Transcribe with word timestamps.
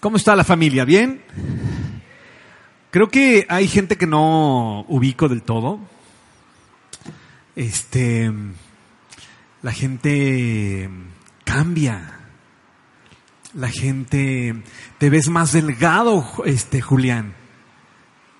¿Cómo 0.00 0.16
está 0.16 0.36
la 0.36 0.44
familia? 0.44 0.84
¿Bien? 0.84 1.20
Creo 2.92 3.08
que 3.08 3.46
hay 3.48 3.66
gente 3.66 3.96
que 3.96 4.06
no 4.06 4.84
ubico 4.86 5.28
del 5.28 5.42
todo. 5.42 5.80
Este, 7.56 8.32
la 9.60 9.72
gente 9.72 10.88
cambia. 11.42 12.14
La 13.54 13.70
gente, 13.70 14.62
te 14.98 15.10
ves 15.10 15.28
más 15.28 15.52
delgado, 15.52 16.24
este, 16.44 16.80
Julián. 16.80 17.34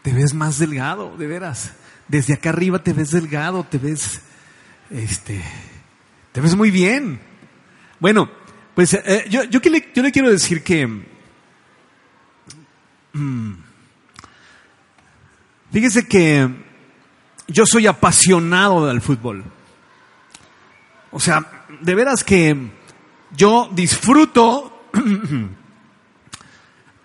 Te 0.02 0.12
ves 0.12 0.34
más 0.34 0.60
delgado, 0.60 1.16
de 1.16 1.26
veras. 1.26 1.72
Desde 2.06 2.34
acá 2.34 2.50
arriba 2.50 2.84
te 2.84 2.92
ves 2.92 3.10
delgado, 3.10 3.64
te 3.64 3.78
ves, 3.78 4.20
este, 4.90 5.42
te 6.30 6.40
ves 6.40 6.54
muy 6.54 6.70
bien. 6.70 7.20
Bueno, 7.98 8.30
pues 8.76 8.94
eh, 8.94 9.24
yo, 9.28 9.42
yo, 9.42 9.58
le, 9.68 9.90
yo 9.92 10.04
le 10.04 10.12
quiero 10.12 10.30
decir 10.30 10.62
que. 10.62 11.17
Fíjese 15.70 16.06
que 16.06 16.48
yo 17.48 17.66
soy 17.66 17.86
apasionado 17.86 18.86
del 18.86 19.00
fútbol. 19.00 19.44
O 21.10 21.20
sea, 21.20 21.66
de 21.80 21.94
veras 21.94 22.24
que 22.24 22.56
yo 23.36 23.68
disfruto, 23.72 24.84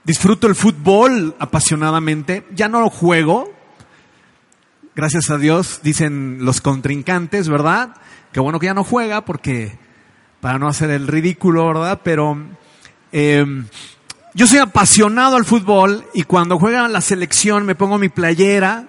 disfruto 0.04 0.48
el 0.48 0.56
fútbol 0.56 1.36
apasionadamente. 1.40 2.46
Ya 2.54 2.68
no 2.68 2.82
lo 2.82 2.90
juego, 2.90 3.54
gracias 4.96 5.30
a 5.30 5.38
Dios, 5.38 5.80
dicen 5.84 6.40
los 6.42 6.62
contrincantes, 6.62 7.50
¿verdad? 7.50 7.96
Que 8.32 8.40
bueno 8.40 8.60
que 8.60 8.68
ya 8.68 8.74
no 8.74 8.84
juega 8.84 9.26
porque 9.26 9.78
para 10.42 10.60
no 10.60 10.68
hacer 10.68 10.90
el 10.90 11.08
ridículo, 11.08 11.68
¿verdad? 11.68 12.02
Pero 12.04 12.38
eh, 13.14 13.46
yo 14.36 14.48
soy 14.48 14.60
apasionado 14.60 15.36
al 15.36 15.46
fútbol 15.46 16.06
y 16.14 16.24
cuando 16.24 16.58
juega 16.58 16.88
la 16.88 17.02
selección 17.02 17.66
me 17.66 17.76
pongo 17.76 18.00
mi 18.00 18.10
playera 18.10 18.88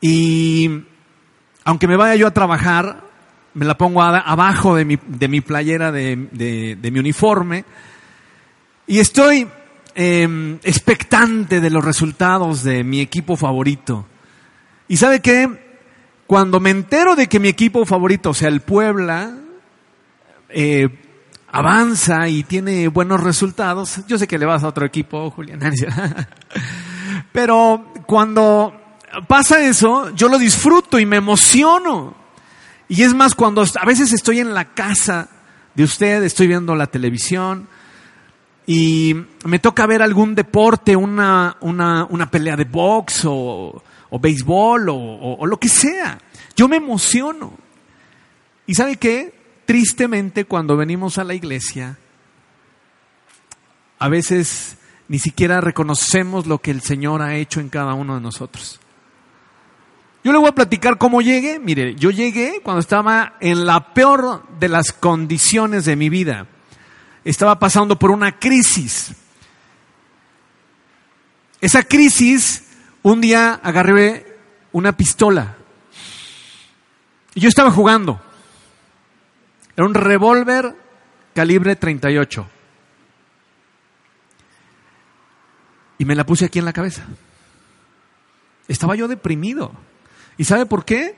y 0.00 0.82
aunque 1.64 1.86
me 1.86 1.96
vaya 1.96 2.14
yo 2.14 2.26
a 2.26 2.32
trabajar, 2.32 3.02
me 3.52 3.66
la 3.66 3.76
pongo 3.76 4.02
abajo 4.02 4.76
de 4.76 4.84
mi, 4.84 4.98
de 5.06 5.28
mi 5.28 5.42
playera, 5.42 5.92
de, 5.92 6.78
mi 6.90 6.98
uniforme 6.98 7.64
y 8.86 8.98
estoy 8.98 9.46
em, 9.94 10.58
expectante 10.62 11.60
de 11.60 11.70
los 11.70 11.84
resultados 11.84 12.62
de 12.62 12.82
mi 12.82 13.00
equipo 13.00 13.36
favorito. 13.36 14.06
¿Y 14.88 14.96
sabe 14.96 15.20
qué? 15.20 15.48
Cuando 16.26 16.60
me 16.60 16.70
entero 16.70 17.14
de 17.14 17.26
que 17.26 17.40
mi 17.40 17.48
equipo 17.48 17.84
favorito, 17.84 18.32
sea, 18.32 18.48
el 18.48 18.60
Puebla, 18.60 19.36
eh, 20.48 20.88
avanza 21.48 22.28
y 22.28 22.42
tiene 22.42 22.88
buenos 22.88 23.22
resultados, 23.22 24.00
yo 24.06 24.18
sé 24.18 24.26
que 24.26 24.38
le 24.38 24.46
vas 24.46 24.64
a 24.64 24.68
otro 24.68 24.84
equipo, 24.84 25.30
Julián, 25.30 25.60
pero 27.32 27.92
cuando 28.06 28.74
pasa 29.26 29.64
eso, 29.64 30.14
yo 30.14 30.28
lo 30.28 30.38
disfruto 30.38 30.98
y 30.98 31.06
me 31.06 31.16
emociono. 31.16 32.14
Y 32.88 33.02
es 33.02 33.14
más, 33.14 33.34
cuando 33.34 33.62
a 33.62 33.84
veces 33.84 34.12
estoy 34.12 34.40
en 34.40 34.54
la 34.54 34.72
casa 34.74 35.28
de 35.74 35.84
usted, 35.84 36.22
estoy 36.22 36.46
viendo 36.46 36.74
la 36.74 36.86
televisión 36.86 37.68
y 38.66 39.14
me 39.44 39.58
toca 39.58 39.86
ver 39.86 40.02
algún 40.02 40.34
deporte, 40.34 40.94
una, 40.96 41.56
una, 41.60 42.30
pelea 42.30 42.56
de 42.56 42.64
box 42.64 43.24
o, 43.24 43.82
o 44.10 44.18
béisbol 44.18 44.88
o, 44.88 44.96
o 44.96 45.46
lo 45.46 45.58
que 45.58 45.68
sea, 45.68 46.18
yo 46.54 46.68
me 46.68 46.76
emociono. 46.76 47.52
¿Y 48.66 48.74
sabe 48.74 48.96
qué? 48.96 49.45
Tristemente 49.66 50.44
cuando 50.44 50.76
venimos 50.76 51.18
a 51.18 51.24
la 51.24 51.34
iglesia, 51.34 51.98
a 53.98 54.08
veces 54.08 54.78
ni 55.08 55.18
siquiera 55.18 55.60
reconocemos 55.60 56.46
lo 56.46 56.58
que 56.58 56.70
el 56.70 56.80
Señor 56.80 57.22
ha 57.22 57.36
hecho 57.36 57.60
en 57.60 57.68
cada 57.68 57.94
uno 57.94 58.14
de 58.14 58.20
nosotros. 58.20 58.80
Yo 60.24 60.32
le 60.32 60.38
voy 60.38 60.48
a 60.48 60.54
platicar 60.54 60.98
cómo 60.98 61.22
llegué. 61.22 61.60
Mire, 61.60 61.94
yo 61.94 62.10
llegué 62.10 62.60
cuando 62.62 62.80
estaba 62.80 63.34
en 63.40 63.64
la 63.64 63.94
peor 63.94 64.42
de 64.58 64.68
las 64.68 64.92
condiciones 64.92 65.84
de 65.84 65.94
mi 65.94 66.08
vida. 66.08 66.48
Estaba 67.24 67.60
pasando 67.60 67.96
por 67.96 68.10
una 68.10 68.36
crisis. 68.36 69.12
Esa 71.60 71.84
crisis, 71.84 72.64
un 73.02 73.20
día 73.20 73.60
agarré 73.62 74.36
una 74.72 74.96
pistola. 74.96 75.56
Y 77.34 77.40
yo 77.40 77.48
estaba 77.48 77.70
jugando. 77.70 78.20
Era 79.76 79.86
un 79.86 79.94
revólver 79.94 80.74
calibre 81.34 81.76
38. 81.76 82.48
Y 85.98 86.04
me 86.04 86.14
la 86.14 86.24
puse 86.24 86.46
aquí 86.46 86.58
en 86.58 86.64
la 86.64 86.72
cabeza. 86.72 87.04
Estaba 88.68 88.96
yo 88.96 89.06
deprimido. 89.06 89.72
¿Y 90.38 90.44
sabe 90.44 90.66
por 90.66 90.84
qué? 90.84 91.16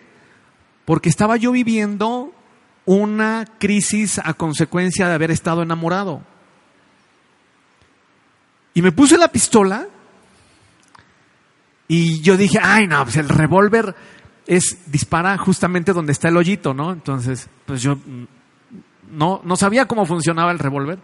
Porque 0.84 1.08
estaba 1.08 1.36
yo 1.36 1.52
viviendo 1.52 2.32
una 2.84 3.44
crisis 3.58 4.18
a 4.22 4.34
consecuencia 4.34 5.08
de 5.08 5.14
haber 5.14 5.30
estado 5.30 5.62
enamorado. 5.62 6.22
Y 8.74 8.82
me 8.82 8.92
puse 8.92 9.18
la 9.18 9.28
pistola 9.28 9.86
y 11.86 12.20
yo 12.20 12.36
dije, 12.36 12.58
ay 12.62 12.86
no, 12.86 13.02
pues 13.04 13.16
el 13.16 13.28
revólver 13.28 13.94
es 14.47 14.78
dispara 14.86 15.36
justamente 15.36 15.92
donde 15.92 16.12
está 16.12 16.28
el 16.28 16.36
hoyito, 16.36 16.72
¿no? 16.74 16.92
Entonces, 16.92 17.48
pues 17.66 17.82
yo 17.82 17.98
no, 19.10 19.41
no 19.44 19.56
sabía 19.56 19.86
cómo 19.86 20.06
funcionaba 20.06 20.52
el 20.52 20.58
revólver. 20.58 20.98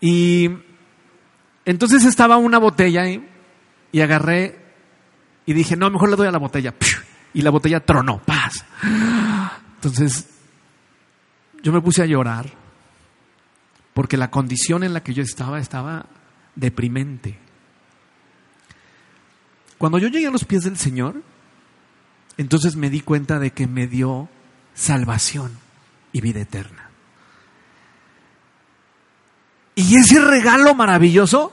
Y 0.00 0.50
entonces 1.64 2.04
estaba 2.04 2.36
una 2.36 2.58
botella 2.58 3.02
ahí 3.02 3.26
y 3.92 4.00
agarré 4.00 4.58
y 5.46 5.52
dije, 5.52 5.76
no, 5.76 5.90
mejor 5.90 6.10
le 6.10 6.16
doy 6.16 6.28
a 6.28 6.32
la 6.32 6.38
botella. 6.38 6.74
Y 7.34 7.42
la 7.42 7.50
botella 7.50 7.80
tronó, 7.80 8.20
paz. 8.20 8.64
Entonces 9.76 10.28
yo 11.62 11.72
me 11.72 11.80
puse 11.80 12.02
a 12.02 12.06
llorar 12.06 12.46
porque 13.92 14.16
la 14.16 14.30
condición 14.30 14.82
en 14.82 14.94
la 14.94 15.02
que 15.02 15.12
yo 15.12 15.22
estaba 15.22 15.58
estaba 15.58 16.06
deprimente. 16.54 17.38
Cuando 19.76 19.98
yo 19.98 20.08
llegué 20.08 20.26
a 20.26 20.30
los 20.30 20.44
pies 20.44 20.64
del 20.64 20.78
Señor, 20.78 21.22
entonces 22.38 22.76
me 22.76 22.90
di 22.90 23.00
cuenta 23.00 23.38
de 23.38 23.50
que 23.50 23.66
me 23.66 23.86
dio 23.86 24.28
salvación 24.74 25.67
y 26.12 26.20
vida 26.20 26.40
eterna. 26.40 26.90
Y 29.74 29.96
ese 29.96 30.20
regalo 30.20 30.74
maravilloso 30.74 31.52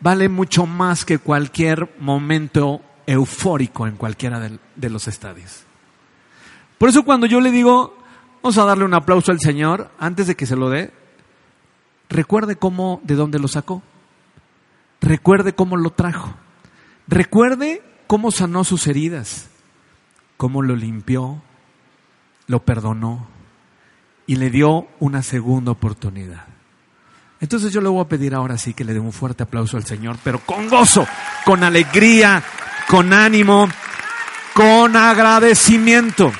vale 0.00 0.28
mucho 0.28 0.66
más 0.66 1.04
que 1.04 1.18
cualquier 1.18 1.92
momento 1.98 2.80
eufórico 3.06 3.86
en 3.86 3.96
cualquiera 3.96 4.38
de, 4.38 4.90
los 4.90 5.08
estadios. 5.08 5.64
Por 6.78 6.88
eso 6.88 7.04
cuando 7.04 7.26
yo 7.26 7.40
le 7.40 7.50
digo, 7.50 7.96
vamos 8.42 8.58
a 8.58 8.64
darle 8.64 8.84
un 8.84 8.94
aplauso 8.94 9.32
al 9.32 9.40
Señor, 9.40 9.90
antes 9.98 10.26
de 10.26 10.36
que 10.36 10.46
se 10.46 10.56
lo 10.56 10.70
dé, 10.70 10.92
recuerde 12.08 12.56
cómo, 12.56 13.00
de 13.02 13.14
dónde 13.14 13.38
lo 13.38 13.48
sacó. 13.48 13.82
Recuerde 15.00 15.54
cómo 15.54 15.76
lo 15.76 15.90
trajo. 15.90 16.34
Recuerde 17.08 17.82
cómo 18.06 18.30
sanó 18.30 18.62
sus 18.64 18.86
heridas, 18.86 19.50
cómo 20.36 20.62
lo 20.62 20.76
limpió, 20.76 21.42
lo 22.46 22.64
perdonó, 22.64 23.26
y 24.26 24.36
le 24.36 24.50
dio 24.50 24.88
una 25.00 25.22
segunda 25.22 25.72
oportunidad. 25.72 26.44
Entonces 27.40 27.72
yo 27.72 27.80
le 27.80 27.88
voy 27.88 28.02
a 28.02 28.08
pedir 28.08 28.34
ahora 28.34 28.56
sí 28.56 28.72
que 28.72 28.84
le 28.84 28.94
dé 28.94 29.00
un 29.00 29.12
fuerte 29.12 29.42
aplauso 29.42 29.76
al 29.76 29.84
Señor, 29.84 30.16
pero 30.24 30.38
con 30.40 30.68
gozo, 30.68 31.06
con 31.44 31.62
alegría, 31.62 32.42
con 32.88 33.12
ánimo, 33.12 33.68
con 34.54 34.96
agradecimiento. 34.96 36.32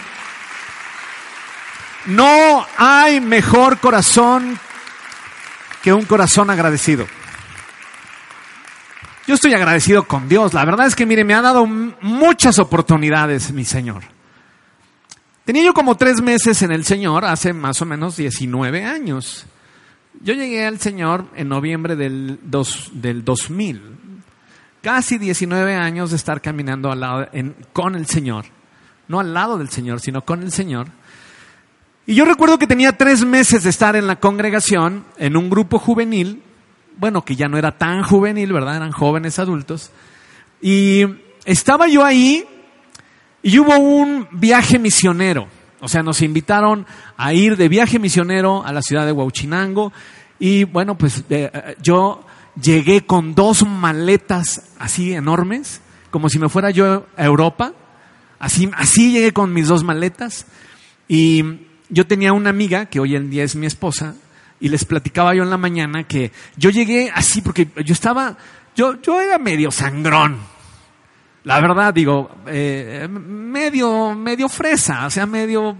No 2.06 2.66
hay 2.78 3.20
mejor 3.20 3.78
corazón 3.80 4.58
que 5.82 5.92
un 5.92 6.04
corazón 6.04 6.48
agradecido. 6.48 7.06
Yo 9.26 9.34
estoy 9.34 9.54
agradecido 9.54 10.04
con 10.04 10.28
Dios. 10.28 10.52
La 10.52 10.64
verdad 10.64 10.86
es 10.86 10.94
que, 10.94 11.06
mire, 11.06 11.24
me 11.24 11.34
ha 11.34 11.42
dado 11.42 11.66
muchas 11.66 12.58
oportunidades, 12.58 13.52
mi 13.52 13.64
Señor. 13.64 14.13
Tenía 15.44 15.62
yo 15.62 15.74
como 15.74 15.94
tres 15.96 16.22
meses 16.22 16.62
en 16.62 16.72
el 16.72 16.84
Señor 16.84 17.26
hace 17.26 17.52
más 17.52 17.82
o 17.82 17.84
menos 17.84 18.16
19 18.16 18.82
años. 18.82 19.44
Yo 20.22 20.32
llegué 20.32 20.64
al 20.64 20.80
Señor 20.80 21.26
en 21.36 21.48
noviembre 21.48 21.96
del, 21.96 22.38
dos, 22.42 22.90
del 22.94 23.24
2000. 23.24 23.82
Casi 24.80 25.18
19 25.18 25.74
años 25.74 26.10
de 26.10 26.16
estar 26.16 26.40
caminando 26.40 26.90
al 26.90 27.00
lado, 27.00 27.28
con 27.74 27.94
el 27.94 28.06
Señor. 28.06 28.46
No 29.06 29.20
al 29.20 29.34
lado 29.34 29.58
del 29.58 29.68
Señor, 29.68 30.00
sino 30.00 30.24
con 30.24 30.42
el 30.42 30.50
Señor. 30.50 30.86
Y 32.06 32.14
yo 32.14 32.24
recuerdo 32.24 32.58
que 32.58 32.66
tenía 32.66 32.96
tres 32.96 33.22
meses 33.22 33.64
de 33.64 33.70
estar 33.70 33.96
en 33.96 34.06
la 34.06 34.16
congregación, 34.16 35.04
en 35.18 35.36
un 35.36 35.50
grupo 35.50 35.78
juvenil, 35.78 36.42
bueno, 36.96 37.22
que 37.22 37.36
ya 37.36 37.48
no 37.48 37.58
era 37.58 37.76
tan 37.76 38.02
juvenil, 38.02 38.50
¿verdad? 38.50 38.76
Eran 38.76 38.92
jóvenes 38.92 39.38
adultos. 39.38 39.90
Y 40.62 41.04
estaba 41.44 41.86
yo 41.86 42.02
ahí 42.02 42.46
y 43.44 43.58
hubo 43.58 43.76
un 43.76 44.26
viaje 44.32 44.78
misionero. 44.78 45.46
O 45.80 45.86
sea, 45.86 46.02
nos 46.02 46.22
invitaron 46.22 46.86
a 47.18 47.34
ir 47.34 47.58
de 47.58 47.68
viaje 47.68 47.98
misionero 47.98 48.64
a 48.64 48.72
la 48.72 48.80
ciudad 48.80 49.04
de 49.04 49.12
Huachinango. 49.12 49.92
Y 50.38 50.64
bueno, 50.64 50.96
pues 50.96 51.18
eh, 51.28 51.50
eh, 51.52 51.76
yo 51.82 52.24
llegué 52.60 53.04
con 53.04 53.34
dos 53.34 53.68
maletas 53.68 54.62
así 54.78 55.12
enormes, 55.12 55.82
como 56.10 56.30
si 56.30 56.38
me 56.38 56.48
fuera 56.48 56.70
yo 56.70 57.04
a 57.18 57.24
Europa. 57.24 57.74
Así, 58.38 58.70
así 58.74 59.12
llegué 59.12 59.32
con 59.32 59.52
mis 59.52 59.68
dos 59.68 59.84
maletas. 59.84 60.46
Y 61.06 61.44
yo 61.90 62.06
tenía 62.06 62.32
una 62.32 62.48
amiga, 62.48 62.86
que 62.86 62.98
hoy 62.98 63.14
en 63.14 63.28
día 63.28 63.44
es 63.44 63.56
mi 63.56 63.66
esposa, 63.66 64.14
y 64.58 64.70
les 64.70 64.86
platicaba 64.86 65.34
yo 65.34 65.42
en 65.42 65.50
la 65.50 65.58
mañana 65.58 66.04
que 66.04 66.32
yo 66.56 66.70
llegué 66.70 67.12
así 67.14 67.42
porque 67.42 67.68
yo 67.84 67.92
estaba, 67.92 68.38
yo, 68.74 69.02
yo 69.02 69.20
era 69.20 69.36
medio 69.36 69.70
sangrón. 69.70 70.53
La 71.44 71.60
verdad, 71.60 71.92
digo, 71.92 72.30
eh, 72.46 73.06
medio, 73.10 74.14
medio 74.14 74.48
fresa, 74.48 75.06
o 75.06 75.10
sea, 75.10 75.26
medio, 75.26 75.76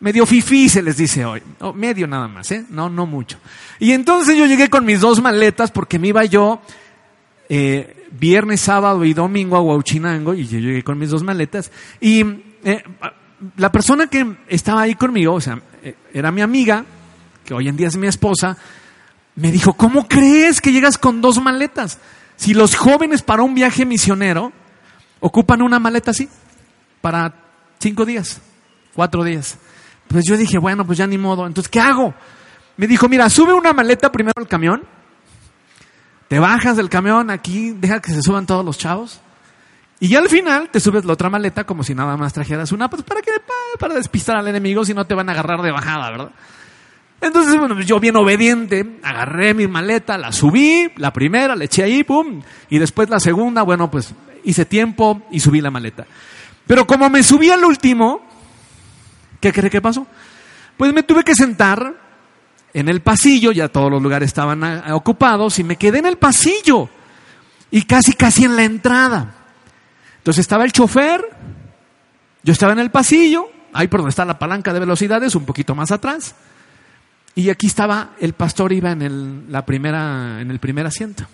medio 0.00 0.24
fifí 0.24 0.70
se 0.70 0.80
les 0.80 0.96
dice 0.96 1.22
hoy. 1.26 1.42
medio 1.74 2.06
nada 2.06 2.28
más, 2.28 2.50
¿eh? 2.50 2.64
No, 2.70 2.88
no 2.88 3.04
mucho. 3.04 3.38
Y 3.78 3.92
entonces 3.92 4.38
yo 4.38 4.46
llegué 4.46 4.70
con 4.70 4.86
mis 4.86 5.00
dos 5.00 5.20
maletas 5.20 5.70
porque 5.70 5.98
me 5.98 6.08
iba 6.08 6.24
yo 6.24 6.62
eh, 7.50 8.06
viernes, 8.18 8.62
sábado 8.62 9.04
y 9.04 9.12
domingo 9.12 9.56
a 9.56 9.60
Huachinango 9.60 10.32
y 10.32 10.46
yo 10.46 10.58
llegué 10.58 10.82
con 10.82 10.98
mis 10.98 11.10
dos 11.10 11.22
maletas. 11.22 11.70
Y 12.00 12.24
eh, 12.64 12.82
la 13.58 13.70
persona 13.70 14.06
que 14.06 14.34
estaba 14.48 14.80
ahí 14.80 14.94
conmigo, 14.94 15.34
o 15.34 15.40
sea, 15.42 15.60
era 16.14 16.32
mi 16.32 16.40
amiga, 16.40 16.86
que 17.44 17.52
hoy 17.52 17.68
en 17.68 17.76
día 17.76 17.88
es 17.88 17.98
mi 17.98 18.06
esposa, 18.06 18.56
me 19.34 19.52
dijo, 19.52 19.74
¿cómo 19.74 20.08
crees 20.08 20.62
que 20.62 20.72
llegas 20.72 20.96
con 20.96 21.20
dos 21.20 21.38
maletas? 21.42 21.98
Si 22.36 22.54
los 22.54 22.74
jóvenes 22.74 23.20
para 23.20 23.42
un 23.42 23.54
viaje 23.54 23.84
misionero 23.84 24.54
ocupan 25.20 25.62
una 25.62 25.78
maleta 25.78 26.10
así, 26.10 26.28
para 27.00 27.34
cinco 27.78 28.04
días, 28.04 28.40
cuatro 28.94 29.22
días. 29.24 29.58
Pues 30.08 30.24
yo 30.26 30.36
dije, 30.36 30.58
bueno, 30.58 30.84
pues 30.84 30.98
ya 30.98 31.06
ni 31.06 31.18
modo, 31.18 31.46
entonces, 31.46 31.70
¿qué 31.70 31.80
hago? 31.80 32.14
Me 32.76 32.86
dijo, 32.86 33.08
mira, 33.08 33.28
sube 33.30 33.52
una 33.52 33.72
maleta 33.72 34.10
primero 34.10 34.34
al 34.36 34.48
camión, 34.48 34.82
te 36.28 36.38
bajas 36.38 36.76
del 36.76 36.88
camión 36.88 37.30
aquí, 37.30 37.70
deja 37.70 38.00
que 38.00 38.12
se 38.12 38.22
suban 38.22 38.46
todos 38.46 38.64
los 38.64 38.78
chavos, 38.78 39.20
y 40.00 40.08
ya 40.08 40.18
al 40.18 40.28
final 40.28 40.70
te 40.70 40.80
subes 40.80 41.04
la 41.04 41.12
otra 41.12 41.28
maleta 41.28 41.64
como 41.64 41.84
si 41.84 41.94
nada 41.94 42.16
más 42.16 42.32
trajeras 42.32 42.72
una, 42.72 42.88
pues 42.88 43.02
para 43.02 43.20
que 43.20 43.32
para 43.78 43.94
despistar 43.94 44.36
al 44.36 44.48
enemigo 44.48 44.84
si 44.84 44.94
no 44.94 45.06
te 45.06 45.14
van 45.14 45.28
a 45.28 45.32
agarrar 45.32 45.60
de 45.60 45.70
bajada, 45.70 46.10
¿verdad? 46.10 46.30
Entonces, 47.20 47.54
bueno, 47.58 47.78
yo 47.82 48.00
bien 48.00 48.16
obediente, 48.16 48.98
agarré 49.02 49.52
mi 49.52 49.66
maleta, 49.66 50.16
la 50.16 50.32
subí, 50.32 50.90
la 50.96 51.12
primera, 51.12 51.54
le 51.54 51.66
eché 51.66 51.82
ahí, 51.82 52.02
pum, 52.02 52.40
y 52.70 52.78
después 52.78 53.10
la 53.10 53.20
segunda, 53.20 53.62
bueno, 53.62 53.90
pues 53.90 54.14
hice 54.44 54.64
tiempo 54.64 55.22
y 55.30 55.40
subí 55.40 55.60
la 55.60 55.70
maleta. 55.70 56.06
Pero 56.66 56.86
como 56.86 57.10
me 57.10 57.22
subí 57.22 57.50
al 57.50 57.64
último, 57.64 58.22
¿qué 59.40 59.52
cree 59.52 59.70
que 59.70 59.80
pasó? 59.80 60.06
Pues 60.76 60.92
me 60.92 61.02
tuve 61.02 61.24
que 61.24 61.34
sentar 61.34 61.94
en 62.72 62.88
el 62.88 63.00
pasillo, 63.02 63.52
ya 63.52 63.68
todos 63.68 63.90
los 63.90 64.00
lugares 64.00 64.28
estaban 64.28 64.62
ah, 64.62 64.94
ocupados, 64.94 65.58
y 65.58 65.64
me 65.64 65.76
quedé 65.76 65.98
en 65.98 66.06
el 66.06 66.16
pasillo, 66.16 66.88
y 67.70 67.82
casi, 67.82 68.12
casi 68.12 68.44
en 68.44 68.56
la 68.56 68.64
entrada. 68.64 69.34
Entonces 70.18 70.42
estaba 70.42 70.64
el 70.64 70.72
chofer, 70.72 71.28
yo 72.42 72.52
estaba 72.52 72.72
en 72.72 72.78
el 72.78 72.90
pasillo, 72.90 73.50
ahí 73.72 73.88
por 73.88 74.00
donde 74.00 74.10
está 74.10 74.24
la 74.24 74.38
palanca 74.38 74.72
de 74.72 74.80
velocidades, 74.80 75.34
un 75.34 75.44
poquito 75.44 75.74
más 75.74 75.90
atrás, 75.90 76.34
y 77.34 77.50
aquí 77.50 77.66
estaba 77.66 78.10
el 78.20 78.32
pastor, 78.34 78.72
iba 78.72 78.92
en 78.92 79.02
el, 79.02 79.52
la 79.52 79.64
primera, 79.66 80.40
en 80.40 80.50
el 80.50 80.58
primer 80.58 80.86
asiento. 80.86 81.24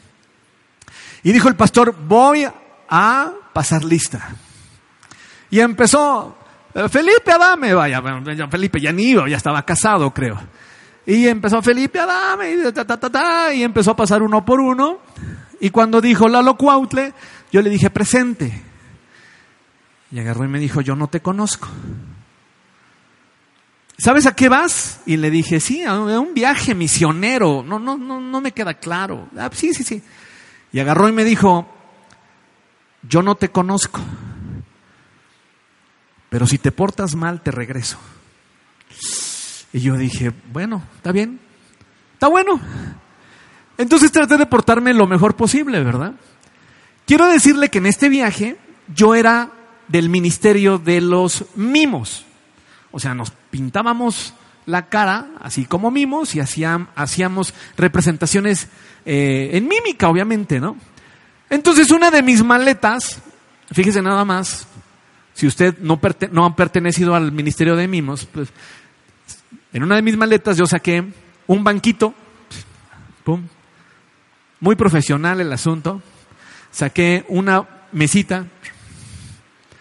Y 1.22 1.32
dijo 1.32 1.48
el 1.48 1.56
pastor, 1.56 1.94
voy 2.06 2.46
a 2.88 3.32
pasar 3.52 3.84
lista. 3.84 4.34
Y 5.50 5.60
empezó, 5.60 6.36
Felipe 6.90 7.32
Adame, 7.32 7.72
vaya, 7.74 8.02
Felipe 8.50 8.80
ya 8.80 8.92
ni 8.92 9.10
iba, 9.10 9.28
ya 9.28 9.36
estaba 9.36 9.64
casado, 9.64 10.12
creo. 10.12 10.38
Y 11.06 11.28
empezó 11.28 11.62
Felipe 11.62 12.00
Adame, 12.00 12.52
y, 12.52 13.58
y 13.58 13.62
empezó 13.62 13.92
a 13.92 13.96
pasar 13.96 14.22
uno 14.22 14.44
por 14.44 14.60
uno. 14.60 14.98
Y 15.60 15.70
cuando 15.70 16.00
dijo 16.00 16.28
Lalo 16.28 16.56
Cuautle, 16.56 17.14
yo 17.52 17.62
le 17.62 17.70
dije, 17.70 17.90
presente. 17.90 18.62
Y 20.10 20.18
agarró 20.18 20.44
y 20.44 20.48
me 20.48 20.58
dijo, 20.58 20.80
yo 20.80 20.96
no 20.96 21.08
te 21.08 21.20
conozco. 21.20 21.68
¿Sabes 23.98 24.26
a 24.26 24.34
qué 24.34 24.48
vas? 24.48 25.00
Y 25.06 25.16
le 25.16 25.30
dije, 25.30 25.58
sí, 25.58 25.82
a 25.82 25.94
un 25.94 26.34
viaje 26.34 26.74
misionero. 26.74 27.62
No, 27.66 27.78
no, 27.78 27.96
no, 27.96 28.20
no 28.20 28.40
me 28.40 28.52
queda 28.52 28.74
claro. 28.74 29.28
Ah, 29.38 29.48
sí, 29.52 29.72
sí, 29.72 29.84
sí. 29.84 30.02
Y 30.72 30.80
agarró 30.80 31.08
y 31.08 31.12
me 31.12 31.24
dijo, 31.24 31.66
yo 33.08 33.22
no 33.22 33.34
te 33.34 33.50
conozco, 33.50 34.00
pero 36.28 36.46
si 36.46 36.58
te 36.58 36.72
portas 36.72 37.14
mal, 37.14 37.42
te 37.42 37.50
regreso. 37.50 37.98
Y 39.72 39.80
yo 39.80 39.96
dije, 39.96 40.32
bueno, 40.52 40.82
está 40.96 41.12
bien, 41.12 41.38
está 42.14 42.28
bueno. 42.28 42.60
Entonces 43.78 44.10
traté 44.10 44.36
de 44.36 44.46
portarme 44.46 44.94
lo 44.94 45.06
mejor 45.06 45.36
posible, 45.36 45.82
¿verdad? 45.82 46.14
Quiero 47.06 47.26
decirle 47.26 47.68
que 47.68 47.78
en 47.78 47.86
este 47.86 48.08
viaje 48.08 48.56
yo 48.94 49.14
era 49.14 49.50
del 49.88 50.08
ministerio 50.08 50.78
de 50.78 51.00
los 51.00 51.44
mimos. 51.54 52.24
O 52.90 52.98
sea, 52.98 53.14
nos 53.14 53.30
pintábamos 53.30 54.34
la 54.64 54.88
cara 54.88 55.28
así 55.40 55.64
como 55.64 55.90
mimos 55.90 56.34
y 56.34 56.40
hacíamos 56.40 57.54
representaciones 57.76 58.68
eh, 59.04 59.50
en 59.52 59.68
mímica, 59.68 60.08
obviamente, 60.08 60.58
¿no? 60.58 60.76
Entonces 61.48 61.90
una 61.90 62.10
de 62.10 62.22
mis 62.22 62.42
maletas, 62.42 63.20
fíjese 63.72 64.02
nada 64.02 64.24
más, 64.24 64.66
si 65.34 65.46
usted 65.46 65.78
no, 65.78 66.00
no 66.32 66.44
ha 66.44 66.56
pertenecido 66.56 67.14
al 67.14 67.30
ministerio 67.32 67.76
de 67.76 67.86
mimos, 67.86 68.26
pues 68.26 68.48
en 69.72 69.82
una 69.82 69.96
de 69.96 70.02
mis 70.02 70.16
maletas 70.16 70.56
yo 70.56 70.66
saqué 70.66 71.04
un 71.46 71.62
banquito, 71.62 72.14
pum, 73.24 73.46
muy 74.60 74.74
profesional 74.74 75.40
el 75.40 75.52
asunto, 75.52 76.02
saqué 76.70 77.24
una 77.28 77.66
mesita, 77.92 78.46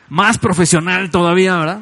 más 0.09 0.37
profesional 0.37 1.09
todavía, 1.09 1.57
¿verdad? 1.57 1.81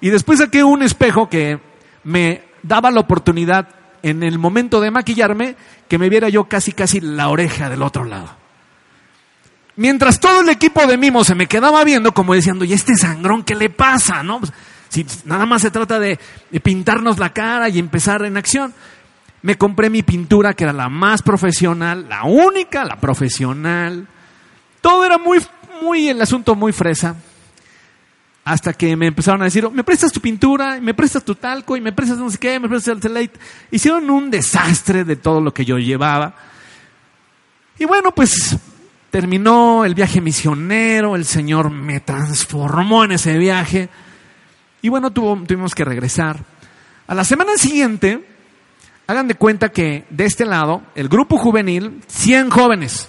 Y 0.00 0.10
después 0.10 0.40
saqué 0.40 0.64
un 0.64 0.82
espejo 0.82 1.28
que 1.30 1.60
me 2.02 2.42
daba 2.62 2.90
la 2.90 3.00
oportunidad 3.00 3.68
en 4.02 4.22
el 4.22 4.38
momento 4.38 4.80
de 4.80 4.90
maquillarme 4.90 5.56
que 5.88 5.98
me 5.98 6.08
viera 6.08 6.28
yo 6.28 6.44
casi 6.44 6.72
casi 6.72 7.00
la 7.00 7.28
oreja 7.28 7.70
del 7.70 7.82
otro 7.82 8.04
lado. 8.04 8.43
Mientras 9.76 10.20
todo 10.20 10.40
el 10.40 10.48
equipo 10.48 10.86
de 10.86 10.96
mimo 10.96 11.24
se 11.24 11.34
me 11.34 11.46
quedaba 11.46 11.82
viendo 11.82 12.12
como 12.12 12.34
diciendo, 12.34 12.64
¿y 12.64 12.72
este 12.72 12.94
sangrón 12.94 13.42
qué 13.42 13.54
le 13.54 13.70
pasa? 13.70 14.22
¿No? 14.22 14.40
Pues, 14.40 14.52
si 14.88 15.04
nada 15.24 15.44
más 15.44 15.62
se 15.62 15.72
trata 15.72 15.98
de, 15.98 16.20
pintarnos 16.62 17.18
la 17.18 17.32
cara 17.32 17.68
y 17.68 17.80
empezar 17.80 18.24
en 18.24 18.36
acción. 18.36 18.72
Me 19.42 19.58
compré 19.58 19.90
mi 19.90 20.02
pintura 20.02 20.54
que 20.54 20.64
era 20.64 20.72
la 20.72 20.88
más 20.88 21.20
profesional, 21.20 22.08
la 22.08 22.22
única, 22.24 22.84
la 22.84 23.00
profesional. 23.00 24.06
Todo 24.80 25.04
era 25.04 25.18
muy, 25.18 25.44
muy, 25.82 26.08
el 26.08 26.22
asunto 26.22 26.54
muy 26.54 26.72
fresa. 26.72 27.16
Hasta 28.44 28.72
que 28.72 28.94
me 28.94 29.08
empezaron 29.08 29.42
a 29.42 29.46
decir, 29.46 29.68
me 29.70 29.82
prestas 29.82 30.12
tu 30.12 30.20
pintura, 30.20 30.78
me 30.80 30.94
prestas 30.94 31.24
tu 31.24 31.34
talco, 31.34 31.76
y 31.76 31.80
me 31.80 31.92
prestas 31.92 32.18
no 32.18 32.30
sé 32.30 32.38
qué, 32.38 32.60
me 32.60 32.68
prestas 32.68 32.94
el 32.94 33.00
telate. 33.00 33.40
Hicieron 33.72 34.08
un 34.08 34.30
desastre 34.30 35.04
de 35.04 35.16
todo 35.16 35.40
lo 35.40 35.52
que 35.52 35.64
yo 35.64 35.78
llevaba. 35.78 36.36
Y 37.78 37.84
bueno, 37.84 38.12
pues 38.14 38.56
terminó 39.14 39.84
el 39.84 39.94
viaje 39.94 40.20
misionero, 40.20 41.14
el 41.14 41.24
Señor 41.24 41.70
me 41.70 42.00
transformó 42.00 43.04
en 43.04 43.12
ese 43.12 43.38
viaje. 43.38 43.88
Y 44.82 44.88
bueno, 44.88 45.12
tuvimos 45.12 45.72
que 45.72 45.84
regresar. 45.84 46.44
A 47.06 47.14
la 47.14 47.22
semana 47.22 47.56
siguiente, 47.56 48.26
hagan 49.06 49.28
de 49.28 49.36
cuenta 49.36 49.68
que 49.68 50.04
de 50.10 50.24
este 50.24 50.44
lado, 50.44 50.82
el 50.96 51.08
grupo 51.08 51.38
juvenil, 51.38 52.02
100 52.08 52.50
jóvenes. 52.50 53.08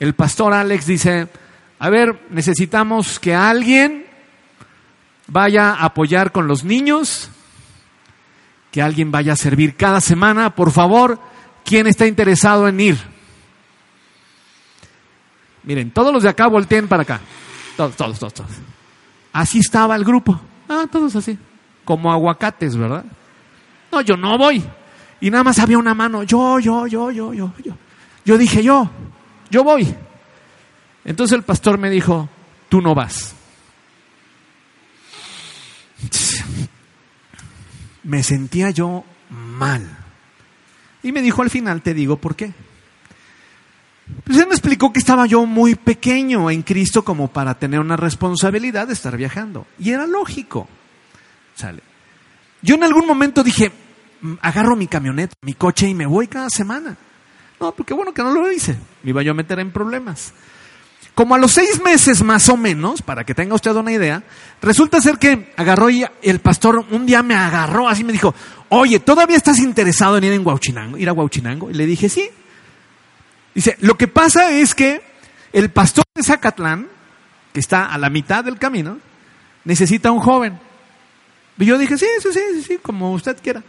El 0.00 0.16
pastor 0.16 0.52
Alex 0.52 0.86
dice, 0.86 1.28
a 1.78 1.88
ver, 1.88 2.26
necesitamos 2.30 3.20
que 3.20 3.32
alguien 3.32 4.06
vaya 5.28 5.70
a 5.70 5.84
apoyar 5.84 6.32
con 6.32 6.48
los 6.48 6.64
niños, 6.64 7.30
que 8.72 8.82
alguien 8.82 9.12
vaya 9.12 9.34
a 9.34 9.36
servir 9.36 9.76
cada 9.76 10.00
semana, 10.00 10.56
por 10.56 10.72
favor, 10.72 11.20
¿quién 11.64 11.86
está 11.86 12.08
interesado 12.08 12.66
en 12.66 12.80
ir? 12.80 13.15
Miren, 15.66 15.90
todos 15.90 16.12
los 16.12 16.22
de 16.22 16.28
acá 16.28 16.46
volteen 16.46 16.88
para 16.88 17.02
acá. 17.02 17.20
Todos, 17.76 17.94
todos, 17.96 18.18
todos, 18.18 18.34
todos. 18.34 18.50
Así 19.32 19.58
estaba 19.58 19.94
el 19.96 20.04
grupo. 20.04 20.40
Ah, 20.68 20.86
todos 20.90 21.14
así. 21.16 21.38
Como 21.84 22.10
aguacates, 22.10 22.76
¿verdad? 22.76 23.04
No, 23.92 24.00
yo 24.00 24.16
no 24.16 24.38
voy. 24.38 24.64
y 25.20 25.30
nada 25.30 25.44
más 25.44 25.58
había 25.58 25.76
una 25.76 25.92
mano. 25.92 26.22
Yo, 26.22 26.58
yo, 26.58 26.86
yo, 26.86 27.10
yo, 27.10 27.34
yo, 27.34 27.52
yo. 27.62 27.76
Yo 28.24 28.38
dije, 28.38 28.62
yo, 28.62 28.90
yo 29.50 29.62
voy. 29.62 29.94
Entonces 31.04 31.36
el 31.36 31.42
pastor 31.42 31.78
me 31.78 31.90
dijo, 31.90 32.28
tú 32.68 32.80
no 32.80 32.94
vas. 32.94 33.34
Me 38.02 38.22
sentía 38.22 38.70
yo 38.70 39.04
mal. 39.30 39.98
Y 41.02 41.12
me 41.12 41.22
dijo 41.22 41.42
al 41.42 41.50
final, 41.50 41.82
te 41.82 41.94
digo 41.94 42.16
por 42.16 42.36
qué. 42.36 42.52
Pues 44.24 44.38
él 44.38 44.46
me 44.46 44.54
explicó 44.54 44.92
que 44.92 44.98
estaba 44.98 45.26
yo 45.26 45.44
muy 45.46 45.74
pequeño 45.74 46.50
en 46.50 46.62
Cristo 46.62 47.04
como 47.04 47.28
para 47.28 47.58
tener 47.58 47.80
una 47.80 47.96
responsabilidad 47.96 48.86
de 48.86 48.92
estar 48.92 49.16
viajando. 49.16 49.66
Y 49.78 49.90
era 49.90 50.06
lógico. 50.06 50.68
Sale. 51.54 51.82
Yo 52.62 52.76
en 52.76 52.84
algún 52.84 53.06
momento 53.06 53.42
dije, 53.42 53.72
mm, 54.20 54.34
agarro 54.40 54.76
mi 54.76 54.86
camioneta, 54.86 55.34
mi 55.42 55.54
coche 55.54 55.88
y 55.88 55.94
me 55.94 56.06
voy 56.06 56.28
cada 56.28 56.50
semana. 56.50 56.96
No, 57.60 57.72
porque 57.72 57.94
bueno 57.94 58.12
que 58.12 58.22
no 58.22 58.30
lo 58.32 58.50
hice. 58.50 58.76
Me 59.02 59.10
iba 59.10 59.22
yo 59.22 59.32
a 59.32 59.34
meter 59.34 59.58
en 59.58 59.72
problemas. 59.72 60.32
Como 61.14 61.34
a 61.34 61.38
los 61.38 61.52
seis 61.52 61.80
meses 61.82 62.22
más 62.22 62.48
o 62.50 62.56
menos, 62.56 63.00
para 63.00 63.24
que 63.24 63.34
tenga 63.34 63.54
usted 63.54 63.74
una 63.74 63.90
idea, 63.90 64.22
resulta 64.60 65.00
ser 65.00 65.18
que 65.18 65.52
agarró 65.56 65.88
y 65.88 66.04
el 66.22 66.40
pastor 66.40 66.84
un 66.90 67.06
día 67.06 67.22
me 67.22 67.34
agarró 67.34 67.88
así 67.88 68.04
me 68.04 68.12
dijo, 68.12 68.34
oye, 68.68 69.00
¿todavía 69.00 69.36
estás 69.36 69.58
interesado 69.58 70.18
en 70.18 70.24
ir 70.24 70.32
en 70.34 70.46
Huachinango, 70.46 70.98
ir 70.98 71.08
a 71.08 71.14
Huachinango? 71.14 71.70
Y 71.70 71.74
le 71.74 71.86
dije, 71.86 72.08
sí. 72.08 72.28
Dice, 73.56 73.74
lo 73.80 73.96
que 73.96 74.06
pasa 74.06 74.50
es 74.50 74.74
que 74.74 75.00
el 75.50 75.70
pastor 75.70 76.04
de 76.14 76.22
Zacatlán, 76.22 76.88
que 77.54 77.60
está 77.60 77.86
a 77.86 77.96
la 77.96 78.10
mitad 78.10 78.44
del 78.44 78.58
camino, 78.58 78.98
necesita 79.64 80.12
un 80.12 80.20
joven. 80.20 80.60
Y 81.56 81.64
yo 81.64 81.78
dije, 81.78 81.96
sí, 81.96 82.04
sí, 82.20 82.28
sí, 82.34 82.62
sí, 82.62 82.78
como 82.82 83.14
usted 83.14 83.38
quiera. 83.42 83.64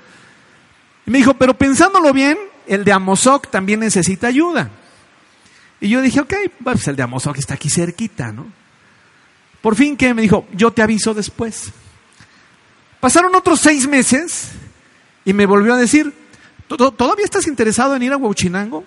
Y 1.05 1.11
me 1.11 1.19
dijo, 1.19 1.35
pero 1.35 1.57
pensándolo 1.57 2.11
bien, 2.11 2.37
el 2.67 2.83
de 2.83 2.91
Amozoc 2.91 3.49
también 3.49 3.79
necesita 3.79 4.27
ayuda. 4.27 4.69
Y 5.79 5.87
yo 5.87 6.01
dije, 6.01 6.19
ok, 6.19 6.33
pues 6.61 6.85
el 6.89 6.97
de 6.97 7.03
Amozoc 7.03 7.37
está 7.37 7.53
aquí 7.53 7.69
cerquita, 7.69 8.33
¿no? 8.33 8.45
Por 9.61 9.77
fin 9.77 9.95
que 9.95 10.13
me 10.13 10.21
dijo, 10.21 10.49
yo 10.51 10.71
te 10.71 10.81
aviso 10.81 11.13
después. 11.13 11.71
Pasaron 12.99 13.33
otros 13.33 13.61
seis 13.61 13.87
meses 13.87 14.49
y 15.23 15.31
me 15.31 15.45
volvió 15.45 15.75
a 15.75 15.77
decir, 15.77 16.13
¿todavía 16.67 17.23
estás 17.23 17.47
interesado 17.47 17.95
en 17.95 18.03
ir 18.03 18.11
a 18.11 18.17
Huachinango? 18.17 18.83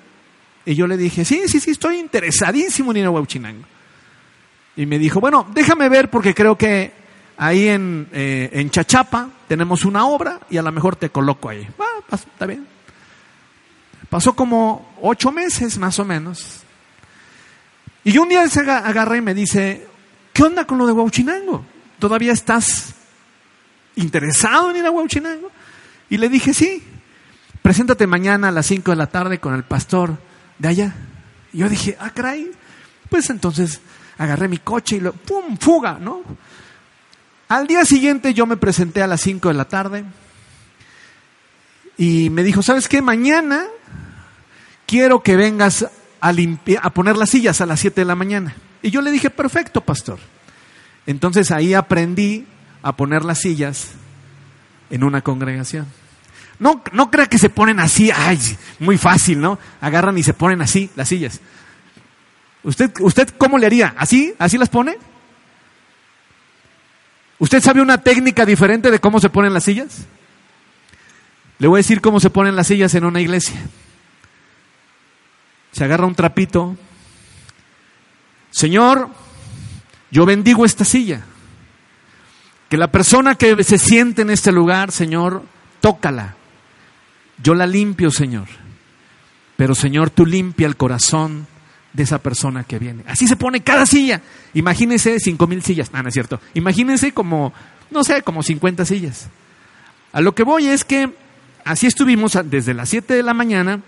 Y 0.71 0.77
yo 0.77 0.87
le 0.87 0.97
dije, 0.97 1.25
sí, 1.25 1.43
sí, 1.49 1.59
sí, 1.59 1.73
estoy 1.73 1.99
interesadísimo 1.99 2.93
en 2.93 2.99
ir 2.99 3.05
a 3.07 3.11
Huachinango. 3.11 3.65
Y 4.77 4.87
me 4.87 5.01
dijo, 5.01 5.19
bueno, 5.19 5.45
déjame 5.53 5.89
ver 5.89 6.09
porque 6.11 6.33
creo 6.33 6.57
que 6.57 6.93
ahí 7.37 7.67
en, 7.67 8.07
eh, 8.13 8.51
en 8.53 8.71
Chachapa 8.71 9.31
tenemos 9.49 9.85
una 9.85 10.07
obra 10.07 10.39
y 10.49 10.59
a 10.59 10.63
lo 10.63 10.71
mejor 10.71 10.95
te 10.95 11.11
coloco 11.11 11.49
ahí. 11.49 11.69
Ah, 11.77 12.15
está 12.15 12.47
bien. 12.47 12.69
Pasó 14.09 14.37
como 14.37 14.95
ocho 15.03 15.33
meses 15.33 15.77
más 15.77 15.99
o 15.99 16.05
menos. 16.05 16.61
Y 18.05 18.17
un 18.19 18.29
día 18.29 18.49
se 18.49 18.61
agarra 18.61 19.17
y 19.17 19.23
me 19.23 19.35
dice, 19.35 19.89
¿qué 20.33 20.45
onda 20.45 20.69
con 20.69 20.79
lo 20.79 20.87
de 20.87 20.93
Huachinango? 20.93 21.65
¿Todavía 21.99 22.31
estás 22.31 22.95
interesado 23.97 24.71
en 24.71 24.77
ir 24.77 24.87
a 24.87 24.93
Huachinango? 24.93 25.51
Y 26.09 26.17
le 26.17 26.29
dije, 26.29 26.55
sí, 26.55 26.81
preséntate 27.61 28.07
mañana 28.07 28.51
a 28.51 28.53
las 28.53 28.67
cinco 28.67 28.93
de 28.93 28.99
la 28.99 29.09
tarde 29.09 29.41
con 29.41 29.57
el 29.57 29.65
pastor 29.65 30.30
de 30.61 30.69
allá. 30.69 30.95
Yo 31.53 31.69
dije, 31.69 31.97
ah, 31.99 32.11
caray. 32.11 32.51
Pues 33.09 33.29
entonces 33.31 33.81
agarré 34.19 34.47
mi 34.47 34.59
coche 34.59 34.97
y 34.97 35.01
lo, 35.01 35.13
¡pum! 35.13 35.57
fuga, 35.57 35.99
¿no? 35.99 36.23
Al 37.49 37.67
día 37.67 37.85
siguiente 37.85 38.33
yo 38.35 38.47
me 38.47 38.57
presenté 38.57 39.03
a 39.03 39.09
las 39.09 39.23
5 39.23 39.49
de 39.49 39.55
la 39.55 39.65
tarde 39.65 40.05
y 41.97 42.31
me 42.31 42.45
dijo, 42.45 42.63
¿sabes 42.63 42.87
qué? 42.87 43.03
Mañana 43.03 43.65
quiero 44.87 45.23
que 45.23 45.35
vengas 45.35 45.87
a, 46.21 46.33
a 46.83 46.91
poner 46.91 47.17
las 47.17 47.31
sillas 47.31 47.61
a 47.61 47.67
las 47.67 47.81
7 47.81 48.03
de 48.03 48.05
la 48.05 48.15
mañana. 48.15 48.55
Y 48.83 48.91
yo 48.91 49.01
le 49.03 49.11
dije, 49.11 49.31
perfecto, 49.31 49.81
pastor. 49.81 50.19
Entonces 51.07 51.51
ahí 51.51 51.75
aprendí 51.75 52.47
a 52.83 52.97
poner 52.97 53.25
las 53.25 53.41
sillas 53.41 53.93
en 54.91 55.03
una 55.03 55.23
congregación. 55.23 55.87
No, 56.61 56.83
no 56.93 57.11
crea 57.11 57.27
que 57.27 57.39
se 57.39 57.49
ponen 57.49 57.81
así, 57.81 58.11
ay, 58.15 58.39
muy 58.79 58.99
fácil, 58.99 59.41
¿no? 59.41 59.59
Agarran 59.81 60.17
y 60.19 60.23
se 60.23 60.35
ponen 60.35 60.61
así 60.61 60.91
las 60.95 61.09
sillas. 61.09 61.41
¿Usted, 62.63 62.93
usted 63.01 63.31
cómo 63.39 63.57
le 63.57 63.65
haría? 63.65 63.95
¿Así? 63.97 64.35
¿Así 64.39 64.59
las 64.59 64.69
pone? 64.69 64.99
¿Usted 67.39 67.63
sabe 67.63 67.81
una 67.81 68.03
técnica 68.03 68.45
diferente 68.45 68.91
de 68.91 68.99
cómo 68.99 69.19
se 69.21 69.31
ponen 69.31 69.55
las 69.55 69.65
sillas? 69.65 70.05
Le 71.59 71.67
voy 71.67 71.79
a 71.79 71.83
decir 71.85 72.03
cómo 72.03 72.21
se 72.21 72.29
ponen 72.29 72.55
las 72.55 72.67
sillas 72.67 72.95
en 72.95 73.07
una 73.07 73.23
iglesia. 73.23 73.59
Se 75.73 75.83
agarra 75.85 76.07
un 76.07 76.15
trapito. 76.15 76.77
Señor, 78.51 79.09
yo 80.11 80.27
bendigo 80.27 80.67
esta 80.67 80.85
silla. 80.85 81.23
Que 82.69 82.77
la 82.77 82.93
persona 82.93 83.35
que 83.35 83.65
se 83.65 83.79
siente 83.79 84.21
en 84.21 84.29
este 84.29 84.53
lugar, 84.53 84.93
Señor, 84.93 85.43
tócala. 85.81 86.37
Yo 87.43 87.55
la 87.55 87.67
limpio, 87.67 88.11
Señor. 88.11 88.49
Pero, 89.57 89.75
Señor, 89.75 90.11
tú 90.11 90.27
limpia 90.27 90.67
el 90.67 90.77
corazón 90.77 91.47
de 91.93 92.03
esa 92.03 92.19
persona 92.19 92.65
que 92.65 92.79
viene. 92.79 93.05
Así 93.07 93.27
se 93.27 93.37
pone 93.37 93.63
cada 93.63 93.87
silla. 93.87 94.21
Imagínense 94.55 95.19
cinco 95.21 95.47
mil 95.47 95.63
sillas. 95.63 95.91
Ah, 95.93 96.03
no 96.03 96.09
es 96.09 96.15
cierto. 96.15 96.41
Imagínense 96.55 97.13
como, 97.13 97.53
no 97.91 98.05
sé, 98.05 98.23
como 98.23 98.43
50 98.43 98.85
sillas. 98.85 99.29
A 100.13 100.21
lo 100.21 100.35
que 100.35 100.43
voy 100.43 100.67
es 100.67 100.85
que 100.85 101.13
así 101.65 101.87
estuvimos 101.87 102.39
desde 102.45 102.75
las 102.75 102.89
7 102.89 103.15
de 103.15 103.23
la 103.23 103.35
mañana 103.35 103.81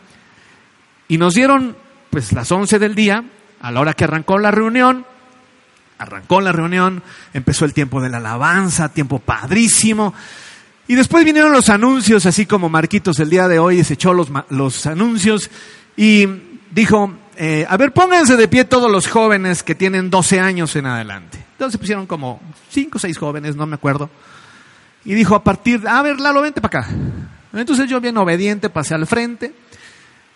y 1.09 1.18
nos 1.18 1.35
dieron 1.35 1.76
pues 2.11 2.32
las 2.32 2.52
11 2.52 2.78
del 2.78 2.94
día, 2.94 3.25
a 3.61 3.71
la 3.71 3.80
hora 3.80 3.94
que 3.94 4.04
arrancó 4.04 4.38
la 4.38 4.50
reunión. 4.50 5.06
Arrancó 5.99 6.40
la 6.40 6.52
reunión, 6.52 7.02
empezó 7.32 7.64
el 7.64 7.73
tiempo 7.73 8.00
de 8.00 8.09
la 8.09 8.18
alabanza, 8.18 8.92
tiempo 8.92 9.21
padrísimo. 9.21 10.14
Y 10.89 10.95
después 10.97 11.25
vinieron 11.25 11.53
los 11.53 11.69
anuncios, 11.69 12.27
así 12.27 12.45
como 12.45 12.69
Marquitos 12.69 13.21
el 13.21 13.31
día 13.31 13.47
de 13.47 13.59
hoy 13.59 13.85
se 13.85 13.95
echó 13.95 14.12
los, 14.12 14.29
los 14.51 14.87
anuncios 14.87 15.51
y 15.97 16.27
dijo, 16.73 17.12
eh, 17.37 17.65
a 17.69 17.77
ver, 17.77 17.93
pónganse 17.93 18.37
de 18.37 18.49
pie 18.49 18.65
todos 18.65 18.91
los 18.91 19.07
jóvenes 19.07 19.62
que 19.62 19.75
tienen 19.75 20.11
12 20.11 20.41
años 20.41 20.75
en 20.77 20.87
adelante. 20.87 21.43
Entonces 21.53 21.79
pusieron 21.79 22.07
como 22.07 22.41
5 22.71 22.97
o 22.97 22.99
6 22.99 23.17
jóvenes, 23.17 23.55
no 23.55 23.67
me 23.67 23.77
acuerdo. 23.77 24.11
Y 25.05 25.15
dijo 25.15 25.35
a 25.35 25.45
partir, 25.45 25.87
a 25.87 26.03
ver, 26.03 26.19
Lalo, 26.19 26.43
vente 26.43 26.61
para 26.61 26.81
acá. 26.81 26.91
Entonces 27.53 27.89
yo 27.89 28.01
bien 28.01 28.17
obediente 28.17 28.69
pasé 28.69 28.95
al 28.95 29.07
frente 29.07 29.55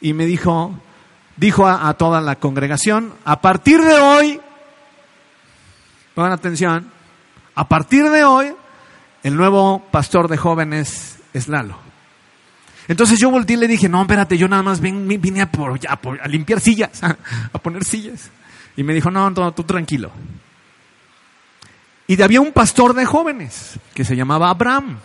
y 0.00 0.12
me 0.12 0.26
dijo, 0.26 0.78
dijo 1.36 1.66
a, 1.66 1.88
a 1.88 1.94
toda 1.94 2.20
la 2.20 2.36
congregación, 2.36 3.12
a 3.24 3.40
partir 3.40 3.80
de 3.80 3.94
hoy, 3.94 4.40
pongan 6.14 6.32
atención, 6.32 6.90
a 7.54 7.68
partir 7.68 8.08
de 8.10 8.24
hoy, 8.24 8.54
el 9.26 9.36
nuevo 9.36 9.82
pastor 9.90 10.28
de 10.28 10.36
jóvenes 10.36 11.18
es 11.32 11.48
Lalo. 11.48 11.76
Entonces 12.86 13.18
yo 13.18 13.28
volteé 13.28 13.56
y 13.56 13.58
le 13.58 13.66
dije, 13.66 13.88
no, 13.88 14.02
espérate, 14.02 14.38
yo 14.38 14.46
nada 14.46 14.62
más 14.62 14.80
vine, 14.80 15.42
a, 15.42 15.50
por, 15.50 15.80
a, 15.90 16.28
limpiar 16.28 16.60
sillas, 16.60 17.02
a, 17.52 17.58
poner 17.58 17.82
sillas. 17.82 18.30
Y 18.76 18.84
me 18.84 18.94
dijo, 18.94 19.10
no, 19.10 19.28
no, 19.28 19.52
tú 19.52 19.64
tranquilo. 19.64 20.12
Y 22.06 22.22
había 22.22 22.40
un 22.40 22.52
pastor 22.52 22.94
de 22.94 23.04
jóvenes 23.04 23.80
que 23.94 24.04
se 24.04 24.14
llamaba 24.14 24.48
Abraham. 24.48 24.96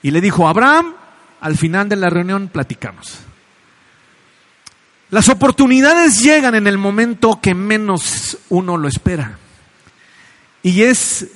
Y 0.00 0.10
le 0.10 0.22
dijo, 0.22 0.48
Abraham, 0.48 0.94
al 1.42 1.58
final 1.58 1.86
de 1.90 1.96
la 1.96 2.08
reunión 2.08 2.48
platicamos. 2.48 3.18
Las 5.10 5.28
oportunidades 5.28 6.22
llegan 6.22 6.54
en 6.54 6.66
el 6.66 6.78
momento 6.78 7.42
que 7.42 7.54
menos 7.54 8.38
uno 8.48 8.78
lo 8.78 8.88
espera. 8.88 9.36
Y 10.62 10.80
es, 10.80 11.26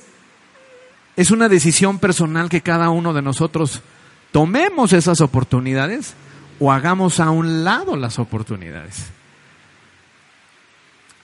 es 1.15 1.31
una 1.31 1.49
decisión 1.49 1.99
personal 1.99 2.49
que 2.49 2.61
cada 2.61 2.89
uno 2.89 3.13
de 3.13 3.21
nosotros 3.21 3.81
tomemos 4.31 4.93
esas 4.93 5.21
oportunidades 5.21 6.15
o 6.59 6.71
hagamos 6.71 7.19
a 7.19 7.29
un 7.29 7.63
lado 7.63 7.95
las 7.95 8.19
oportunidades. 8.19 9.05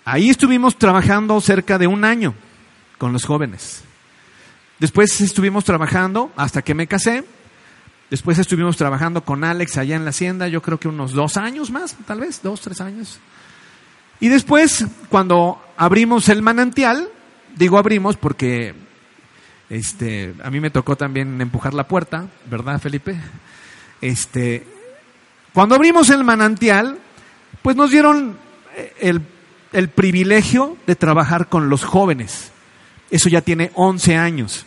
Ahí 0.05 0.29
estuvimos 0.29 0.77
trabajando 0.77 1.39
cerca 1.41 1.77
de 1.77 1.87
un 1.87 2.03
año 2.03 2.33
con 2.97 3.13
los 3.13 3.25
jóvenes. 3.25 3.83
Después 4.79 5.19
estuvimos 5.21 5.65
trabajando 5.65 6.31
hasta 6.35 6.61
que 6.61 6.73
me 6.73 6.87
casé. 6.87 7.25
Después 8.09 8.39
estuvimos 8.39 8.77
trabajando 8.77 9.23
con 9.23 9.43
Alex 9.43 9.77
allá 9.77 9.95
en 9.95 10.03
la 10.03 10.09
hacienda, 10.09 10.47
yo 10.47 10.63
creo 10.63 10.79
que 10.79 10.87
unos 10.87 11.11
dos 11.11 11.37
años 11.37 11.69
más, 11.69 11.95
tal 12.07 12.21
vez, 12.21 12.41
dos, 12.41 12.61
tres 12.61 12.81
años. 12.81 13.19
Y 14.19 14.29
después, 14.29 14.85
cuando 15.09 15.61
abrimos 15.77 16.27
el 16.29 16.41
manantial, 16.41 17.07
digo 17.55 17.77
abrimos 17.77 18.17
porque 18.17 18.73
este, 19.69 20.33
a 20.43 20.49
mí 20.49 20.59
me 20.59 20.71
tocó 20.71 20.95
también 20.95 21.39
empujar 21.41 21.73
la 21.73 21.87
puerta, 21.87 22.27
¿verdad, 22.49 22.79
Felipe? 22.81 23.17
Este, 24.01 24.65
cuando 25.53 25.75
abrimos 25.75 26.09
el 26.09 26.23
manantial, 26.23 26.97
pues 27.61 27.75
nos 27.75 27.91
dieron 27.91 28.37
eh, 28.75 28.93
el, 28.99 29.21
el 29.73 29.89
privilegio 29.89 30.77
de 30.87 30.95
trabajar 30.95 31.49
con 31.49 31.69
los 31.69 31.83
jóvenes. 31.83 32.51
Eso 33.11 33.29
ya 33.29 33.41
tiene 33.41 33.71
11 33.75 34.17
años. 34.17 34.65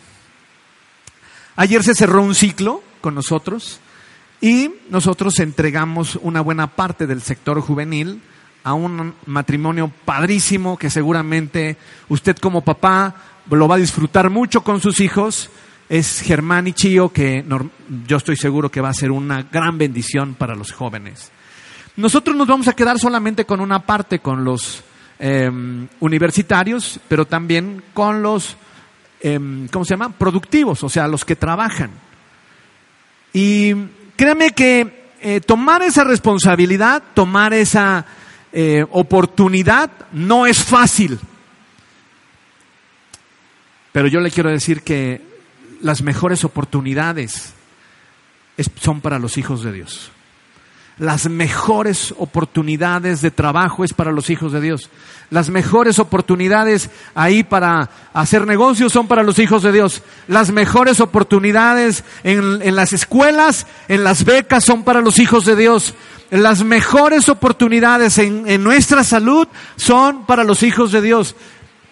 Ayer 1.55 1.83
se 1.83 1.95
cerró 1.95 2.21
un 2.21 2.35
ciclo 2.35 2.81
con 3.01 3.13
nosotros 3.13 3.79
Y 4.43 4.71
nosotros 4.89 5.39
entregamos 5.39 6.19
una 6.21 6.41
buena 6.41 6.67
parte 6.67 7.07
del 7.07 7.21
sector 7.21 7.61
juvenil 7.61 8.21
a 8.65 8.73
un 8.73 9.15
matrimonio 9.25 9.89
padrísimo 10.03 10.77
que 10.77 10.89
seguramente 10.89 11.77
usted 12.09 12.35
como 12.35 12.59
papá 12.59 13.15
lo 13.49 13.67
va 13.67 13.75
a 13.75 13.79
disfrutar 13.79 14.29
mucho 14.29 14.61
con 14.61 14.81
sus 14.81 14.99
hijos. 14.99 15.49
Es 15.89 16.21
Germán 16.21 16.67
y 16.67 16.73
Chío, 16.73 17.09
que 17.09 17.45
yo 18.07 18.17
estoy 18.17 18.35
seguro 18.35 18.71
que 18.71 18.81
va 18.81 18.89
a 18.89 18.93
ser 18.93 19.11
una 19.11 19.43
gran 19.43 19.77
bendición 19.77 20.35
para 20.35 20.55
los 20.55 20.71
jóvenes. 20.71 21.31
Nosotros 21.95 22.35
nos 22.35 22.47
vamos 22.47 22.67
a 22.67 22.73
quedar 22.73 22.97
solamente 22.97 23.45
con 23.45 23.59
una 23.59 23.79
parte, 23.85 24.19
con 24.19 24.43
los 24.43 24.83
em, 25.19 25.87
universitarios, 25.99 26.99
pero 27.07 27.25
también 27.25 27.83
con 27.93 28.23
los, 28.23 28.57
em, 29.21 29.67
¿cómo 29.67 29.85
se 29.85 29.93
llama? 29.93 30.09
Productivos, 30.09 30.83
o 30.83 30.89
sea, 30.89 31.07
los 31.07 31.23
que 31.23 31.35
trabajan. 31.35 31.91
Y 33.31 33.73
créame 34.15 34.51
que 34.51 35.11
eh, 35.21 35.39
tomar 35.41 35.83
esa 35.83 36.03
responsabilidad, 36.03 37.03
tomar 37.13 37.53
esa 37.53 38.05
eh, 38.51 38.85
oportunidad, 38.91 39.91
no 40.11 40.45
es 40.45 40.63
fácil. 40.63 41.19
Pero 43.93 44.07
yo 44.07 44.19
le 44.19 44.31
quiero 44.31 44.49
decir 44.49 44.81
que 44.81 45.21
las 45.81 46.01
mejores 46.01 46.43
oportunidades 46.43 47.53
son 48.81 48.99
para 48.99 49.19
los 49.19 49.37
hijos 49.37 49.63
de 49.63 49.71
Dios 49.71 50.11
las 50.97 51.27
mejores 51.27 52.13
oportunidades 52.17 53.21
de 53.21 53.31
trabajo 53.31 53.83
es 53.83 53.93
para 53.93 54.11
los 54.11 54.29
hijos 54.29 54.51
de 54.51 54.61
Dios. 54.61 54.89
Las 55.31 55.49
mejores 55.49 55.97
oportunidades 55.97 56.91
ahí 57.15 57.43
para 57.43 57.89
hacer 58.13 58.45
negocios 58.45 58.93
son 58.93 59.07
para 59.07 59.23
los 59.23 59.39
hijos 59.39 59.63
de 59.63 59.71
Dios. 59.71 60.03
Las 60.27 60.51
mejores 60.51 60.99
oportunidades 60.99 62.03
en, 62.23 62.75
las 62.75 62.93
escuelas, 62.93 63.65
en 63.87 64.03
las 64.03 64.23
becas 64.23 64.63
son 64.63 64.83
para 64.83 65.01
los 65.01 65.17
hijos 65.17 65.45
de 65.45 65.55
Dios. 65.55 65.95
Las 66.29 66.63
mejores 66.63 67.27
oportunidades 67.27 68.19
en, 68.19 68.47
en 68.47 68.63
nuestra 68.63 69.03
salud 69.03 69.47
son 69.75 70.25
para 70.25 70.43
los 70.43 70.61
hijos 70.61 70.91
de 70.91 71.01
Dios. 71.01 71.35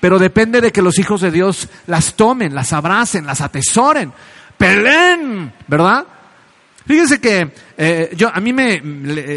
Pero 0.01 0.19
depende 0.19 0.59
de 0.59 0.71
que 0.73 0.81
los 0.81 0.99
hijos 0.99 1.21
de 1.21 1.31
Dios 1.31 1.69
las 1.87 2.15
tomen, 2.15 2.53
las 2.53 2.73
abracen, 2.73 3.25
las 3.25 3.39
atesoren, 3.39 4.11
peleen, 4.57 5.53
¿verdad? 5.67 6.05
Fíjense 6.85 7.21
que 7.21 7.51
eh, 7.77 8.11
yo 8.17 8.29
a 8.33 8.39
mí 8.41 8.51
me 8.51 8.81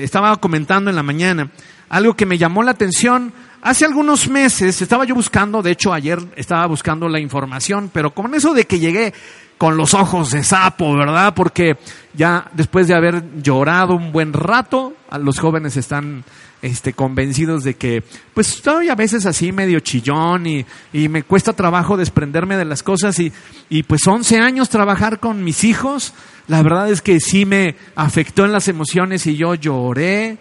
estaba 0.03 0.35
comentando 0.39 0.91
en 0.91 0.97
la 0.97 1.03
mañana 1.03 1.51
algo 1.91 2.17
que 2.17 2.27
me 2.27 2.39
llamó 2.39 2.63
la 2.63 2.73
atención. 2.73 3.33
Hace 3.63 3.85
algunos 3.85 4.29
meses 4.29 4.81
estaba 4.83 5.05
yo 5.05 5.15
buscando, 5.15 5.63
de 5.63 5.71
hecho 5.71 5.93
ayer 5.93 6.19
estaba 6.37 6.67
buscando 6.67 7.09
la 7.09 7.21
información, 7.21 7.91
pero 7.93 8.13
con 8.13 8.35
eso 8.35 8.55
de 8.55 8.65
que 8.67 8.79
llegué 8.79 9.15
con 9.59 9.77
los 9.77 9.95
ojos 9.95 10.31
de 10.31 10.43
sapo, 10.43 10.97
¿verdad? 10.97 11.35
Porque 11.35 11.77
ya 12.15 12.51
después 12.53 12.89
de 12.89 12.95
haber 12.95 13.41
llorado 13.43 13.95
un 13.95 14.13
buen 14.13 14.33
rato, 14.33 14.95
los 15.21 15.39
jóvenes 15.39 15.77
están 15.77 16.25
este, 16.65 16.95
convencidos 16.95 17.63
de 17.63 17.75
que, 17.75 18.03
pues 18.33 18.55
estoy 18.55 18.89
a 18.89 18.95
veces 18.95 19.27
así 19.27 19.53
medio 19.53 19.81
chillón 19.81 20.47
y, 20.47 20.65
y 20.95 21.11
me 21.11 21.23
cuesta 21.23 21.53
trabajo 21.53 21.99
desprenderme 21.99 22.57
de 22.57 22.65
las 22.65 22.83
cosas 22.83 23.19
y, 23.19 23.33
y 23.69 23.83
pues 23.83 24.07
11 24.07 24.39
años 24.39 24.71
trabajar 24.71 25.21
con 25.21 25.45
mis 25.45 25.63
hijos, 25.63 26.15
la 26.49 26.63
verdad 26.63 26.91
es 26.91 27.03
que 27.03 27.21
sí 27.21 27.45
me 27.45 27.77
afectó 27.95 28.47
en 28.47 28.53
las 28.53 28.69
emociones 28.69 29.27
y 29.27 29.37
yo 29.37 29.55
lloré. 29.55 30.39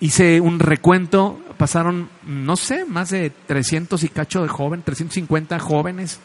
Hice 0.00 0.40
un 0.40 0.58
recuento, 0.58 1.40
pasaron, 1.56 2.10
no 2.26 2.56
sé, 2.56 2.84
más 2.84 3.08
de 3.08 3.30
300 3.46 4.04
y 4.04 4.08
cacho 4.08 4.42
de 4.42 4.48
jóvenes, 4.48 4.84
350 4.84 5.58
jóvenes, 5.58 6.20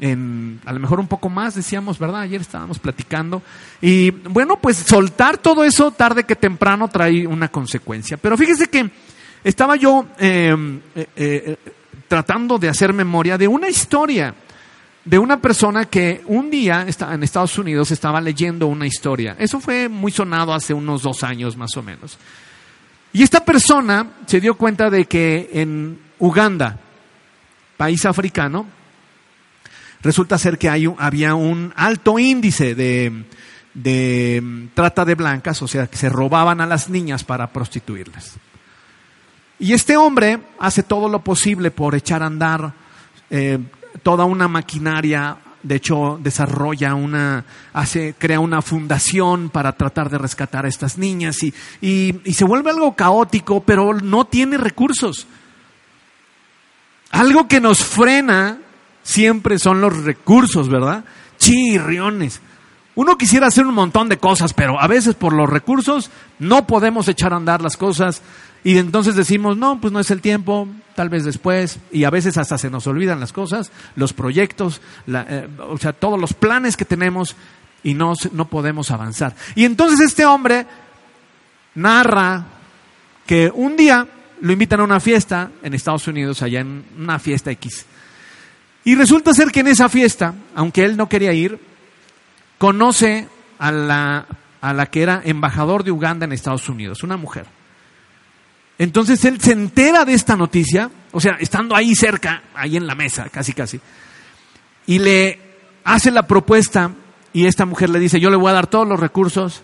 en, 0.00 0.60
a 0.64 0.72
lo 0.72 0.80
mejor 0.80 1.00
un 1.00 1.06
poco 1.06 1.28
más, 1.28 1.54
decíamos, 1.54 1.98
¿verdad? 1.98 2.22
Ayer 2.22 2.40
estábamos 2.40 2.78
platicando. 2.78 3.42
Y 3.80 4.10
bueno, 4.10 4.58
pues 4.60 4.76
soltar 4.76 5.38
todo 5.38 5.64
eso 5.64 5.90
tarde 5.90 6.24
que 6.24 6.36
temprano 6.36 6.88
trae 6.88 7.26
una 7.26 7.48
consecuencia. 7.48 8.16
Pero 8.16 8.36
fíjese 8.36 8.68
que 8.68 8.90
estaba 9.42 9.76
yo 9.76 10.06
em, 10.18 10.80
eh, 10.94 11.06
eh, 11.16 11.56
tratando 12.08 12.58
de 12.58 12.68
hacer 12.68 12.92
memoria 12.92 13.38
de 13.38 13.48
una 13.48 13.68
historia 13.68 14.34
de 15.04 15.18
una 15.18 15.40
persona 15.40 15.84
que 15.84 16.22
un 16.26 16.50
día 16.50 16.86
en 16.88 17.22
Estados 17.22 17.58
Unidos 17.58 17.90
estaba 17.90 18.20
leyendo 18.20 18.66
una 18.66 18.86
historia. 18.86 19.36
Eso 19.38 19.60
fue 19.60 19.88
muy 19.88 20.10
sonado 20.10 20.54
hace 20.54 20.72
unos 20.72 21.02
dos 21.02 21.22
años 21.22 21.56
más 21.56 21.76
o 21.76 21.82
menos. 21.82 22.18
Y 23.12 23.22
esta 23.22 23.44
persona 23.44 24.06
se 24.26 24.40
dio 24.40 24.54
cuenta 24.54 24.90
de 24.90 25.04
que 25.04 25.50
en 25.52 25.98
Uganda, 26.18 26.78
país 27.76 28.04
africano, 28.06 28.66
resulta 30.04 30.38
ser 30.38 30.58
que 30.58 30.68
hay, 30.68 30.86
había 30.98 31.34
un 31.34 31.72
alto 31.74 32.18
índice 32.18 32.74
de, 32.74 33.24
de 33.72 34.68
trata 34.74 35.04
de 35.04 35.14
blancas, 35.14 35.60
o 35.62 35.66
sea, 35.66 35.86
que 35.88 35.96
se 35.96 36.10
robaban 36.10 36.60
a 36.60 36.66
las 36.66 36.88
niñas 36.88 37.24
para 37.24 37.50
prostituirlas. 37.50 38.34
Y 39.58 39.72
este 39.72 39.96
hombre 39.96 40.40
hace 40.58 40.82
todo 40.82 41.08
lo 41.08 41.24
posible 41.24 41.70
por 41.70 41.94
echar 41.94 42.22
a 42.22 42.26
andar 42.26 42.74
eh, 43.30 43.58
toda 44.02 44.24
una 44.26 44.46
maquinaria, 44.46 45.38
de 45.62 45.76
hecho 45.76 46.18
desarrolla 46.22 46.94
una, 46.94 47.44
hace, 47.72 48.14
crea 48.18 48.40
una 48.40 48.60
fundación 48.60 49.48
para 49.48 49.72
tratar 49.72 50.10
de 50.10 50.18
rescatar 50.18 50.66
a 50.66 50.68
estas 50.68 50.98
niñas 50.98 51.42
y, 51.42 51.54
y, 51.80 52.34
se 52.34 52.44
vuelve 52.44 52.70
algo 52.70 52.94
caótico, 52.94 53.62
pero 53.62 53.94
no 53.94 54.26
tiene 54.26 54.58
recursos. 54.58 55.26
Algo 57.10 57.48
que 57.48 57.60
nos 57.60 57.78
frena 57.78 58.58
siempre 59.04 59.60
son 59.60 59.80
los 59.80 60.02
recursos, 60.02 60.68
¿verdad? 60.68 61.04
Chirriones. 61.38 62.40
Uno 62.96 63.16
quisiera 63.18 63.48
hacer 63.48 63.66
un 63.66 63.74
montón 63.74 64.08
de 64.08 64.18
cosas, 64.18 64.52
pero 64.52 64.80
a 64.80 64.86
veces 64.86 65.14
por 65.14 65.32
los 65.32 65.48
recursos 65.48 66.10
no 66.38 66.66
podemos 66.66 67.06
echar 67.06 67.32
a 67.32 67.36
andar 67.36 67.60
las 67.60 67.76
cosas 67.76 68.22
y 68.62 68.78
entonces 68.78 69.14
decimos, 69.14 69.56
no, 69.56 69.80
pues 69.80 69.92
no 69.92 70.00
es 70.00 70.10
el 70.10 70.20
tiempo, 70.20 70.68
tal 70.94 71.10
vez 71.10 71.24
después, 71.24 71.78
y 71.92 72.04
a 72.04 72.10
veces 72.10 72.38
hasta 72.38 72.56
se 72.56 72.70
nos 72.70 72.86
olvidan 72.86 73.20
las 73.20 73.32
cosas, 73.32 73.72
los 73.94 74.12
proyectos, 74.12 74.80
eh, 75.06 75.48
o 75.68 75.76
sea, 75.76 75.92
todos 75.92 76.18
los 76.18 76.32
planes 76.32 76.76
que 76.76 76.84
tenemos 76.84 77.36
y 77.82 77.94
no, 77.94 78.14
no 78.32 78.48
podemos 78.48 78.90
avanzar. 78.90 79.34
Y 79.54 79.64
entonces 79.64 80.00
este 80.00 80.24
hombre 80.24 80.66
narra 81.74 82.46
que 83.26 83.50
un 83.52 83.76
día 83.76 84.06
lo 84.40 84.52
invitan 84.52 84.80
a 84.80 84.84
una 84.84 85.00
fiesta 85.00 85.50
en 85.62 85.74
Estados 85.74 86.06
Unidos, 86.06 86.42
allá 86.42 86.60
en 86.60 86.84
una 86.96 87.18
fiesta 87.18 87.50
X. 87.50 87.86
Y 88.84 88.94
resulta 88.94 89.32
ser 89.32 89.50
que 89.50 89.60
en 89.60 89.68
esa 89.68 89.88
fiesta, 89.88 90.34
aunque 90.54 90.84
él 90.84 90.96
no 90.96 91.08
quería 91.08 91.32
ir, 91.32 91.58
conoce 92.58 93.28
a 93.58 93.72
la, 93.72 94.26
a 94.60 94.72
la 94.72 94.86
que 94.86 95.02
era 95.02 95.22
embajador 95.24 95.84
de 95.84 95.90
Uganda 95.90 96.26
en 96.26 96.32
Estados 96.32 96.68
Unidos, 96.68 97.02
una 97.02 97.16
mujer. 97.16 97.46
Entonces 98.78 99.24
él 99.24 99.40
se 99.40 99.52
entera 99.52 100.04
de 100.04 100.14
esta 100.14 100.36
noticia, 100.36 100.90
o 101.12 101.20
sea, 101.20 101.36
estando 101.38 101.76
ahí 101.76 101.94
cerca, 101.94 102.42
ahí 102.54 102.76
en 102.76 102.86
la 102.86 102.94
mesa, 102.94 103.28
casi 103.28 103.52
casi, 103.52 103.80
y 104.86 104.98
le 104.98 105.40
hace 105.84 106.10
la 106.10 106.26
propuesta 106.26 106.90
y 107.32 107.46
esta 107.46 107.66
mujer 107.66 107.90
le 107.90 107.98
dice, 107.98 108.20
yo 108.20 108.30
le 108.30 108.36
voy 108.36 108.50
a 108.50 108.54
dar 108.54 108.66
todos 108.66 108.86
los 108.86 108.98
recursos 108.98 109.62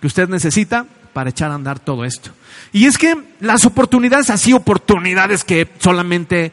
que 0.00 0.06
usted 0.06 0.28
necesita 0.28 0.86
para 1.12 1.30
echar 1.30 1.50
a 1.50 1.54
andar 1.54 1.80
todo 1.80 2.04
esto. 2.04 2.30
Y 2.72 2.86
es 2.86 2.98
que 2.98 3.16
las 3.40 3.64
oportunidades, 3.64 4.30
así 4.30 4.52
oportunidades 4.52 5.44
que 5.44 5.68
solamente 5.78 6.52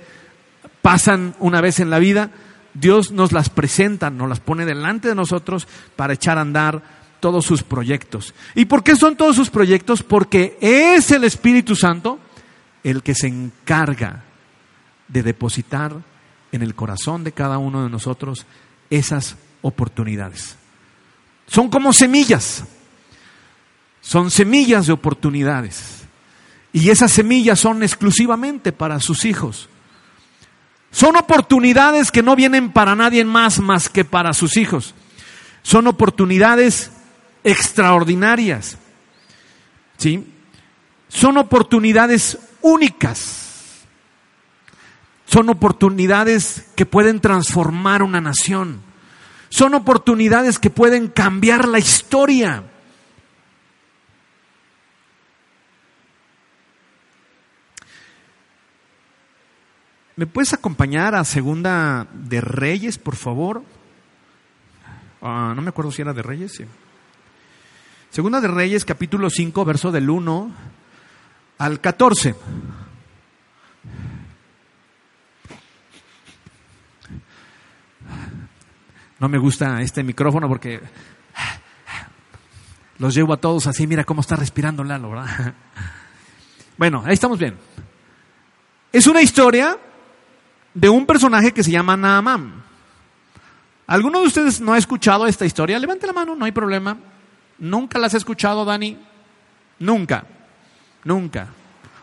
pasan 0.86 1.34
una 1.40 1.62
vez 1.62 1.80
en 1.80 1.90
la 1.90 1.98
vida, 1.98 2.30
Dios 2.76 3.10
nos 3.10 3.32
las 3.32 3.50
presenta, 3.50 4.12
nos 4.12 4.30
las 4.30 4.40
pone 4.40 4.66
delante 4.66 5.08
de 5.08 5.16
nosotros 5.16 5.68
para 5.96 6.14
echar 6.14 6.38
a 6.38 6.42
andar 6.42 6.84
todos 7.20 7.44
sus 7.44 7.64
proyectos. 7.64 8.36
¿Y 8.54 8.66
por 8.66 8.84
qué 8.84 8.96
son 8.96 9.16
todos 9.16 9.36
sus 9.36 9.50
proyectos? 9.50 10.04
Porque 10.04 10.60
es 10.62 11.10
el 11.10 11.24
Espíritu 11.24 11.76
Santo 11.76 12.20
el 12.84 13.02
que 13.02 13.16
se 13.16 13.26
encarga 13.26 14.26
de 15.08 15.24
depositar 15.24 15.92
en 16.52 16.62
el 16.62 16.76
corazón 16.76 17.24
de 17.24 17.32
cada 17.32 17.58
uno 17.58 17.84
de 17.84 17.90
nosotros 17.90 18.46
esas 18.92 19.38
oportunidades. 19.64 20.56
Son 21.48 21.68
como 21.72 21.94
semillas, 21.94 22.64
son 24.02 24.30
semillas 24.30 24.86
de 24.86 24.94
oportunidades. 24.94 26.04
Y 26.74 26.92
esas 26.92 27.12
semillas 27.12 27.60
son 27.60 27.82
exclusivamente 27.82 28.72
para 28.72 29.00
sus 29.00 29.26
hijos. 29.26 29.68
Son 30.96 31.18
oportunidades 31.18 32.10
que 32.10 32.24
no 32.24 32.38
vienen 32.38 32.72
para 32.72 32.96
nadie 32.96 33.26
más 33.26 33.60
más 33.60 33.90
que 33.90 34.06
para 34.06 34.32
sus 34.32 34.56
hijos. 34.56 34.96
Son 35.62 35.88
oportunidades 35.88 36.90
extraordinarias. 37.44 38.78
¿Sí? 39.98 40.26
Son 41.10 41.38
oportunidades 41.38 42.38
únicas. 42.62 43.84
Son 45.26 45.50
oportunidades 45.50 46.64
que 46.78 46.86
pueden 46.86 47.20
transformar 47.20 48.02
una 48.02 48.22
nación. 48.22 48.82
Son 49.50 49.74
oportunidades 49.74 50.60
que 50.60 50.70
pueden 50.70 51.10
cambiar 51.10 51.68
la 51.68 51.80
historia. 51.80 52.64
¿Me 60.18 60.26
puedes 60.28 60.54
acompañar 60.54 61.14
a 61.14 61.26
Segunda 61.26 62.08
de 62.14 62.40
Reyes, 62.40 62.98
por 62.98 63.18
favor? 63.18 63.64
Ah, 65.22 65.52
no 65.54 65.62
me 65.62 65.70
acuerdo 65.70 65.92
si 65.92 66.02
era 66.02 66.14
de 66.14 66.22
Reyes. 66.22 66.54
Sí. 66.54 66.66
Segunda 68.12 68.40
de 68.40 68.48
Reyes, 68.48 68.86
capítulo 68.86 69.30
5, 69.30 69.66
verso 69.66 69.92
del 69.92 70.10
1 70.10 70.52
al 71.58 71.82
14. 71.82 72.34
No 79.20 79.28
me 79.28 79.38
gusta 79.38 79.82
este 79.82 80.02
micrófono 80.02 80.48
porque 80.48 80.80
los 83.00 83.14
llevo 83.14 83.34
a 83.34 83.38
todos 83.38 83.68
así, 83.68 83.86
mira 83.86 84.06
cómo 84.06 84.22
está 84.22 84.38
respirando 84.38 84.84
Lalo, 84.84 85.10
¿verdad? 85.10 85.54
Bueno, 86.78 87.04
ahí 87.06 87.14
estamos 87.14 87.40
bien. 87.40 87.58
Es 88.92 89.08
una 89.08 89.22
historia 89.22 89.78
de 90.76 90.90
un 90.90 91.08
personaje 91.08 91.52
que 91.52 91.64
se 91.64 91.72
llama 91.72 91.98
Naamán. 91.98 92.64
¿Alguno 93.88 94.20
de 94.20 94.28
ustedes 94.28 94.62
no 94.62 94.74
ha 94.74 94.78
escuchado 94.78 95.26
esta 95.26 95.46
historia? 95.46 95.80
Levante 95.80 96.06
la 96.06 96.14
mano, 96.14 96.36
no 96.36 96.46
hay 96.46 96.52
problema. 96.52 96.98
¿Nunca 97.58 97.98
la 97.98 98.08
has 98.08 98.14
escuchado, 98.14 98.66
Dani? 98.66 98.98
Nunca. 99.80 100.26
Nunca. 101.06 101.48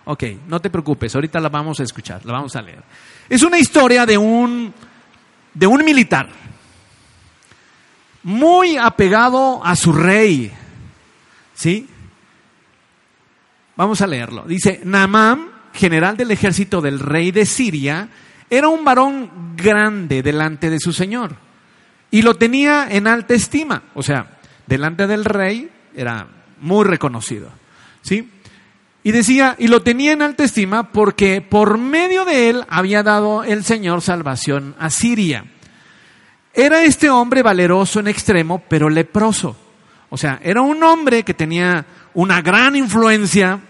Ok, 0.04 0.24
no 0.48 0.60
te 0.60 0.70
preocupes, 0.70 1.14
ahorita 1.14 1.38
la 1.38 1.48
vamos 1.48 1.78
a 1.78 1.84
escuchar, 1.84 2.24
la 2.24 2.32
vamos 2.32 2.56
a 2.56 2.62
leer. 2.62 2.82
Es 3.28 3.42
una 3.42 3.58
historia 3.58 4.04
de 4.04 4.18
un, 4.18 4.72
de 5.54 5.66
un 5.66 5.84
militar 5.84 6.28
muy 8.22 8.76
apegado 8.76 9.64
a 9.64 9.76
su 9.76 9.92
rey. 9.92 10.50
¿Sí? 11.54 11.86
Vamos 13.76 14.00
a 14.00 14.06
leerlo. 14.06 14.44
Dice, 14.44 14.80
Naamán, 14.84 15.48
general 15.72 16.16
del 16.16 16.30
ejército 16.30 16.80
del 16.80 16.98
rey 16.98 17.30
de 17.30 17.46
Siria, 17.46 18.08
era 18.52 18.68
un 18.68 18.84
varón 18.84 19.56
grande 19.56 20.22
delante 20.22 20.68
de 20.68 20.78
su 20.78 20.92
señor 20.92 21.36
y 22.10 22.20
lo 22.20 22.34
tenía 22.34 22.86
en 22.90 23.06
alta 23.06 23.32
estima. 23.32 23.84
O 23.94 24.02
sea, 24.02 24.38
delante 24.66 25.06
del 25.06 25.24
rey 25.24 25.70
era 25.96 26.26
muy 26.60 26.84
reconocido. 26.84 27.48
¿Sí? 28.02 28.30
Y 29.02 29.10
decía, 29.10 29.56
y 29.58 29.68
lo 29.68 29.82
tenía 29.82 30.12
en 30.12 30.20
alta 30.20 30.44
estima 30.44 30.92
porque 30.92 31.40
por 31.40 31.78
medio 31.78 32.26
de 32.26 32.50
él 32.50 32.64
había 32.68 33.02
dado 33.02 33.42
el 33.42 33.64
Señor 33.64 34.02
salvación 34.02 34.76
a 34.78 34.90
Siria. 34.90 35.46
Era 36.52 36.84
este 36.84 37.08
hombre 37.08 37.42
valeroso 37.42 38.00
en 38.00 38.08
extremo, 38.08 38.62
pero 38.68 38.90
leproso. 38.90 39.56
O 40.10 40.18
sea, 40.18 40.38
era 40.42 40.60
un 40.60 40.82
hombre 40.82 41.22
que 41.22 41.32
tenía 41.32 41.86
una 42.12 42.42
gran 42.42 42.76
influencia, 42.76 43.60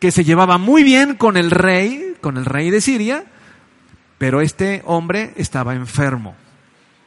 que 0.00 0.10
se 0.10 0.24
llevaba 0.24 0.58
muy 0.58 0.82
bien 0.82 1.14
con 1.14 1.36
el 1.36 1.50
rey, 1.50 2.16
con 2.20 2.38
el 2.38 2.46
rey 2.46 2.70
de 2.70 2.80
Siria, 2.80 3.24
pero 4.18 4.40
este 4.40 4.82
hombre 4.86 5.32
estaba 5.36 5.74
enfermo. 5.74 6.34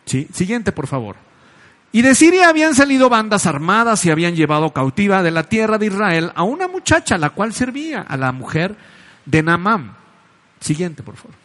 ¿Sí? 0.05 0.27
Siguiente, 0.31 0.71
por 0.71 0.87
favor. 0.87 1.15
Y 1.91 2.01
de 2.01 2.15
Siria 2.15 2.49
habían 2.49 2.75
salido 2.75 3.09
bandas 3.09 3.45
armadas 3.45 4.05
y 4.05 4.11
habían 4.11 4.35
llevado 4.35 4.73
cautiva 4.73 5.21
de 5.23 5.31
la 5.31 5.43
tierra 5.43 5.77
de 5.77 5.87
Israel 5.87 6.31
a 6.35 6.43
una 6.43 6.67
muchacha, 6.67 7.17
la 7.17 7.31
cual 7.31 7.53
servía 7.53 8.01
a 8.01 8.15
la 8.15 8.31
mujer 8.31 8.75
de 9.25 9.43
Naamán. 9.43 9.95
Siguiente, 10.59 11.03
por 11.03 11.15
favor. 11.15 11.35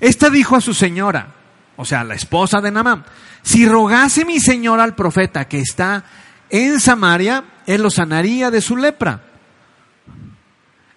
Esta 0.00 0.30
dijo 0.30 0.56
a 0.56 0.60
su 0.60 0.74
señora, 0.74 1.28
o 1.76 1.84
sea, 1.84 2.02
la 2.04 2.14
esposa 2.14 2.60
de 2.60 2.70
Naamán, 2.70 3.04
si 3.42 3.66
rogase 3.66 4.24
mi 4.24 4.40
señora 4.40 4.82
al 4.82 4.94
profeta 4.94 5.46
que 5.46 5.60
está 5.60 6.04
en 6.50 6.80
Samaria, 6.80 7.44
él 7.66 7.82
lo 7.82 7.90
sanaría 7.90 8.50
de 8.50 8.60
su 8.60 8.76
lepra. 8.76 9.31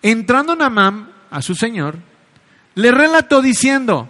Entrando 0.07 0.55
Naamán 0.55 1.09
a 1.31 1.41
su 1.41 1.55
señor, 1.55 1.97
le 2.75 2.91
relató 2.91 3.41
diciendo, 3.41 4.07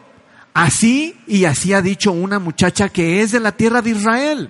así 0.53 1.17
y 1.25 1.45
así 1.45 1.73
ha 1.73 1.81
dicho 1.81 2.11
una 2.11 2.37
muchacha 2.37 2.89
que 2.89 3.21
es 3.21 3.31
de 3.31 3.39
la 3.39 3.53
tierra 3.53 3.81
de 3.81 3.91
Israel. 3.91 4.49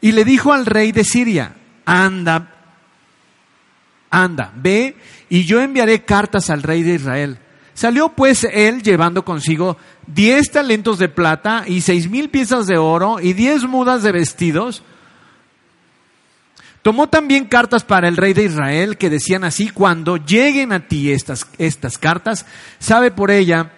Y 0.00 0.12
le 0.12 0.24
dijo 0.24 0.54
al 0.54 0.64
rey 0.64 0.92
de 0.92 1.04
Siria, 1.04 1.54
anda, 1.84 2.48
anda, 4.10 4.52
ve 4.56 4.96
y 5.28 5.44
yo 5.44 5.60
enviaré 5.60 6.02
cartas 6.02 6.48
al 6.48 6.62
rey 6.62 6.82
de 6.82 6.94
Israel 6.94 7.38
Salió 7.80 8.10
pues 8.10 8.44
él 8.44 8.82
llevando 8.82 9.24
consigo 9.24 9.78
diez 10.06 10.50
talentos 10.50 10.98
de 10.98 11.08
plata 11.08 11.64
y 11.66 11.80
seis 11.80 12.10
mil 12.10 12.28
piezas 12.28 12.66
de 12.66 12.76
oro 12.76 13.20
y 13.20 13.32
diez 13.32 13.62
mudas 13.64 14.02
de 14.02 14.12
vestidos. 14.12 14.82
Tomó 16.82 17.08
también 17.08 17.44
cartas 17.44 17.84
para 17.84 18.08
el 18.08 18.16
rey 18.16 18.32
de 18.32 18.44
Israel 18.44 18.96
que 18.96 19.10
decían 19.10 19.44
así, 19.44 19.68
cuando 19.68 20.16
lleguen 20.16 20.72
a 20.72 20.88
ti 20.88 21.12
estas, 21.12 21.46
estas 21.58 21.98
cartas, 21.98 22.46
sabe 22.78 23.10
por 23.10 23.30
ella 23.30 23.72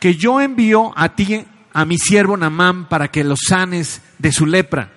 que 0.00 0.16
yo 0.16 0.40
envío 0.40 0.92
a 0.96 1.14
ti 1.14 1.44
a 1.72 1.84
mi 1.84 1.98
siervo 1.98 2.36
Namán 2.36 2.88
para 2.88 3.08
que 3.08 3.22
lo 3.22 3.36
sanes 3.36 4.00
de 4.18 4.32
su 4.32 4.46
lepra. 4.46 4.90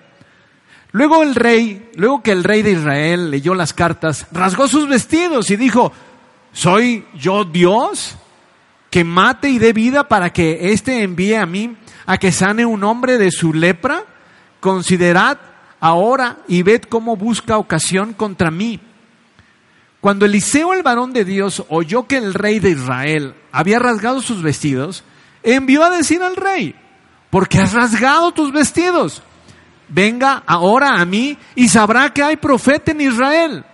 Luego 0.90 1.22
el 1.22 1.34
rey, 1.34 1.90
luego 1.94 2.22
que 2.22 2.32
el 2.32 2.42
rey 2.42 2.62
de 2.62 2.72
Israel 2.72 3.30
leyó 3.30 3.54
las 3.54 3.72
cartas, 3.72 4.26
rasgó 4.32 4.66
sus 4.66 4.88
vestidos 4.88 5.50
y 5.50 5.56
dijo, 5.56 5.92
¿soy 6.52 7.04
yo 7.14 7.44
Dios? 7.44 8.16
que 8.96 9.04
mate 9.04 9.50
y 9.50 9.58
dé 9.58 9.74
vida 9.74 10.08
para 10.08 10.32
que 10.32 10.72
éste 10.72 11.02
envíe 11.02 11.34
a 11.34 11.44
mí 11.44 11.76
a 12.06 12.16
que 12.16 12.32
sane 12.32 12.64
un 12.64 12.82
hombre 12.82 13.18
de 13.18 13.30
su 13.30 13.52
lepra? 13.52 14.04
Considerad 14.58 15.36
ahora 15.86 16.38
y 16.48 16.62
ved 16.62 16.82
cómo 16.82 17.16
busca 17.16 17.58
ocasión 17.58 18.12
contra 18.12 18.50
mí. 18.50 18.80
Cuando 20.00 20.26
Eliseo, 20.26 20.74
el 20.74 20.82
varón 20.82 21.12
de 21.12 21.24
Dios, 21.24 21.64
oyó 21.68 22.06
que 22.06 22.16
el 22.16 22.34
rey 22.34 22.60
de 22.60 22.70
Israel 22.70 23.34
había 23.52 23.78
rasgado 23.78 24.20
sus 24.20 24.42
vestidos, 24.42 25.04
envió 25.42 25.84
a 25.84 25.90
decir 25.90 26.22
al 26.22 26.36
rey, 26.36 26.74
porque 27.30 27.58
has 27.58 27.72
rasgado 27.72 28.32
tus 28.32 28.52
vestidos, 28.52 29.22
venga 29.88 30.42
ahora 30.46 31.00
a 31.00 31.04
mí 31.04 31.38
y 31.54 31.68
sabrá 31.68 32.12
que 32.12 32.22
hay 32.22 32.36
profeta 32.36 32.92
en 32.92 33.00
Israel. 33.00 33.64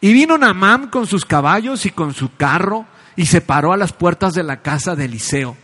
Y 0.00 0.12
vino 0.12 0.38
Naamán 0.38 0.88
con 0.88 1.06
sus 1.06 1.24
caballos 1.24 1.86
y 1.86 1.90
con 1.90 2.14
su 2.14 2.34
carro 2.36 2.86
y 3.16 3.26
se 3.26 3.40
paró 3.40 3.72
a 3.72 3.76
las 3.76 3.92
puertas 3.92 4.34
de 4.34 4.42
la 4.42 4.60
casa 4.60 4.94
de 4.94 5.06
Eliseo. 5.06 5.56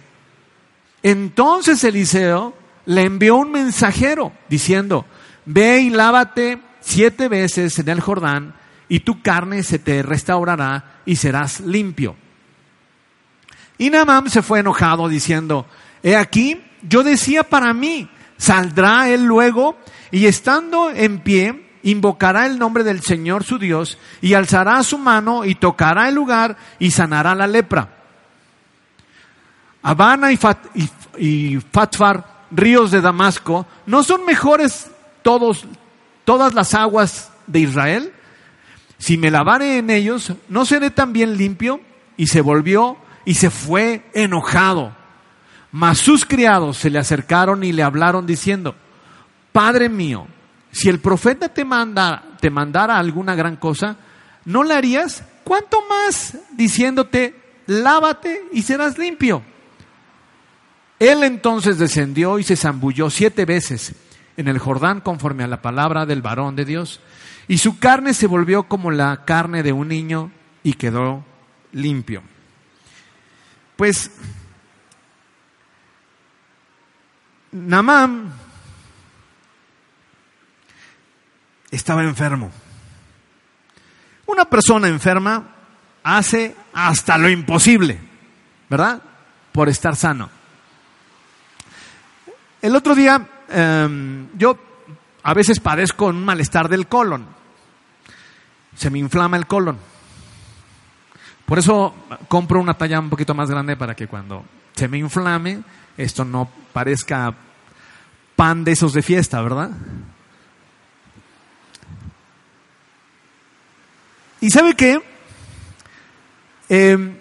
Entonces 1.03 1.85
Eliseo 1.85 2.55
le 2.87 3.03
envió 3.03 3.37
un 3.37 3.53
mensajero 3.53 4.33
diciendo, 4.49 5.07
ve 5.45 5.81
y 5.81 5.91
lávate 5.91 6.61
siete 6.81 7.29
veces 7.29 7.79
en 7.79 7.89
el 7.89 8.01
Jordán 8.01 8.55
y 8.89 9.01
tu 9.01 9.23
carne 9.23 9.63
se 9.63 9.79
te 9.79 10.03
restaurará 10.03 11.01
y 11.07 11.17
serás 11.17 11.61
limpio. 11.61 12.17
Y 13.79 13.91
Naamán 13.91 14.29
se 14.31 14.43
fue 14.43 14.61
enojado 14.61 15.09
diciendo, 15.09 15.67
he 16.03 16.17
aquí, 16.17 16.61
yo 16.83 17.03
decía 17.03 17.45
para 17.45 17.73
mí, 17.73 18.09
saldrá 18.37 19.09
él 19.09 19.25
luego 19.25 19.79
y 20.11 20.27
estando 20.27 20.91
en 20.91 21.21
pie, 21.21 21.71
invocará 21.83 22.47
el 22.47 22.59
nombre 22.59 22.85
del 22.85 23.03
Señor 23.03 23.45
su 23.45 23.59
Dios 23.59 23.99
y 24.21 24.35
alzará 24.35 24.83
su 24.83 24.99
mano 24.99 25.45
y 25.45 25.55
tocará 25.55 26.09
el 26.09 26.15
lugar 26.15 26.57
y 26.79 26.91
sanará 26.91 27.35
la 27.35 27.47
lepra. 27.47 27.89
Habana 29.83 30.33
y, 30.33 30.39
y, 31.19 31.59
Fatfar, 31.73 32.32
ríos 32.53 32.91
de 32.91 33.01
Damasco, 33.01 33.67
¿no 33.87 34.03
son 34.03 34.25
mejores 34.25 34.91
todos, 35.23 35.65
todas 36.25 36.55
las 36.55 36.75
aguas 36.75 37.33
de 37.47 37.61
Israel? 37.61 38.13
Si 38.99 39.17
me 39.17 39.31
lavare 39.31 39.79
en 39.79 39.91
ellos, 39.91 40.33
¿no 40.49 40.65
seré 40.65 40.91
también 40.91 41.37
limpio? 41.37 41.81
Y 42.17 42.29
se 42.29 42.41
volvió 42.41 42.97
y 43.25 43.35
se 43.35 43.51
fue 43.51 44.05
enojado. 44.15 44.95
Mas 45.73 45.99
sus 45.99 46.25
criados 46.25 46.77
se 46.77 46.91
le 46.91 46.99
acercaron 46.99 47.65
y 47.65 47.73
le 47.73 47.83
hablaron 47.83 48.27
diciendo, 48.27 48.77
Padre 49.53 49.89
mío, 49.89 50.27
si 50.71 50.89
el 50.89 51.01
profeta 51.01 51.49
te, 51.49 51.65
manda, 51.65 52.23
te 52.41 52.51
mandara 52.51 52.99
alguna 52.99 53.35
gran 53.35 53.57
cosa, 53.57 53.97
¿no 54.45 54.63
la 54.63 54.77
harías? 54.77 55.25
¿Cuánto 55.45 55.79
más 55.89 56.37
diciéndote, 56.53 57.35
lávate 57.67 58.45
y 58.53 58.63
serás 58.63 58.99
limpio? 58.99 59.43
Él 61.03 61.25
entonces 61.25 61.79
descendió 61.79 62.39
y 62.39 62.45
se 62.45 62.55
zambulló 62.55 63.11
siete 63.11 63.45
veces 63.45 63.93
en 64.37 64.47
el 64.47 64.61
Jordán 64.61 65.01
conforme 65.01 65.43
a 65.43 65.49
la 65.49 65.61
palabra 65.61 66.07
del 66.07 66.23
varón 66.23 66.55
de 66.55 66.65
Dios, 66.65 67.01
y 67.49 67.59
su 67.59 67.81
carne 67.81 68.15
se 68.15 68.29
volvió 68.29 68.69
como 68.69 68.93
la 68.93 69.25
carne 69.25 69.65
de 69.65 69.73
un 69.73 69.89
niño 69.89 70.31
y 70.63 70.75
quedó 70.75 71.25
limpio. 71.73 72.23
Pues 73.75 74.13
Namán 77.51 78.33
estaba 81.69 82.05
enfermo. 82.05 82.53
Una 84.27 84.45
persona 84.45 84.87
enferma 84.87 85.49
hace 86.05 86.55
hasta 86.73 87.19
lo 87.19 87.29
imposible, 87.29 87.99
¿verdad? 88.71 89.03
Por 89.51 89.69
estar 89.69 89.97
sano. 89.97 90.42
El 92.63 92.77
otro 92.77 92.95
día 92.95 93.29
em, 93.49 94.29
yo 94.39 94.57
a 95.25 95.35
veces 95.35 95.59
padezco 95.59 96.07
un 96.07 96.25
malestar 96.25 96.69
del 96.69 96.87
colon. 96.87 97.27
Se 98.77 98.89
me 98.89 99.01
inflama 99.01 99.37
el 99.37 99.49
colon. 99.49 99.77
Por 101.45 101.59
eso 101.59 101.93
compro 102.29 102.61
una 102.61 102.75
talla 102.75 103.01
un 103.01 103.11
poquito 103.11 103.35
más 103.35 103.51
grande 103.51 103.77
para 103.77 103.97
que 103.97 104.07
cuando 104.07 104.45
se 104.75 104.87
me 104.87 104.99
inflame 104.99 105.63
esto 105.97 106.25
no 106.25 106.49
parezca 106.73 107.35
pan 108.37 108.65
de 108.65 108.73
esos 108.73 108.93
de 108.93 109.03
fiesta, 109.03 109.43
¿verdad? 109.43 109.71
¿Y 114.41 114.51
sabe 114.51 114.75
qué? 114.75 115.03
Eh, 116.69 117.17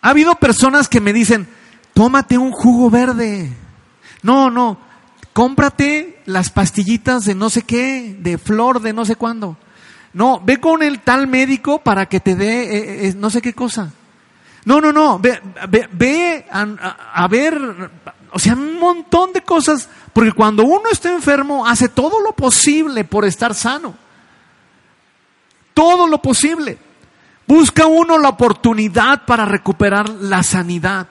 ha 0.00 0.10
habido 0.10 0.34
personas 0.34 0.88
que 0.88 1.00
me 1.00 1.12
dicen, 1.12 1.46
tómate 1.94 2.38
un 2.38 2.50
jugo 2.50 2.90
verde. 2.90 3.67
No, 4.22 4.50
no, 4.50 4.78
cómprate 5.32 6.22
las 6.26 6.50
pastillitas 6.50 7.24
de 7.24 7.34
no 7.34 7.50
sé 7.50 7.62
qué, 7.62 8.16
de 8.18 8.38
flor 8.38 8.80
de 8.80 8.92
no 8.92 9.04
sé 9.04 9.16
cuándo. 9.16 9.56
No, 10.12 10.40
ve 10.44 10.58
con 10.58 10.82
el 10.82 11.00
tal 11.00 11.26
médico 11.26 11.78
para 11.78 12.06
que 12.06 12.20
te 12.20 12.34
dé 12.34 12.62
eh, 12.62 13.08
eh, 13.08 13.14
no 13.16 13.30
sé 13.30 13.40
qué 13.40 13.52
cosa. 13.52 13.92
No, 14.64 14.80
no, 14.80 14.92
no, 14.92 15.18
ve, 15.18 15.40
ve, 15.92 16.46
a, 16.50 16.66
a, 17.14 17.28
ver, 17.28 17.58
o 18.32 18.38
sea, 18.38 18.54
un 18.54 18.78
montón 18.78 19.32
de 19.32 19.40
cosas, 19.40 19.88
porque 20.12 20.32
cuando 20.32 20.64
uno 20.64 20.90
está 20.90 21.10
enfermo 21.10 21.66
hace 21.66 21.88
todo 21.88 22.20
lo 22.20 22.32
posible 22.32 23.04
por 23.04 23.24
estar 23.24 23.54
sano. 23.54 23.94
Todo 25.72 26.06
lo 26.06 26.20
posible. 26.20 26.76
Busca 27.46 27.86
uno 27.86 28.18
la 28.18 28.30
oportunidad 28.30 29.24
para 29.24 29.44
recuperar 29.44 30.10
la 30.10 30.42
sanidad. 30.42 31.06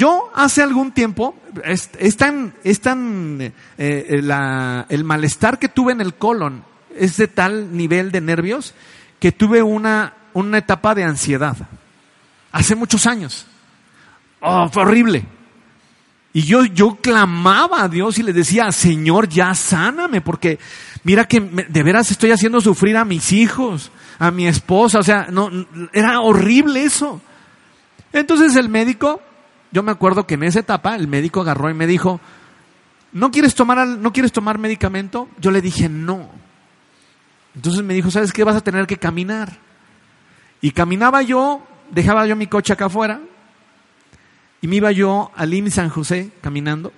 Yo 0.00 0.30
hace 0.34 0.62
algún 0.62 0.92
tiempo, 0.92 1.34
es, 1.62 1.90
tan, 2.16 2.54
eh, 2.64 3.52
eh, 3.76 4.84
el 4.88 5.04
malestar 5.04 5.58
que 5.58 5.68
tuve 5.68 5.92
en 5.92 6.00
el 6.00 6.14
colon 6.14 6.64
es 6.96 7.18
de 7.18 7.28
tal 7.28 7.76
nivel 7.76 8.10
de 8.10 8.22
nervios 8.22 8.72
que 9.18 9.30
tuve 9.30 9.62
una, 9.62 10.14
una 10.32 10.56
etapa 10.56 10.94
de 10.94 11.04
ansiedad. 11.04 11.54
Hace 12.50 12.76
muchos 12.76 13.06
años. 13.06 13.44
Oh, 14.40 14.70
fue 14.70 14.84
horrible. 14.84 15.26
Y 16.32 16.44
yo, 16.44 16.64
yo 16.64 16.96
clamaba 17.02 17.82
a 17.82 17.88
Dios 17.90 18.18
y 18.18 18.22
le 18.22 18.32
decía, 18.32 18.72
Señor, 18.72 19.28
ya 19.28 19.54
sáname, 19.54 20.22
porque 20.22 20.58
mira 21.04 21.28
que 21.28 21.40
de 21.40 21.82
veras 21.82 22.10
estoy 22.10 22.30
haciendo 22.30 22.62
sufrir 22.62 22.96
a 22.96 23.04
mis 23.04 23.32
hijos, 23.32 23.92
a 24.18 24.30
mi 24.30 24.46
esposa, 24.46 25.00
o 25.00 25.02
sea, 25.02 25.26
no, 25.30 25.50
era 25.92 26.22
horrible 26.22 26.84
eso. 26.84 27.20
Entonces 28.14 28.56
el 28.56 28.70
médico, 28.70 29.20
yo 29.72 29.82
me 29.82 29.92
acuerdo 29.92 30.26
que 30.26 30.34
en 30.34 30.42
esa 30.42 30.60
etapa 30.60 30.96
el 30.96 31.08
médico 31.08 31.40
agarró 31.40 31.70
y 31.70 31.74
me 31.74 31.86
dijo, 31.86 32.20
¿no 33.12 33.30
quieres 33.30 33.54
tomar, 33.54 33.86
no 33.86 34.12
quieres 34.12 34.32
tomar 34.32 34.58
medicamento? 34.58 35.28
Yo 35.38 35.50
le 35.50 35.60
dije, 35.60 35.88
no. 35.88 36.28
Entonces 37.54 37.82
me 37.82 37.94
dijo, 37.94 38.10
¿sabes 38.10 38.32
qué? 38.32 38.44
Vas 38.44 38.56
a 38.56 38.62
tener 38.62 38.86
que 38.86 38.96
caminar. 38.96 39.58
Y 40.60 40.72
caminaba 40.72 41.22
yo, 41.22 41.62
dejaba 41.90 42.26
yo 42.26 42.36
mi 42.36 42.46
coche 42.46 42.72
acá 42.72 42.86
afuera, 42.86 43.20
y 44.60 44.66
me 44.66 44.76
iba 44.76 44.92
yo 44.92 45.30
al 45.36 45.54
IMSS 45.54 45.74
San 45.74 45.88
José 45.88 46.30
caminando, 46.42 46.92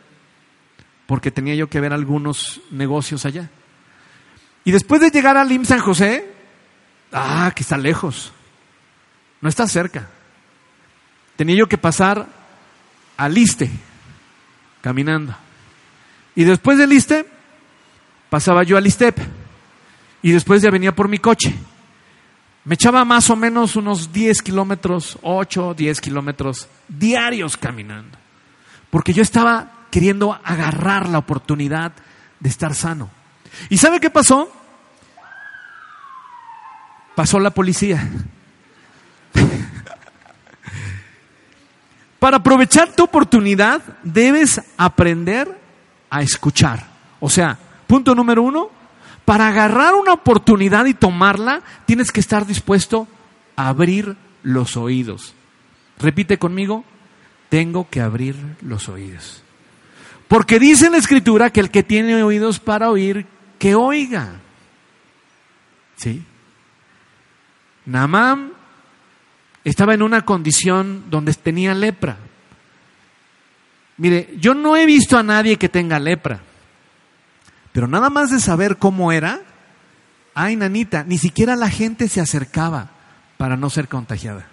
porque 1.06 1.30
tenía 1.30 1.54
yo 1.54 1.68
que 1.68 1.80
ver 1.80 1.92
algunos 1.92 2.60
negocios 2.70 3.24
allá. 3.24 3.50
Y 4.64 4.72
después 4.72 5.00
de 5.00 5.10
llegar 5.10 5.36
al 5.36 5.50
IMSS 5.50 5.68
San 5.68 5.80
José, 5.80 6.32
ah, 7.12 7.52
que 7.54 7.62
está 7.62 7.76
lejos, 7.76 8.32
no 9.40 9.48
está 9.48 9.66
cerca. 9.66 10.08
Tenía 11.36 11.56
yo 11.56 11.68
que 11.68 11.78
pasar 11.78 12.41
al 13.16 13.34
Liste, 13.34 13.70
caminando. 14.80 15.34
Y 16.34 16.44
después 16.44 16.78
del 16.78 16.90
Liste, 16.90 17.26
pasaba 18.30 18.62
yo 18.62 18.76
al 18.76 18.86
Istep. 18.86 19.18
Y 20.22 20.32
después 20.32 20.62
ya 20.62 20.70
venía 20.70 20.94
por 20.94 21.08
mi 21.08 21.18
coche. 21.18 21.54
Me 22.64 22.74
echaba 22.74 23.04
más 23.04 23.28
o 23.28 23.36
menos 23.36 23.74
unos 23.74 24.12
10 24.12 24.40
kilómetros, 24.42 25.18
8, 25.22 25.74
10 25.74 26.00
kilómetros 26.00 26.68
diarios 26.88 27.56
caminando. 27.56 28.16
Porque 28.88 29.12
yo 29.12 29.22
estaba 29.22 29.86
queriendo 29.90 30.38
agarrar 30.44 31.08
la 31.08 31.18
oportunidad 31.18 31.92
de 32.38 32.48
estar 32.48 32.74
sano. 32.74 33.10
¿Y 33.68 33.78
sabe 33.78 34.00
qué 34.00 34.10
pasó? 34.10 34.50
Pasó 37.14 37.38
la 37.40 37.50
policía. 37.50 38.08
Para 42.22 42.36
aprovechar 42.36 42.92
tu 42.92 43.02
oportunidad 43.02 43.82
debes 44.04 44.62
aprender 44.76 45.58
a 46.08 46.22
escuchar. 46.22 46.86
O 47.18 47.28
sea, 47.28 47.58
punto 47.88 48.14
número 48.14 48.44
uno, 48.44 48.70
para 49.24 49.48
agarrar 49.48 49.94
una 49.94 50.12
oportunidad 50.12 50.86
y 50.86 50.94
tomarla, 50.94 51.62
tienes 51.84 52.12
que 52.12 52.20
estar 52.20 52.46
dispuesto 52.46 53.08
a 53.56 53.66
abrir 53.66 54.16
los 54.44 54.76
oídos. 54.76 55.34
Repite 55.98 56.38
conmigo, 56.38 56.84
tengo 57.48 57.90
que 57.90 58.00
abrir 58.00 58.36
los 58.60 58.88
oídos. 58.88 59.42
Porque 60.28 60.60
dice 60.60 60.86
en 60.86 60.92
la 60.92 60.98
escritura 60.98 61.50
que 61.50 61.58
el 61.58 61.72
que 61.72 61.82
tiene 61.82 62.22
oídos 62.22 62.60
para 62.60 62.88
oír, 62.88 63.26
que 63.58 63.74
oiga. 63.74 64.34
¿Sí? 65.96 66.24
Namán 67.84 68.61
estaba 69.64 69.94
en 69.94 70.02
una 70.02 70.24
condición 70.24 71.04
donde 71.10 71.32
tenía 71.34 71.74
lepra. 71.74 72.18
Mire, 73.96 74.34
yo 74.38 74.54
no 74.54 74.76
he 74.76 74.86
visto 74.86 75.16
a 75.18 75.22
nadie 75.22 75.56
que 75.56 75.68
tenga 75.68 75.98
lepra. 75.98 76.40
Pero 77.72 77.86
nada 77.86 78.10
más 78.10 78.30
de 78.30 78.40
saber 78.40 78.76
cómo 78.76 79.12
era, 79.12 79.40
ay, 80.34 80.56
nanita, 80.56 81.04
ni 81.04 81.18
siquiera 81.18 81.56
la 81.56 81.70
gente 81.70 82.08
se 82.08 82.20
acercaba 82.20 82.90
para 83.38 83.56
no 83.56 83.70
ser 83.70 83.88
contagiada. 83.88 84.48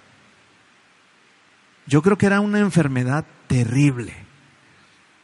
Yo 1.86 2.02
creo 2.02 2.18
que 2.18 2.28
era 2.28 2.40
una 2.40 2.60
enfermedad 2.60 3.26
terrible, 3.48 4.14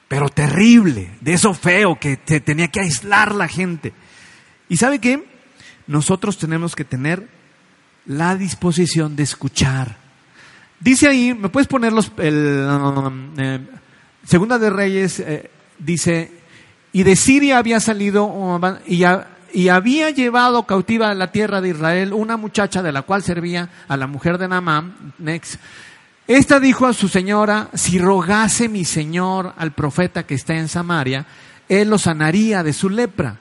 pero 0.08 0.30
terrible, 0.30 1.16
de 1.22 1.34
eso 1.34 1.54
feo 1.54 2.00
que 2.00 2.20
se 2.26 2.40
tenía 2.40 2.70
que 2.70 2.82
aislar 2.82 3.36
la 3.36 3.48
gente. 3.48 3.94
¿Y 4.68 4.78
sabe 4.78 5.00
qué? 5.00 5.24
Nosotros 5.88 6.38
tenemos 6.38 6.76
que 6.76 6.84
tener 6.84 7.30
la 8.06 8.36
disposición 8.36 9.16
de 9.16 9.24
escuchar. 9.24 9.98
Dice 10.80 11.08
ahí, 11.08 11.34
¿me 11.34 11.50
puedes 11.50 11.68
poner 11.68 11.94
los, 11.94 12.12
el, 12.18 12.68
eh, 13.38 13.60
Segunda 14.26 14.58
de 14.58 14.70
Reyes, 14.70 15.20
eh, 15.20 15.50
dice, 15.80 16.32
y 16.92 17.04
de 17.04 17.16
Siria 17.16 17.58
había 17.58 17.80
salido 17.80 18.60
y, 18.88 19.04
y, 19.54 19.70
había 19.70 20.10
llevado 20.10 20.64
cautiva 20.64 21.10
a 21.10 21.14
la 21.14 21.32
tierra 21.32 21.62
de 21.62 21.70
Israel 21.70 22.14
una 22.14 22.38
muchacha 22.38 22.82
de 22.82 22.92
la 22.92 23.04
cual 23.04 23.24
servía 23.24 23.70
a 23.88 23.98
la 23.98 24.08
mujer 24.08 24.38
de 24.38 24.48
Naamán. 24.48 25.14
Next. 25.20 25.60
Esta 26.28 26.60
dijo 26.60 26.88
a 26.88 26.94
su 26.94 27.08
señora, 27.08 27.70
si 27.76 28.00
rogase 28.00 28.68
mi 28.68 28.84
señor 28.84 29.54
al 29.58 29.74
profeta 29.74 30.24
que 30.24 30.34
está 30.34 30.56
en 30.56 30.68
Samaria, 30.68 31.26
él 31.70 31.90
lo 31.90 32.00
sanaría 32.00 32.64
de 32.64 32.74
su 32.74 32.90
lepra. 32.90 33.38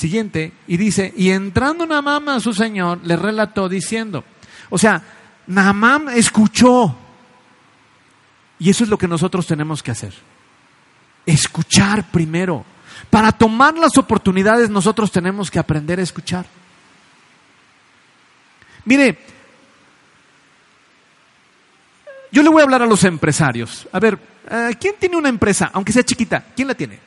Siguiente, 0.00 0.54
y 0.66 0.78
dice, 0.78 1.12
y 1.14 1.30
entrando 1.30 1.84
Naamán 1.84 2.26
a 2.30 2.40
su 2.40 2.54
señor, 2.54 3.00
le 3.04 3.16
relató 3.16 3.68
diciendo, 3.68 4.24
o 4.70 4.78
sea, 4.78 5.02
Naamán 5.46 6.08
escuchó, 6.08 6.96
y 8.58 8.70
eso 8.70 8.84
es 8.84 8.88
lo 8.88 8.96
que 8.96 9.06
nosotros 9.06 9.46
tenemos 9.46 9.82
que 9.82 9.90
hacer 9.90 10.14
escuchar 11.26 12.10
primero. 12.10 12.64
Para 13.08 13.32
tomar 13.32 13.74
las 13.76 13.96
oportunidades 13.96 14.70
nosotros 14.70 15.10
tenemos 15.10 15.50
que 15.50 15.58
aprender 15.58 15.98
a 15.98 16.02
escuchar. 16.02 16.46
Mire, 18.84 19.18
yo 22.32 22.42
le 22.42 22.48
voy 22.48 22.60
a 22.60 22.64
hablar 22.64 22.82
a 22.82 22.86
los 22.86 23.04
empresarios. 23.04 23.88
A 23.92 23.98
ver, 23.98 24.18
eh, 24.50 24.70
¿quién 24.80 24.94
tiene 24.98 25.16
una 25.16 25.28
empresa, 25.28 25.70
aunque 25.72 25.92
sea 25.92 26.02
chiquita? 26.02 26.44
¿Quién 26.54 26.68
la 26.68 26.74
tiene? 26.74 26.98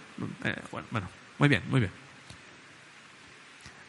Eh, 0.43 0.55
bueno, 0.71 0.87
bueno, 0.91 1.07
muy 1.39 1.49
bien, 1.49 1.63
muy 1.69 1.79
bien. 1.79 2.02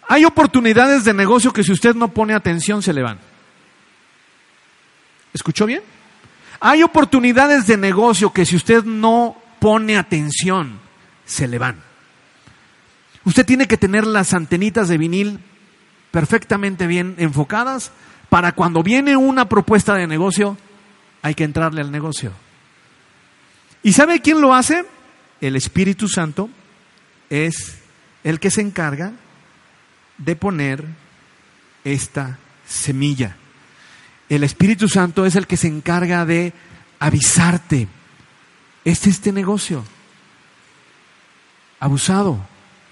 Hay 0.08 0.24
oportunidades 0.24 1.04
de 1.04 1.14
negocio 1.14 1.52
que 1.52 1.64
si 1.64 1.72
usted 1.72 1.94
no 1.94 2.08
pone 2.08 2.34
atención 2.34 2.82
se 2.82 2.92
le 2.92 3.02
van. 3.02 3.18
¿Escuchó 5.32 5.66
bien? 5.66 5.82
Hay 6.60 6.82
oportunidades 6.82 7.66
de 7.66 7.76
negocio 7.76 8.32
que 8.32 8.46
si 8.46 8.56
usted 8.56 8.84
no 8.84 9.36
pone 9.58 9.96
atención, 9.96 10.78
se 11.26 11.48
le 11.48 11.58
van. 11.58 11.82
Usted 13.24 13.44
tiene 13.44 13.66
que 13.66 13.76
tener 13.76 14.06
las 14.06 14.34
antenitas 14.34 14.88
de 14.88 14.98
vinil 14.98 15.40
perfectamente 16.10 16.86
bien 16.86 17.16
enfocadas 17.18 17.90
para 18.28 18.52
cuando 18.52 18.82
viene 18.82 19.16
una 19.16 19.48
propuesta 19.48 19.94
de 19.94 20.06
negocio, 20.06 20.56
hay 21.22 21.34
que 21.34 21.44
entrarle 21.44 21.80
al 21.80 21.90
negocio. 21.90 22.32
¿Y 23.82 23.92
sabe 23.92 24.20
quién 24.20 24.40
lo 24.40 24.54
hace? 24.54 24.84
El 25.40 25.56
Espíritu 25.56 26.08
Santo 26.08 26.48
es 27.30 27.78
el 28.22 28.40
que 28.40 28.50
se 28.50 28.60
encarga 28.60 29.12
de 30.18 30.36
poner 30.36 30.84
esta 31.84 32.38
semilla. 32.66 33.36
El 34.28 34.44
Espíritu 34.44 34.88
Santo 34.88 35.26
es 35.26 35.36
el 35.36 35.46
que 35.46 35.56
se 35.56 35.68
encarga 35.68 36.24
de 36.24 36.52
avisarte, 36.98 37.88
es 38.84 39.06
este 39.06 39.32
negocio. 39.32 39.84
Abusado. 41.80 42.38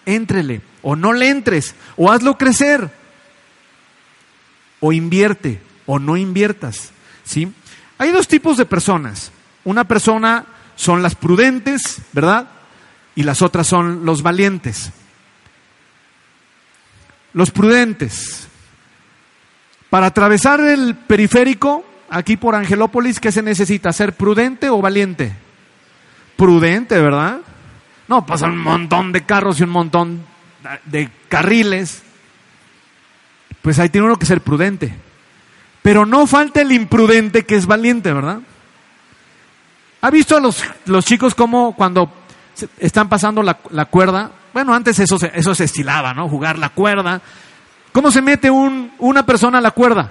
Éntrele. 0.04 0.62
O 0.82 0.96
no 0.96 1.12
le 1.12 1.28
entres. 1.28 1.74
O 1.96 2.10
hazlo 2.10 2.36
crecer. 2.38 2.90
O 4.80 4.92
invierte. 4.92 5.60
O 5.86 5.98
no 5.98 6.16
inviertas. 6.16 6.90
¿Sí? 7.24 7.52
Hay 7.98 8.10
dos 8.10 8.26
tipos 8.28 8.56
de 8.56 8.66
personas. 8.66 9.32
Una 9.64 9.84
persona 9.84 10.46
son 10.76 11.02
las 11.02 11.14
prudentes, 11.14 11.98
¿verdad? 12.12 12.48
Y 13.14 13.22
las 13.22 13.42
otras 13.42 13.66
son 13.66 14.04
los 14.04 14.22
valientes. 14.22 14.90
Los 17.32 17.50
prudentes. 17.50 18.48
Para 19.90 20.06
atravesar 20.06 20.60
el 20.60 20.94
periférico, 20.94 21.84
aquí 22.08 22.36
por 22.36 22.54
Angelópolis, 22.54 23.20
¿qué 23.20 23.32
se 23.32 23.42
necesita? 23.42 23.92
¿Ser 23.92 24.14
prudente 24.14 24.70
o 24.70 24.80
valiente? 24.80 25.32
Prudente, 26.36 27.00
¿verdad? 27.00 27.40
No, 28.08 28.26
pasan 28.26 28.52
un 28.52 28.62
montón 28.62 29.12
de 29.12 29.24
carros 29.24 29.60
y 29.60 29.64
un 29.64 29.70
montón 29.70 30.24
de 30.86 31.10
carriles. 31.28 32.02
Pues 33.60 33.78
ahí 33.78 33.88
tiene 33.88 34.06
uno 34.06 34.18
que 34.18 34.26
ser 34.26 34.40
prudente. 34.40 34.94
Pero 35.82 36.06
no 36.06 36.26
falta 36.26 36.62
el 36.62 36.72
imprudente 36.72 37.44
que 37.44 37.56
es 37.56 37.66
valiente, 37.66 38.12
¿verdad? 38.12 38.40
¿Ha 40.00 40.10
visto 40.10 40.36
a 40.36 40.40
los, 40.40 40.64
los 40.86 41.04
chicos 41.04 41.34
como 41.34 41.74
cuando 41.74 42.12
están 42.78 43.08
pasando 43.08 43.42
la, 43.42 43.54
cuerda? 43.86 44.30
Bueno, 44.52 44.74
antes 44.74 44.98
eso 44.98 45.16
eso 45.32 45.54
se 45.54 45.64
estilaba, 45.64 46.14
¿no? 46.14 46.28
Jugar 46.28 46.58
la 46.58 46.70
cuerda. 46.70 47.20
¿Cómo 47.92 48.10
se 48.10 48.22
mete 48.22 48.50
un, 48.50 48.92
una 48.98 49.24
persona 49.24 49.58
a 49.58 49.60
la 49.62 49.70
cuerda? 49.70 50.10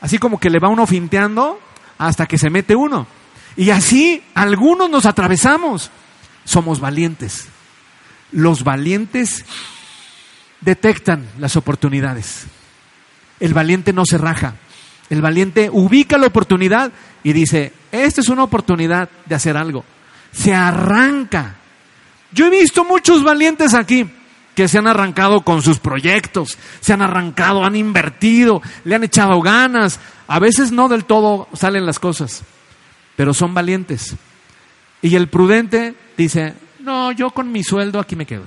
Así 0.00 0.18
como 0.18 0.38
que 0.38 0.50
le 0.50 0.58
va 0.58 0.68
uno 0.68 0.86
finteando 0.86 1.58
hasta 1.98 2.26
que 2.26 2.38
se 2.38 2.50
mete 2.50 2.74
uno. 2.74 3.06
Y 3.56 3.70
así 3.70 4.22
algunos 4.34 4.90
nos 4.90 5.06
atravesamos. 5.06 5.90
Somos 6.44 6.80
valientes. 6.80 7.48
Los 8.32 8.64
valientes 8.64 9.44
detectan 10.60 11.26
las 11.38 11.56
oportunidades. 11.56 12.46
El 13.40 13.54
valiente 13.54 13.92
no 13.92 14.04
se 14.04 14.18
raja. 14.18 14.54
El 15.10 15.20
valiente 15.20 15.68
ubica 15.70 16.16
la 16.16 16.28
oportunidad 16.28 16.92
y 17.22 17.32
dice, 17.32 17.72
esta 17.90 18.20
es 18.20 18.28
una 18.28 18.44
oportunidad 18.44 19.10
de 19.26 19.34
hacer 19.34 19.56
algo. 19.56 19.84
Se 20.32 20.54
arranca. 20.54 21.56
Yo 22.32 22.46
he 22.46 22.50
visto 22.50 22.84
muchos 22.84 23.22
valientes 23.22 23.74
aquí 23.74 24.08
que 24.54 24.68
se 24.68 24.78
han 24.78 24.86
arrancado 24.86 25.42
con 25.42 25.62
sus 25.62 25.78
proyectos, 25.78 26.58
se 26.80 26.92
han 26.92 27.02
arrancado, 27.02 27.64
han 27.64 27.76
invertido, 27.76 28.62
le 28.84 28.94
han 28.94 29.04
echado 29.04 29.40
ganas. 29.40 30.00
A 30.28 30.38
veces 30.38 30.72
no 30.72 30.88
del 30.88 31.04
todo 31.04 31.48
salen 31.54 31.86
las 31.86 31.98
cosas, 31.98 32.42
pero 33.16 33.34
son 33.34 33.54
valientes. 33.54 34.16
Y 35.00 35.14
el 35.16 35.28
prudente 35.28 35.94
dice, 36.16 36.54
no, 36.80 37.12
yo 37.12 37.30
con 37.30 37.50
mi 37.50 37.62
sueldo 37.62 37.98
aquí 37.98 38.16
me 38.16 38.26
quedo. 38.26 38.44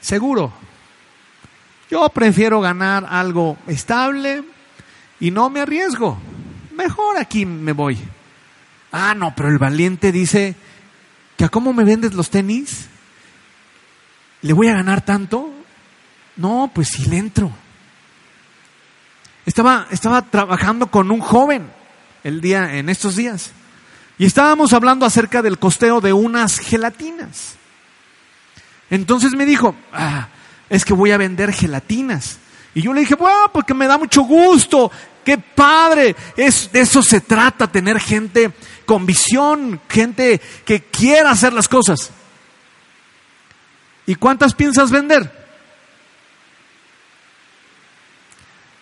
Seguro, 0.00 0.52
yo 1.90 2.08
prefiero 2.10 2.60
ganar 2.60 3.06
algo 3.08 3.56
estable 3.66 4.42
y 5.20 5.30
no 5.30 5.50
me 5.50 5.60
arriesgo. 5.60 6.18
Mejor 6.74 7.16
aquí 7.18 7.46
me 7.46 7.72
voy. 7.72 7.98
Ah, 8.92 9.14
no, 9.16 9.34
pero 9.34 9.48
el 9.48 9.58
valiente 9.58 10.12
dice 10.12 10.54
que 11.36 11.44
a 11.44 11.48
cómo 11.48 11.72
me 11.72 11.84
vendes 11.84 12.14
los 12.14 12.30
tenis, 12.30 12.86
¿le 14.42 14.52
voy 14.52 14.68
a 14.68 14.74
ganar 14.74 15.04
tanto? 15.04 15.52
No, 16.36 16.70
pues 16.74 16.88
sí 16.88 17.06
le 17.06 17.18
entro. 17.18 17.50
Estaba, 19.44 19.86
estaba 19.90 20.22
trabajando 20.22 20.90
con 20.90 21.10
un 21.10 21.20
joven 21.20 21.70
el 22.24 22.40
día, 22.40 22.76
en 22.76 22.88
estos 22.88 23.16
días. 23.16 23.52
Y 24.18 24.24
estábamos 24.24 24.72
hablando 24.72 25.06
acerca 25.06 25.42
del 25.42 25.58
costeo 25.58 26.00
de 26.00 26.12
unas 26.12 26.58
gelatinas. 26.58 27.56
Entonces 28.90 29.32
me 29.32 29.44
dijo, 29.44 29.74
ah, 29.92 30.28
es 30.70 30.84
que 30.84 30.94
voy 30.94 31.10
a 31.10 31.18
vender 31.18 31.52
gelatinas. 31.52 32.38
Y 32.74 32.82
yo 32.82 32.92
le 32.92 33.00
dije, 33.00 33.14
bueno, 33.14 33.50
porque 33.52 33.74
me 33.74 33.86
da 33.86 33.98
mucho 33.98 34.22
gusto, 34.22 34.90
qué 35.26 35.38
padre, 35.38 36.14
es, 36.36 36.70
de 36.70 36.80
eso 36.82 37.02
se 37.02 37.20
trata, 37.20 37.66
tener 37.66 37.98
gente 37.98 38.52
con 38.86 39.04
visión, 39.04 39.80
gente 39.88 40.40
que 40.64 40.84
quiera 40.84 41.32
hacer 41.32 41.52
las 41.52 41.66
cosas. 41.66 42.12
¿Y 44.06 44.14
cuántas 44.14 44.54
piensas 44.54 44.92
vender? 44.92 45.28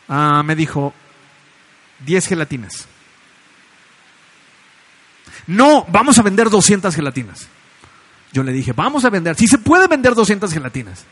Ah, 0.07 0.43
me 0.45 0.55
dijo, 0.55 0.93
10 2.01 2.27
gelatinas. 2.27 2.87
No, 5.47 5.87
vamos 5.89 6.19
a 6.19 6.23
vender 6.23 6.51
200 6.51 6.95
gelatinas. 6.95 7.49
Yo 8.33 8.43
le 8.43 8.53
dije, 8.53 8.75
vamos 8.75 9.07
a 9.07 9.11
vender, 9.11 9.35
si 9.35 9.49
se 9.49 9.57
puede 9.57 9.87
vender 9.87 10.15
200 10.15 10.53
gelatinas. 10.53 11.07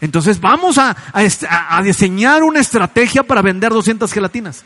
Entonces 0.00 0.40
vamos 0.40 0.78
a, 0.78 0.96
diseñar 1.82 2.42
una 2.42 2.60
estrategia 2.60 3.22
para 3.22 3.42
vender 3.42 3.72
200 3.72 4.12
gelatinas. 4.12 4.64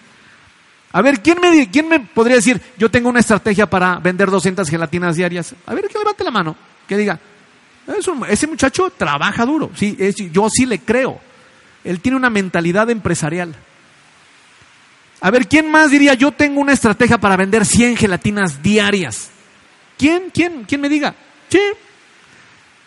A 0.92 1.02
ver, 1.02 1.20
¿quién 1.22 1.40
me, 1.40 1.70
¿quién 1.70 1.88
me 1.88 2.00
podría 2.00 2.36
decir, 2.36 2.60
yo 2.76 2.90
tengo 2.90 3.08
una 3.08 3.20
estrategia 3.20 3.68
para 3.68 3.98
vender 3.98 4.28
200 4.30 4.68
gelatinas 4.68 5.16
diarias? 5.16 5.54
A 5.66 5.74
ver, 5.74 5.86
que 5.86 5.98
levante 5.98 6.24
la 6.24 6.32
mano, 6.32 6.56
que 6.88 6.96
diga, 6.96 7.18
ese 8.28 8.46
muchacho 8.46 8.92
trabaja 8.96 9.46
duro, 9.46 9.70
sí, 9.74 9.96
yo 10.32 10.48
sí 10.50 10.66
le 10.66 10.80
creo. 10.80 11.20
Él 11.84 12.00
tiene 12.00 12.16
una 12.16 12.28
mentalidad 12.28 12.90
empresarial. 12.90 13.54
A 15.20 15.30
ver, 15.30 15.46
¿quién 15.46 15.70
más 15.70 15.90
diría, 15.90 16.14
yo 16.14 16.32
tengo 16.32 16.60
una 16.60 16.72
estrategia 16.72 17.18
para 17.18 17.36
vender 17.36 17.64
100 17.64 17.96
gelatinas 17.96 18.62
diarias? 18.62 19.30
¿Quién? 19.98 20.30
¿Quién? 20.32 20.64
¿Quién 20.64 20.80
me 20.80 20.88
diga? 20.88 21.14
Sí, 21.48 21.60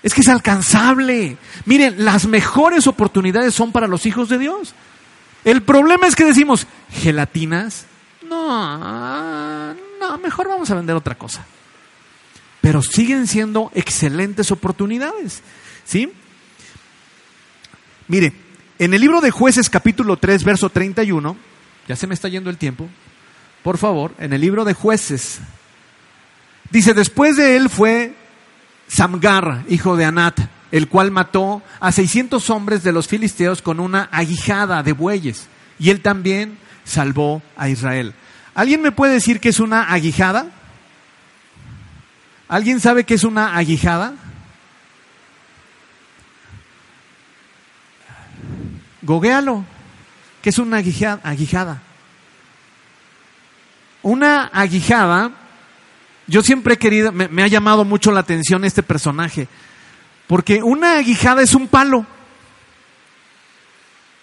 es 0.04 0.14
que 0.14 0.22
es 0.22 0.28
alcanzable. 0.28 1.38
Miren, 1.66 2.04
las 2.04 2.28
mejores 2.28 2.86
oportunidades 2.88 3.56
son 3.56 3.72
para 3.72 3.88
los 3.88 4.06
hijos 4.06 4.28
de 4.28 4.38
Dios. 4.38 4.76
El 5.46 5.64
problema 5.64 6.08
es 6.08 6.16
que 6.16 6.26
decimos, 6.26 6.68
gelatinas, 6.92 7.86
no, 8.30 9.74
no, 9.74 10.18
mejor 10.18 10.50
vamos 10.50 10.70
a 10.70 10.76
vender 10.76 10.96
otra 10.96 11.16
cosa. 11.16 11.46
Pero 12.62 12.82
siguen 12.82 13.28
siendo 13.28 13.72
excelentes 13.74 14.52
oportunidades. 14.52 15.42
¿Sí? 15.86 16.12
Mire, 18.08 18.34
en 18.80 18.94
el 18.94 19.02
libro 19.02 19.22
de 19.22 19.32
jueces 19.32 19.70
capítulo 19.70 20.18
3, 20.18 20.44
verso 20.44 20.70
31, 20.70 21.38
ya 21.88 21.96
se 21.96 22.08
me 22.08 22.14
está 22.14 22.28
yendo 22.28 22.50
el 22.50 22.58
tiempo, 22.58 22.90
por 23.64 23.78
favor, 23.78 24.14
en 24.20 24.34
el 24.34 24.42
libro 24.42 24.66
de 24.66 24.74
jueces, 24.74 25.40
dice, 26.70 26.94
después 26.94 27.38
de 27.38 27.56
él 27.56 27.70
fue 27.70 28.14
Samgar, 28.88 29.64
hijo 29.70 29.96
de 29.96 30.06
Anat, 30.06 30.40
el 30.72 30.88
cual 30.88 31.12
mató 31.12 31.62
a 31.80 31.92
600 31.92 32.50
hombres 32.50 32.84
de 32.84 32.92
los 32.92 33.08
filisteos 33.08 33.62
con 33.62 33.80
una 33.80 34.10
aguijada 34.12 34.84
de 34.84 34.94
bueyes. 34.94 35.48
Y 35.80 35.90
él 35.90 36.02
también 36.02 36.58
salvó 36.84 37.42
a 37.56 37.70
Israel. 37.70 38.14
¿Alguien 38.56 38.82
me 38.82 38.92
puede 38.92 39.14
decir 39.14 39.40
qué 39.40 39.50
es 39.50 39.60
una 39.60 39.92
aguijada? 39.92 40.48
¿Alguien 42.48 42.80
sabe 42.80 43.04
qué 43.04 43.16
es 43.16 43.24
una 43.24 43.56
aguijada? 43.56 44.14
Goguéalo. 49.02 49.66
¿Qué 50.42 50.50
es 50.50 50.60
una 50.60 50.78
aguijada? 50.78 51.82
Una 54.02 54.46
aguijada 54.46 55.32
yo 56.28 56.42
siempre 56.42 56.76
he 56.76 56.78
querido, 56.78 57.12
me, 57.12 57.44
ha 57.44 57.48
llamado 57.48 57.86
mucho 57.86 58.12
la 58.12 58.22
atención 58.22 58.64
este 58.66 58.84
personaje, 58.84 59.48
porque 60.28 60.64
una 60.64 60.98
aguijada 60.98 61.42
es 61.42 61.54
un 61.54 61.68
palo 61.68 62.06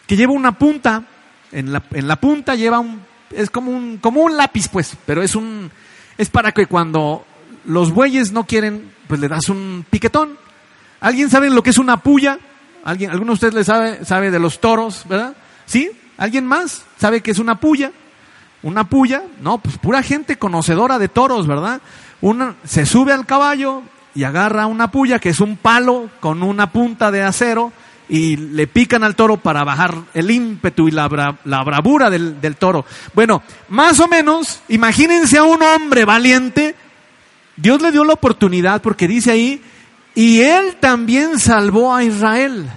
que 0.06 0.16
lleva 0.16 0.32
una 0.32 0.58
punta, 0.58 1.04
en 1.52 1.72
la, 1.72 1.82
en 1.92 2.08
la 2.08 2.16
punta 2.16 2.54
lleva 2.54 2.80
un, 2.80 3.00
es 3.30 3.50
como 3.50 3.70
un, 3.70 3.98
como 3.98 4.22
un 4.22 4.36
lápiz 4.36 4.68
pues, 4.68 4.96
pero 5.06 5.22
es 5.22 5.34
un, 5.34 5.70
es 6.18 6.30
para 6.30 6.52
que 6.52 6.66
cuando 6.66 7.24
los 7.64 7.92
bueyes 7.92 8.32
no 8.32 8.44
quieren, 8.44 8.90
pues 9.06 9.20
le 9.20 9.28
das 9.28 9.48
un 9.48 9.84
piquetón. 9.88 10.38
¿Alguien 11.00 11.30
sabe 11.30 11.50
lo 11.50 11.62
que 11.62 11.70
es 11.70 11.78
una 11.78 11.98
puya? 11.98 12.38
¿Alguien, 12.84 13.10
¿Alguno 13.10 13.32
de 13.32 13.34
ustedes 13.34 13.54
le 13.54 13.64
sabe, 13.64 14.04
sabe 14.04 14.30
de 14.30 14.38
los 14.38 14.60
toros, 14.60 15.04
verdad? 15.08 15.34
¿Sí? 15.66 15.90
¿Alguien 16.16 16.46
más 16.46 16.84
sabe 16.98 17.20
que 17.20 17.30
es 17.30 17.38
una 17.38 17.60
puya? 17.60 17.92
Una 18.62 18.84
puya, 18.84 19.22
no, 19.40 19.58
pues 19.58 19.78
pura 19.78 20.02
gente 20.02 20.36
conocedora 20.36 20.98
de 20.98 21.08
toros, 21.08 21.46
¿verdad? 21.46 21.80
Una, 22.20 22.56
se 22.64 22.84
sube 22.84 23.12
al 23.12 23.26
caballo 23.26 23.82
y 24.14 24.24
agarra 24.24 24.66
una 24.66 24.90
puya, 24.90 25.18
que 25.18 25.30
es 25.30 25.40
un 25.40 25.56
palo 25.56 26.10
con 26.20 26.42
una 26.42 26.70
punta 26.70 27.10
de 27.10 27.22
acero, 27.22 27.72
y 28.08 28.36
le 28.36 28.66
pican 28.66 29.04
al 29.04 29.14
toro 29.14 29.36
para 29.36 29.62
bajar 29.62 29.94
el 30.14 30.30
ímpetu 30.30 30.88
y 30.88 30.90
la, 30.90 31.06
bravura 31.06 32.10
del 32.10 32.56
toro. 32.58 32.84
Bueno, 33.14 33.42
más 33.68 34.00
o 34.00 34.08
menos, 34.08 34.60
imagínense 34.68 35.38
a 35.38 35.44
un 35.44 35.62
hombre 35.62 36.04
valiente, 36.04 36.74
Dios 37.56 37.80
le 37.82 37.92
dio 37.92 38.04
la 38.04 38.14
oportunidad 38.14 38.82
porque 38.82 39.06
dice 39.06 39.30
ahí, 39.30 39.62
y 40.14 40.40
él 40.40 40.76
también 40.80 41.38
salvó 41.38 41.94
a 41.94 42.02
Israel. 42.02 42.68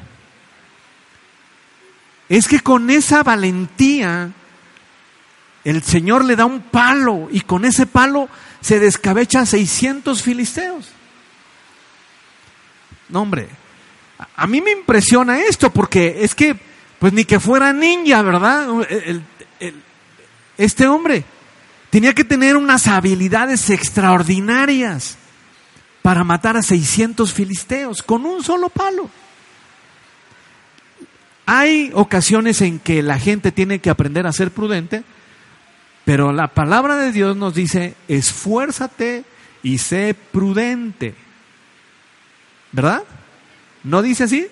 Es 2.29 2.47
que 2.47 2.59
con 2.59 2.89
esa 2.89 3.23
valentía, 3.23 4.31
el 5.63 5.83
Señor 5.83 6.25
le 6.25 6.35
da 6.35 6.45
un 6.45 6.61
palo 6.61 7.27
y 7.31 7.41
con 7.41 7.65
ese 7.65 7.85
palo 7.85 8.29
se 8.61 8.79
descabecha 8.79 9.41
a 9.41 9.45
600 9.45 10.21
filisteos. 10.21 10.89
No, 13.09 13.21
hombre, 13.21 13.47
a 14.35 14.47
mí 14.47 14.61
me 14.61 14.71
impresiona 14.71 15.41
esto 15.41 15.71
porque 15.71 16.17
es 16.21 16.35
que, 16.35 16.55
pues 16.99 17.13
ni 17.13 17.25
que 17.25 17.39
fuera 17.39 17.73
ninja, 17.73 18.21
¿verdad? 18.21 18.67
este 20.57 20.87
hombre. 20.87 21.23
Tenía 21.89 22.13
que 22.13 22.23
tener 22.23 22.57
unas 22.57 22.87
habilidades 22.87 23.69
extraordinarias 23.69 25.17
para 26.01 26.23
matar 26.23 26.57
a 26.57 26.63
600 26.63 27.31
filisteos 27.33 28.01
con 28.01 28.25
un 28.25 28.43
solo 28.43 28.69
palo. 28.69 29.09
Hay 31.45 31.91
ocasiones 31.93 32.61
en 32.61 32.79
que 32.79 33.03
la 33.03 33.19
gente 33.19 33.51
tiene 33.51 33.79
que 33.79 33.89
aprender 33.89 34.25
a 34.25 34.33
ser 34.33 34.51
prudente, 34.51 35.03
pero 36.05 36.31
la 36.31 36.47
palabra 36.47 36.97
de 36.97 37.11
Dios 37.11 37.35
nos 37.37 37.53
dice, 37.53 37.95
esfuérzate 38.07 39.23
y 39.61 39.77
sé 39.77 40.13
prudente. 40.13 41.15
¿Verdad? 42.71 43.03
¿No 43.83 44.01
dice 44.01 44.25
así? 44.25 44.47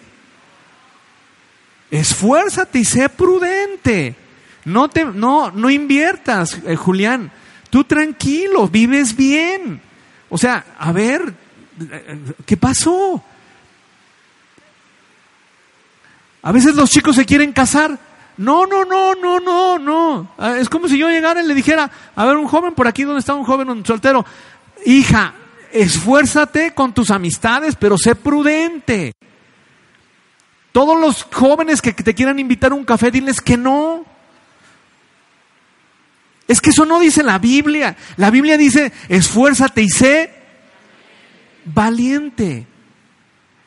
Esfuérzate 1.89 2.80
y 2.80 2.86
sé 2.86 3.10
prudente. 3.10 4.16
No 4.64 4.89
te, 4.89 5.04
no, 5.04 5.52
no 5.52 5.70
inviertas, 5.70 6.60
eh, 6.66 6.76
Julián. 6.76 7.32
Tú 7.70 7.84
tranquilo, 7.84 8.68
vives 8.68 9.16
bien. 9.16 9.82
O 10.30 10.38
sea, 10.38 10.66
a 10.78 10.91
ver, 10.91 11.34
¿qué 12.45 12.56
pasó? 12.56 13.24
A 16.43 16.52
veces 16.52 16.76
los 16.76 16.89
chicos 16.89 17.16
se 17.16 17.26
quieren 17.26 17.52
casar. 17.52 17.97
No, 18.38 18.65
no, 18.65 18.86
no, 18.86 19.13
no, 19.15 19.39
no, 19.39 19.79
no. 19.79 20.32
Ah, 20.38 20.57
es 20.57 20.69
como 20.69 20.88
si 20.88 20.97
yo 20.97 21.09
llegara 21.09 21.41
y 21.41 21.47
le 21.47 21.53
dijera, 21.53 21.89
a 22.15 22.25
ver, 22.25 22.38
un 22.38 22.47
joven 22.47 22.73
por 22.73 22.88
aquí 22.88 23.03
donde 23.03 23.19
está 23.19 23.34
un 23.34 23.43
joven, 23.43 23.69
un 23.69 23.86
soltero, 23.86 24.25
hija, 24.86 25.34
esfuérzate 25.71 26.73
con 26.73 26.93
tus 26.93 27.11
amistades, 27.11 27.75
pero 27.75 27.97
sé 27.97 28.15
prudente. 28.15 29.13
Todos 30.71 30.99
los 30.99 31.23
jóvenes 31.23 31.82
que 31.82 31.93
te 31.93 32.15
quieran 32.15 32.39
invitar 32.39 32.71
a 32.71 32.75
un 32.75 32.86
café, 32.86 33.11
diles 33.11 33.41
que 33.41 33.57
no. 33.57 34.05
Es 36.47 36.59
que 36.61 36.71
eso 36.71 36.86
no 36.86 36.99
dice 36.99 37.23
la 37.23 37.39
Biblia. 37.39 37.95
La 38.17 38.29
Biblia 38.29 38.57
dice, 38.57 38.91
esfuérzate 39.09 39.84
y 39.84 39.89
sé 39.89 40.34
valiente. 41.65 42.67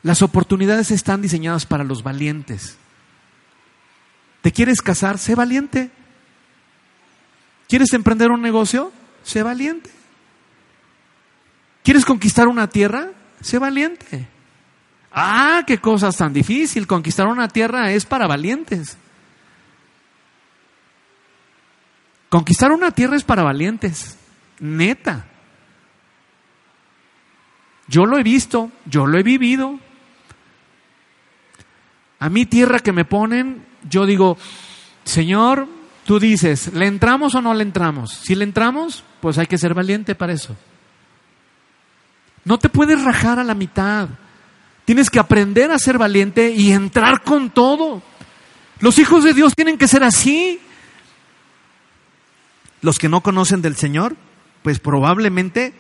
Las 0.02 0.22
oportunidades 0.22 0.90
están 0.90 1.22
diseñadas 1.22 1.64
para 1.64 1.84
los 1.84 2.02
valientes. 2.02 2.76
¿Te 4.45 4.53
quieres 4.53 4.82
casar? 4.82 5.16
Sé 5.16 5.34
valiente. 5.34 5.90
¿Quieres 7.66 7.95
emprender 7.95 8.30
un 8.30 8.42
negocio? 8.42 8.92
Sé 9.22 9.42
valiente. 9.42 9.88
¿Quieres 11.82 12.05
conquistar 12.05 12.47
una 12.47 12.68
tierra? 12.68 13.12
Sé 13.40 13.59
valiente. 13.59 14.28
Ah, 15.11 15.62
qué 15.66 15.78
cosas 15.78 16.18
tan 16.18 16.34
difícil. 16.34 16.86
Conquistar 16.86 17.26
una 17.26 17.49
tierra 17.49 17.90
es 17.92 18.05
para 18.05 18.26
valientes. 18.26 18.99
Conquistar 22.28 22.70
una 22.70 22.90
tierra 22.90 23.16
es 23.16 23.24
para 23.24 23.45
valientes, 23.45 24.18
neta. 24.61 25.24
Yo 27.86 28.05
lo 28.05 28.18
he 28.18 28.22
visto, 28.22 28.70
yo 28.84 29.07
lo 29.07 29.16
he 29.16 29.22
vivido. 29.22 29.80
A 32.18 32.28
mi 32.28 32.45
tierra 32.45 32.80
que 32.80 32.92
me 32.92 33.07
ponen, 33.07 33.72
yo 33.89 34.07
digo, 34.07 34.37
Señor, 35.05 35.68
tú 36.05 36.18
dices, 36.18 36.72
¿le 36.72 36.87
entramos 36.87 37.35
o 37.35 37.41
no 37.41 37.55
le 37.55 37.62
entramos? 37.62 38.12
Si 38.12 38.35
le 38.35 38.45
entramos, 38.45 39.05
pues 39.20 39.39
hay 39.39 39.47
que 39.47 39.59
ser 39.59 39.74
valiente 39.74 40.14
para 40.14 40.32
eso. 40.32 40.57
No 42.45 42.59
te 42.59 42.68
puedes 42.68 43.03
rajar 43.03 43.39
a 43.39 43.45
la 43.45 43.55
mitad. 43.55 44.09
Tienes 44.85 45.09
que 45.09 45.18
aprender 45.18 45.70
a 45.70 45.78
ser 45.78 45.97
valiente 45.97 46.51
y 46.51 46.72
entrar 46.72 47.22
con 47.22 47.51
todo. 47.51 48.03
Los 48.80 48.99
hijos 48.99 49.24
de 49.24 49.32
Dios 49.32 49.55
tienen 49.55 49.78
que 49.78 49.89
ser 49.89 50.05
así. 50.05 50.61
Los 52.82 52.99
que 52.99 53.09
no 53.09 53.22
conocen 53.22 53.62
del 53.62 53.76
Señor, 53.76 54.14
pues 54.62 54.78
probablemente 54.78 55.72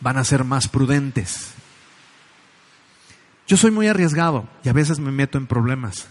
van 0.00 0.16
a 0.16 0.24
ser 0.24 0.44
más 0.44 0.68
prudentes. 0.68 1.54
Yo 3.48 3.56
soy 3.56 3.72
muy 3.72 3.88
arriesgado 3.88 4.46
y 4.62 4.68
a 4.68 4.72
veces 4.72 5.00
me 5.00 5.10
meto 5.10 5.38
en 5.38 5.46
problemas. 5.46 6.06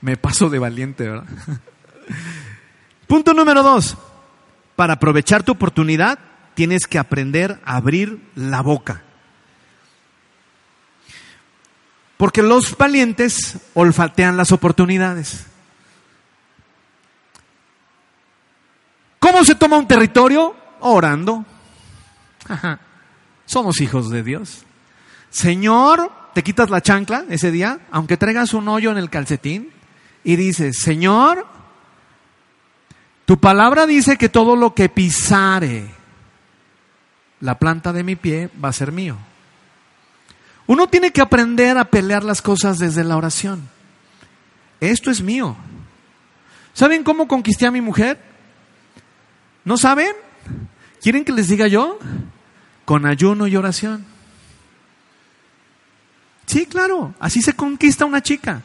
Me 0.00 0.16
paso 0.16 0.48
de 0.48 0.58
valiente, 0.58 1.08
¿verdad? 1.08 1.26
Punto 3.06 3.34
número 3.34 3.62
dos. 3.62 3.96
Para 4.74 4.94
aprovechar 4.94 5.42
tu 5.42 5.52
oportunidad, 5.52 6.18
tienes 6.54 6.86
que 6.86 6.98
aprender 6.98 7.60
a 7.64 7.76
abrir 7.76 8.20
la 8.34 8.60
boca. 8.60 9.02
Porque 12.16 12.42
los 12.42 12.76
valientes 12.76 13.58
olfatean 13.74 14.36
las 14.36 14.52
oportunidades. 14.52 15.46
¿Cómo 19.18 19.44
se 19.44 19.54
toma 19.54 19.76
un 19.76 19.88
territorio? 19.88 20.56
Orando. 20.80 21.44
Somos 23.44 23.80
hijos 23.80 24.10
de 24.10 24.22
Dios. 24.22 24.64
Señor, 25.30 26.10
te 26.36 26.42
quitas 26.42 26.68
la 26.68 26.82
chancla 26.82 27.24
ese 27.30 27.50
día, 27.50 27.80
aunque 27.90 28.18
traigas 28.18 28.52
un 28.52 28.68
hoyo 28.68 28.90
en 28.90 28.98
el 28.98 29.08
calcetín, 29.08 29.70
y 30.22 30.36
dices, 30.36 30.76
Señor, 30.78 31.46
tu 33.24 33.40
palabra 33.40 33.86
dice 33.86 34.18
que 34.18 34.28
todo 34.28 34.54
lo 34.54 34.74
que 34.74 34.90
pisare 34.90 35.86
la 37.40 37.58
planta 37.58 37.94
de 37.94 38.02
mi 38.02 38.16
pie 38.16 38.50
va 38.62 38.68
a 38.68 38.74
ser 38.74 38.92
mío. 38.92 39.16
Uno 40.66 40.88
tiene 40.88 41.10
que 41.10 41.22
aprender 41.22 41.78
a 41.78 41.86
pelear 41.86 42.22
las 42.22 42.42
cosas 42.42 42.78
desde 42.78 43.02
la 43.02 43.16
oración. 43.16 43.70
Esto 44.78 45.10
es 45.10 45.22
mío. 45.22 45.56
¿Saben 46.74 47.02
cómo 47.02 47.28
conquisté 47.28 47.64
a 47.64 47.70
mi 47.70 47.80
mujer? 47.80 48.20
¿No 49.64 49.78
saben? 49.78 50.12
¿Quieren 51.00 51.24
que 51.24 51.32
les 51.32 51.48
diga 51.48 51.66
yo? 51.66 51.98
Con 52.84 53.06
ayuno 53.06 53.46
y 53.46 53.56
oración. 53.56 54.15
Sí, 56.46 56.66
claro, 56.66 57.14
así 57.20 57.42
se 57.42 57.54
conquista 57.54 58.04
una 58.04 58.22
chica. 58.22 58.62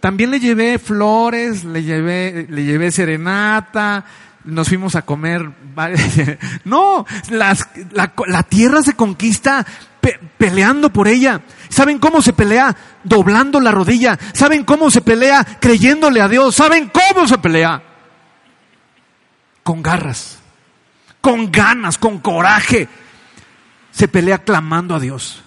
También 0.00 0.30
le 0.30 0.40
llevé 0.40 0.78
flores, 0.78 1.64
le 1.64 1.82
llevé, 1.82 2.46
le 2.48 2.64
llevé 2.64 2.90
serenata, 2.90 4.04
nos 4.44 4.68
fuimos 4.68 4.94
a 4.96 5.02
comer. 5.02 5.50
No, 6.64 7.06
la, 7.30 7.56
la, 7.92 8.42
tierra 8.42 8.82
se 8.82 8.94
conquista 8.94 9.64
peleando 10.36 10.92
por 10.92 11.06
ella. 11.06 11.42
¿Saben 11.68 11.98
cómo 11.98 12.22
se 12.22 12.32
pelea? 12.32 12.76
Doblando 13.04 13.60
la 13.60 13.70
rodilla. 13.70 14.18
¿Saben 14.32 14.64
cómo 14.64 14.90
se 14.90 15.00
pelea? 15.00 15.44
Creyéndole 15.60 16.20
a 16.20 16.28
Dios. 16.28 16.56
¿Saben 16.56 16.90
cómo 16.92 17.28
se 17.28 17.38
pelea? 17.38 17.82
con 19.66 19.82
garras, 19.82 20.38
con 21.20 21.50
ganas, 21.50 21.98
con 21.98 22.20
coraje. 22.20 22.88
Se 23.96 24.08
pelea 24.08 24.44
clamando 24.44 24.94
a 24.94 25.00
Dios. 25.00 25.42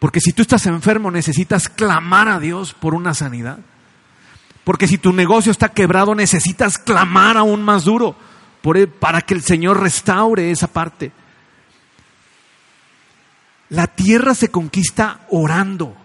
Porque 0.00 0.20
si 0.20 0.32
tú 0.32 0.42
estás 0.42 0.66
enfermo 0.66 1.12
necesitas 1.12 1.68
clamar 1.68 2.28
a 2.28 2.40
Dios 2.40 2.74
por 2.74 2.94
una 2.94 3.14
sanidad. 3.14 3.58
Porque 4.64 4.88
si 4.88 4.98
tu 4.98 5.12
negocio 5.12 5.52
está 5.52 5.68
quebrado 5.68 6.16
necesitas 6.16 6.78
clamar 6.78 7.36
aún 7.36 7.62
más 7.62 7.84
duro 7.84 8.16
para 8.98 9.20
que 9.20 9.34
el 9.34 9.42
Señor 9.42 9.80
restaure 9.80 10.50
esa 10.50 10.66
parte. 10.66 11.12
La 13.68 13.86
tierra 13.86 14.34
se 14.34 14.48
conquista 14.48 15.20
orando. 15.30 15.96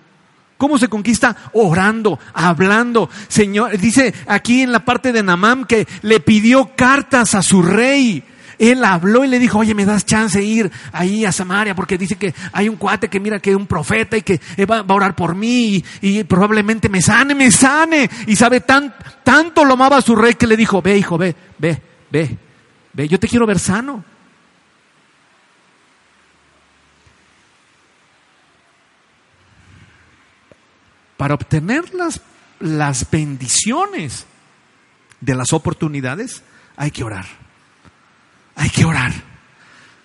¿Cómo 0.57 0.77
se 0.77 0.87
conquista? 0.87 1.35
Orando, 1.53 2.19
hablando. 2.35 3.09
Señor, 3.27 3.75
dice 3.79 4.13
aquí 4.27 4.61
en 4.61 4.71
la 4.71 4.85
parte 4.85 5.11
de 5.11 5.23
Namam 5.23 5.65
que 5.65 5.87
le 6.03 6.19
pidió 6.19 6.75
cartas 6.75 7.33
a 7.33 7.41
su 7.41 7.63
rey. 7.63 8.23
Él 8.61 8.85
habló 8.85 9.25
y 9.25 9.27
le 9.27 9.39
dijo, 9.39 9.57
oye, 9.57 9.73
me 9.73 9.85
das 9.85 10.05
chance 10.05 10.37
de 10.37 10.45
ir 10.45 10.71
ahí 10.93 11.25
a 11.25 11.31
Samaria 11.31 11.73
porque 11.73 11.97
dice 11.97 12.15
que 12.15 12.31
hay 12.53 12.69
un 12.69 12.75
cuate 12.75 13.09
que 13.09 13.19
mira 13.19 13.39
que 13.39 13.49
es 13.49 13.55
un 13.55 13.65
profeta 13.65 14.17
y 14.17 14.21
que 14.21 14.39
va, 14.69 14.85
a 14.87 14.93
orar 14.93 15.15
por 15.15 15.33
mí 15.33 15.83
y, 15.99 16.23
probablemente 16.25 16.87
me 16.87 17.01
sane, 17.01 17.33
me 17.33 17.49
sane. 17.49 18.07
Y 18.27 18.35
sabe, 18.35 18.61
tan, 18.61 18.93
tanto 19.23 19.65
lo 19.65 19.73
amaba 19.73 19.97
a 19.97 20.01
su 20.03 20.15
rey 20.15 20.35
que 20.35 20.45
le 20.45 20.55
dijo, 20.55 20.79
ve 20.79 20.95
hijo, 20.95 21.17
ve, 21.17 21.35
ve, 21.57 21.81
ve, 22.11 22.37
ve, 22.93 23.07
yo 23.07 23.19
te 23.19 23.27
quiero 23.27 23.47
ver 23.47 23.57
sano. 23.57 24.05
para 31.17 31.35
obtener 31.35 31.93
las, 31.93 32.19
las 32.59 33.11
bendiciones 33.11 34.25
de 35.19 35.35
las 35.35 35.53
oportunidades, 35.53 36.41
hay 36.75 36.89
que 36.89 37.03
orar. 37.03 37.27
Hay 38.61 38.69
que 38.69 38.85
orar. 38.85 39.11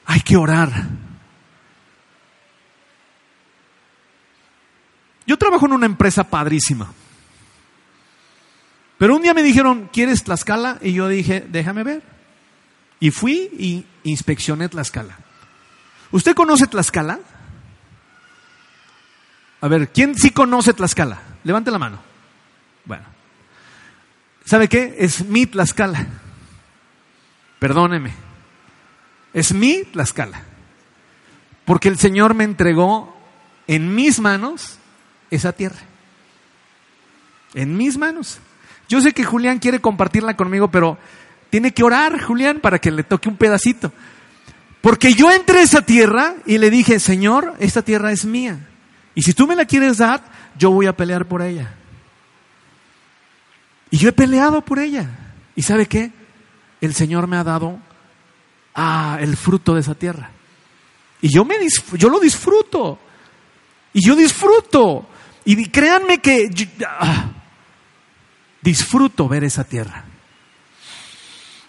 Hay 0.07 0.21
que 0.23 0.35
orar. 0.35 0.71
Yo 5.27 5.37
trabajo 5.37 5.67
en 5.67 5.73
una 5.75 5.85
empresa 5.85 6.25
padrísima. 6.25 6.91
Pero 8.97 9.15
un 9.15 9.21
día 9.21 9.35
me 9.35 9.43
dijeron, 9.43 9.91
¿quieres 9.93 10.25
Tlaxcala? 10.25 10.79
Y 10.81 10.95
yo 10.95 11.07
dije, 11.07 11.45
déjame 11.47 11.83
ver. 11.83 12.03
Y 12.99 13.11
fui 13.11 13.51
y 13.59 13.85
inspeccioné 14.05 14.71
Tlaxcala. 14.71 15.19
¿Usted 16.11 16.35
conoce 16.35 16.67
Tlaxcala? 16.67 17.19
A 19.61 19.69
ver, 19.69 19.93
¿quién 19.93 20.15
sí 20.15 20.31
conoce 20.31 20.73
Tlaxcala? 20.73 21.21
Levante 21.45 21.71
la 21.71 21.79
mano. 21.79 21.99
Bueno. 22.87 23.05
¿Sabe 24.47 24.67
qué? 24.67 24.97
Es 24.99 25.27
mi 25.27 25.45
Tlaxcala. 25.45 26.07
Perdóneme. 27.59 28.26
Es 29.37 29.53
mi 29.53 29.84
Tlaxcala. 29.84 30.41
Porque 31.66 31.89
el 31.89 31.99
Señor 31.99 32.32
me 32.32 32.45
entregó 32.45 33.14
en 33.66 33.95
mis 33.95 34.18
manos 34.18 34.78
esa 35.30 35.53
tierra. 35.53 35.76
En 37.53 37.76
mis 37.76 37.99
manos. 37.99 38.39
Yo 38.89 39.03
sé 39.03 39.12
que 39.12 39.24
Julián 39.24 39.59
quiere 39.59 39.82
compartirla 39.82 40.39
conmigo, 40.39 40.70
pero 40.70 40.97
tiene 41.51 41.74
que 41.74 41.84
orar, 41.84 42.18
Julián, 42.18 42.61
para 42.61 42.78
que 42.78 42.91
le 42.91 43.03
toque 43.03 43.28
un 43.28 43.37
pedacito. 43.37 43.93
Porque 44.80 45.12
yo 45.12 45.30
entré 45.30 45.59
a 45.59 45.64
esa 45.64 45.82
tierra 45.82 46.37
y 46.47 46.57
le 46.57 46.70
dije, 46.70 46.99
Señor, 46.99 47.57
esta 47.59 47.82
tierra 47.82 48.12
es 48.12 48.24
mía. 48.24 48.59
Y 49.14 49.20
si 49.20 49.34
tú 49.34 49.47
me 49.47 49.55
la 49.55 49.66
quieres 49.66 49.99
dar, 49.99 50.24
yo 50.57 50.70
voy 50.70 50.87
a 50.87 50.97
pelear 50.97 51.26
por 51.26 51.43
ella. 51.43 51.74
Y 53.91 53.99
yo 53.99 54.09
he 54.09 54.12
peleado 54.12 54.62
por 54.62 54.78
ella. 54.78 55.11
¿Y 55.55 55.61
sabe 55.61 55.84
qué? 55.84 56.11
El 56.80 56.95
Señor 56.95 57.26
me 57.26 57.37
ha 57.37 57.45
dado 57.45 57.80
ah, 58.77 59.18
el 59.20 59.37
fruto 59.37 59.74
de 59.74 59.81
esa 59.81 59.95
tierra. 59.95 60.31
Y 61.20 61.35
yo, 61.35 61.45
me, 61.45 61.57
yo 61.95 62.09
lo 62.09 62.20
disfruto. 62.20 62.99
Y 63.93 64.07
yo 64.07 64.14
disfruto. 64.14 65.07
Y 65.45 65.68
créanme 65.70 66.18
que 66.18 66.49
ah, 66.87 67.31
disfruto 68.61 69.29
ver 69.29 69.45
esa 69.45 69.64
tierra. 69.64 70.05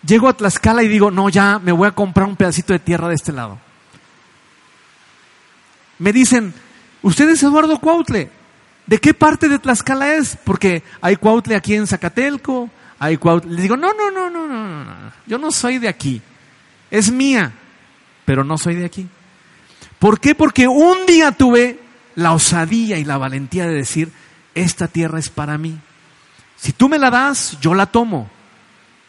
Llego 0.06 0.30
a 0.30 0.34
Tlaxcala 0.34 0.84
y 0.84 0.88
digo, 0.88 1.10
no, 1.10 1.30
ya 1.30 1.60
me 1.60 1.72
voy 1.72 1.88
a 1.88 1.92
comprar 1.92 2.28
un 2.28 2.36
pedacito 2.36 2.74
de 2.74 2.80
tierra 2.80 3.08
de 3.08 3.16
este 3.16 3.32
lado. 3.32 3.60
Me 6.00 6.14
dicen, 6.14 6.54
usted 7.02 7.30
es 7.30 7.42
Eduardo 7.42 7.80
Cuautle. 7.80 8.30
¿De 8.86 9.00
qué 9.00 9.14
parte 9.14 9.50
de 9.50 9.60
Tlaxcala 9.60 10.16
es? 10.16 10.38
Porque 10.44 10.84
hay 11.02 11.18
Cuautle 11.18 11.56
aquí 11.56 11.74
en 11.74 11.88
Zacatelco, 11.88 12.70
hay 13.00 13.18
Cuautle. 13.18 13.52
Les 13.52 13.64
digo, 13.64 13.76
no, 13.76 13.94
no, 13.94 14.12
no, 14.12 14.30
no, 14.30 14.48
no, 14.48 14.84
no, 14.84 15.12
yo 15.26 15.38
no 15.38 15.52
soy 15.52 15.78
de 15.78 15.90
aquí. 15.90 16.22
Es 16.92 17.12
mía, 17.12 17.54
pero 18.26 18.44
no 18.44 18.58
soy 18.58 18.76
de 18.76 18.86
aquí. 18.86 19.08
¿Por 20.00 20.20
qué? 20.20 20.36
Porque 20.36 20.68
un 20.68 21.06
día 21.06 21.32
tuve 21.32 21.80
la 22.16 22.34
osadía 22.34 22.98
y 22.98 23.04
la 23.04 23.18
valentía 23.18 23.68
de 23.68 23.74
decir, 23.74 24.12
esta 24.56 24.88
tierra 24.88 25.20
es 25.20 25.30
para 25.30 25.58
mí. 25.58 25.80
Si 26.56 26.74
tú 26.74 26.90
me 26.90 27.00
la 27.00 27.10
das, 27.10 27.58
yo 27.62 27.74
la 27.74 27.86
tomo. 27.86 28.30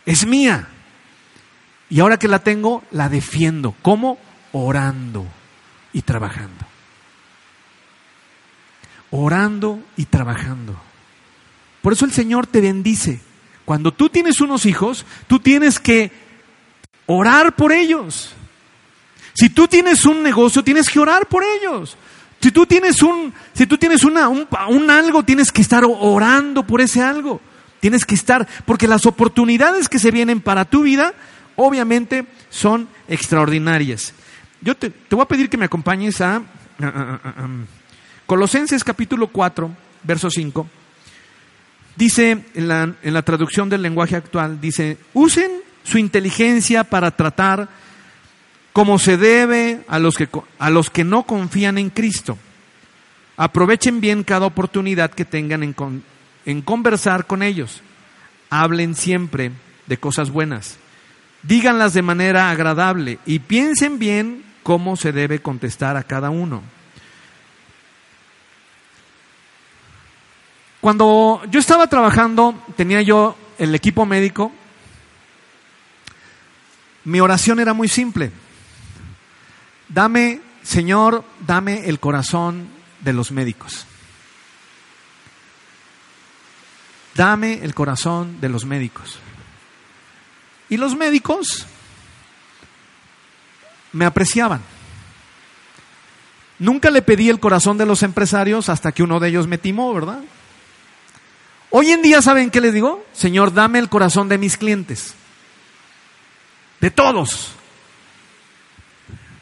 Es 0.04 0.26
mía. 0.26 0.68
Y 1.90 2.00
ahora 2.00 2.18
que 2.18 2.28
la 2.28 2.40
tengo, 2.40 2.84
la 2.90 3.08
defiendo. 3.08 3.74
¿Cómo? 3.82 4.18
Orando 4.52 5.26
y 5.92 6.02
trabajando. 6.02 6.66
Orando 9.10 9.82
y 9.96 10.04
trabajando. 10.04 10.78
Por 11.80 11.94
eso 11.94 12.04
el 12.04 12.12
Señor 12.12 12.46
te 12.46 12.60
bendice. 12.60 13.20
Cuando 13.64 13.92
tú 13.92 14.10
tienes 14.10 14.40
unos 14.40 14.66
hijos, 14.66 15.06
tú 15.26 15.38
tienes 15.40 15.78
que 15.80 16.10
orar 17.08 17.56
por 17.56 17.72
ellos. 17.72 18.32
Si 19.34 19.50
tú 19.50 19.66
tienes 19.66 20.04
un 20.04 20.22
negocio, 20.22 20.62
tienes 20.62 20.88
que 20.88 21.00
orar 21.00 21.26
por 21.26 21.42
ellos. 21.42 21.96
Si 22.40 22.52
tú 22.52 22.66
tienes 22.66 23.02
un, 23.02 23.32
si 23.52 23.66
tú 23.66 23.78
tienes 23.78 24.04
un, 24.04 24.16
un 24.68 24.90
algo, 24.90 25.24
tienes 25.24 25.50
que 25.50 25.62
estar 25.62 25.84
orando 25.84 26.66
por 26.66 26.80
ese 26.80 27.02
algo. 27.02 27.40
Tienes 27.80 28.04
que 28.04 28.14
estar, 28.14 28.46
porque 28.64 28.88
las 28.88 29.06
oportunidades 29.06 29.88
que 29.88 29.98
se 29.98 30.10
vienen 30.10 30.40
para 30.40 30.64
tu 30.64 30.82
vida 30.82 31.14
obviamente 31.56 32.26
son 32.50 32.88
extraordinarias. 33.08 34.12
Yo 34.60 34.76
te, 34.76 34.92
voy 35.10 35.22
a 35.22 35.28
pedir 35.28 35.48
que 35.48 35.56
me 35.56 35.64
acompañes 35.64 36.20
a, 36.20 36.42
Colosenses 38.26 38.84
capítulo 38.84 39.28
4, 39.28 39.70
verso 40.02 40.30
5. 40.30 40.68
Dice 41.96 42.44
en 42.54 42.68
la, 42.68 42.94
en 43.02 43.14
la 43.14 43.22
traducción 43.22 43.68
del 43.68 43.82
lenguaje 43.82 44.14
actual, 44.14 44.60
dice, 44.60 44.98
usen 45.14 45.50
su 45.84 45.98
inteligencia 45.98 46.84
para 46.84 47.10
tratar 47.10 47.68
como 48.72 48.98
se 48.98 49.16
debe 49.16 49.80
a 49.88 49.98
los 49.98 50.16
que, 50.16 50.28
a 50.58 50.70
los 50.70 50.90
que 50.90 51.04
no 51.04 51.24
confían 51.24 51.78
en 51.78 51.90
Cristo. 51.90 52.38
Aprovechen 53.36 54.00
bien 54.00 54.24
cada 54.24 54.46
oportunidad 54.46 55.10
que 55.10 55.24
tengan 55.24 55.62
en, 55.62 55.74
en 56.44 56.62
conversar 56.62 57.26
con 57.26 57.42
ellos. 57.42 57.82
Hablen 58.50 58.94
siempre 58.94 59.52
de 59.86 59.96
cosas 59.98 60.30
buenas 60.30 60.78
díganlas 61.42 61.94
de 61.94 62.02
manera 62.02 62.50
agradable 62.50 63.18
y 63.26 63.38
piensen 63.38 63.98
bien 63.98 64.44
cómo 64.62 64.96
se 64.96 65.12
debe 65.12 65.40
contestar 65.40 65.96
a 65.96 66.02
cada 66.02 66.30
uno. 66.30 66.62
Cuando 70.80 71.42
yo 71.50 71.58
estaba 71.58 71.86
trabajando, 71.88 72.54
tenía 72.76 73.02
yo 73.02 73.36
el 73.58 73.74
equipo 73.74 74.06
médico, 74.06 74.52
mi 77.08 77.20
oración 77.20 77.58
era 77.58 77.72
muy 77.72 77.88
simple. 77.88 78.30
Dame, 79.88 80.42
Señor, 80.62 81.24
dame 81.46 81.88
el 81.88 81.98
corazón 82.00 82.68
de 83.00 83.14
los 83.14 83.32
médicos. 83.32 83.86
Dame 87.14 87.64
el 87.64 87.74
corazón 87.74 88.42
de 88.42 88.50
los 88.50 88.66
médicos. 88.66 89.18
Y 90.68 90.76
los 90.76 90.96
médicos 90.96 91.66
me 93.92 94.04
apreciaban. 94.04 94.60
Nunca 96.58 96.90
le 96.90 97.00
pedí 97.00 97.30
el 97.30 97.40
corazón 97.40 97.78
de 97.78 97.86
los 97.86 98.02
empresarios 98.02 98.68
hasta 98.68 98.92
que 98.92 99.02
uno 99.02 99.18
de 99.18 99.28
ellos 99.28 99.46
me 99.46 99.56
timó, 99.56 99.94
¿verdad? 99.94 100.20
Hoy 101.70 101.90
en 101.90 102.02
día, 102.02 102.20
¿saben 102.20 102.50
qué 102.50 102.60
les 102.60 102.74
digo? 102.74 103.02
Señor, 103.14 103.54
dame 103.54 103.78
el 103.78 103.88
corazón 103.88 104.28
de 104.28 104.36
mis 104.36 104.58
clientes. 104.58 105.14
De 106.80 106.90
todos. 106.90 107.52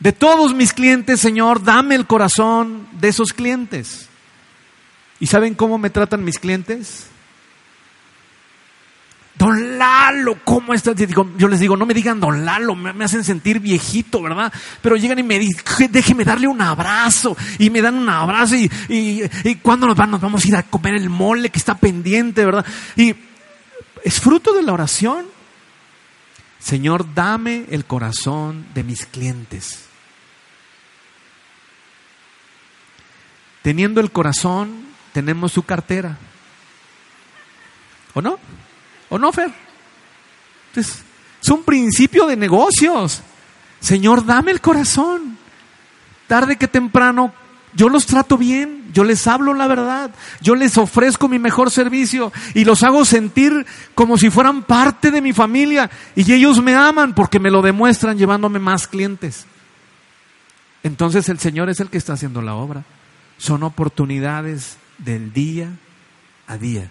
De 0.01 0.13
todos 0.13 0.55
mis 0.55 0.73
clientes, 0.73 1.21
Señor, 1.21 1.65
dame 1.65 1.95
el 1.95 2.07
corazón 2.07 2.87
de 2.93 3.09
esos 3.09 3.33
clientes. 3.33 4.09
¿Y 5.19 5.27
saben 5.27 5.55
cómo 5.55 5.79
me 5.79 5.91
tratan 5.91 6.25
mis 6.25 6.39
clientes? 6.39 7.09
Don 9.39 9.79
Lalo, 9.79 10.39
¿cómo 10.45 10.73
estás? 10.73 10.95
Yo 11.37 11.49
les 11.49 11.61
digo, 11.61 11.77
no 11.77 11.85
me 11.85 11.93
digan 11.93 12.21
Don 12.21 12.45
Lalo, 12.45 12.75
me, 12.75 13.05
hacen 13.05 13.23
sentir 13.23 13.61
viejito, 13.61 14.23
¿verdad? 14.23 14.53
Pero 14.81 14.97
llegan 14.97 15.19
y 15.19 15.23
me 15.23 15.39
dicen, 15.39 15.63
déjeme 15.91 16.25
darle 16.25 16.49
un 16.49 16.61
abrazo. 16.61 17.37
Y 17.59 17.69
me 17.69 17.83
dan 17.83 17.97
un 17.97 18.09
abrazo 18.09 18.57
y, 18.57 18.71
y, 18.89 19.23
y 19.45 19.57
¿cuándo 19.57 19.87
nos, 19.87 19.97
van? 19.97 20.11
nos 20.11 20.23
vamos 20.23 20.45
a 20.45 20.49
ir 20.49 20.57
a 20.57 20.63
comer 20.63 20.95
el 20.95 21.11
mole 21.11 21.51
que 21.51 21.59
está 21.59 21.77
pendiente, 21.77 22.47
¿verdad? 22.47 22.65
Y 22.97 23.15
es 24.05 24.21
fruto 24.21 24.55
de 24.55 24.63
la 24.63 24.73
oración. 24.73 25.36
Señor, 26.67 27.15
dame 27.15 27.65
el 27.71 27.85
corazón 27.85 28.67
de 28.75 28.83
mis 28.83 29.07
clientes. 29.07 29.85
Teniendo 33.63 34.01
el 34.01 34.11
corazón, 34.11 34.85
tenemos 35.13 35.53
su 35.53 35.63
cartera. 35.63 36.19
¿O 38.15 38.21
no? 38.21 38.41
¿O 39.11 39.17
no, 39.17 39.33
Fer? 39.33 39.53
Entonces, 40.71 41.05
es 41.41 41.49
un 41.51 41.63
principio 41.63 42.27
de 42.27 42.35
negocios. 42.35 43.23
Señor, 43.79 44.27
dame 44.27 44.51
el 44.51 44.61
corazón. 44.61 45.39
Tarde 46.27 46.57
que 46.57 46.67
temprano, 46.67 47.33
yo 47.75 47.89
los 47.89 48.07
trato 48.07 48.39
bien, 48.39 48.85
yo 48.93 49.05
les 49.05 49.27
hablo 49.27 49.53
la 49.53 49.67
verdad, 49.67 50.11
yo 50.41 50.55
les 50.55 50.79
ofrezco 50.79 51.29
mi 51.29 51.39
mejor 51.39 51.71
servicio 51.71 52.33
y 52.55 52.65
los 52.65 52.83
hago 52.83 53.05
sentir 53.05 53.67
como 53.95 54.17
si 54.17 54.31
fueran 54.31 54.63
parte 54.63 55.11
de 55.11 55.21
mi 55.21 55.33
familia 55.33 55.91
y 56.15 56.33
ellos 56.33 56.63
me 56.63 56.75
aman 56.75 57.15
porque 57.15 57.39
me 57.39 57.51
lo 57.51 57.61
demuestran 57.63 58.17
llevándome 58.17 58.59
más 58.59 58.89
clientes. 58.89 59.45
Entonces 60.83 61.29
el 61.29 61.39
Señor 61.39 61.69
es 61.69 61.81
el 61.81 61.91
que 61.91 61.99
está 61.99 62.15
haciendo 62.15 62.41
la 62.43 62.55
obra. 62.55 62.85
Son 63.39 63.63
oportunidades 63.63 64.79
del 64.99 65.33
día 65.33 65.69
a 66.47 66.57
día. 66.57 66.89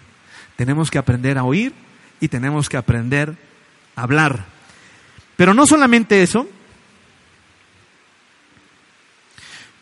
Tenemos 0.56 0.90
que 0.90 0.98
aprender 0.98 1.38
a 1.38 1.44
oír 1.44 1.72
y 2.20 2.28
tenemos 2.28 2.68
que 2.68 2.76
aprender 2.76 3.36
a 3.96 4.02
hablar. 4.02 4.44
Pero 5.36 5.54
no 5.54 5.66
solamente 5.66 6.22
eso, 6.22 6.48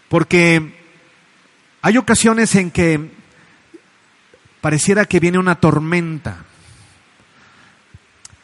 porque 0.08 0.83
hay 1.84 1.98
ocasiones 1.98 2.54
en 2.54 2.70
que 2.70 3.10
pareciera 4.62 5.04
que 5.04 5.20
viene 5.20 5.36
una 5.36 5.56
tormenta, 5.56 6.38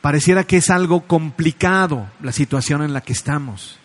pareciera 0.03 0.45
que 0.45 0.59
es 0.59 0.68
algo 0.68 1.07
complicado 1.07 2.07
la 2.20 2.32
situación 2.32 2.82
en 2.82 2.93
la 2.93 3.01
que 3.01 3.14
estamos. 3.14 3.78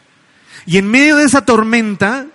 Y 0.66 0.78
en 0.78 0.92
medio 0.92 1.16
de 1.16 1.24
esa 1.24 1.46
tormenta, 1.46 2.26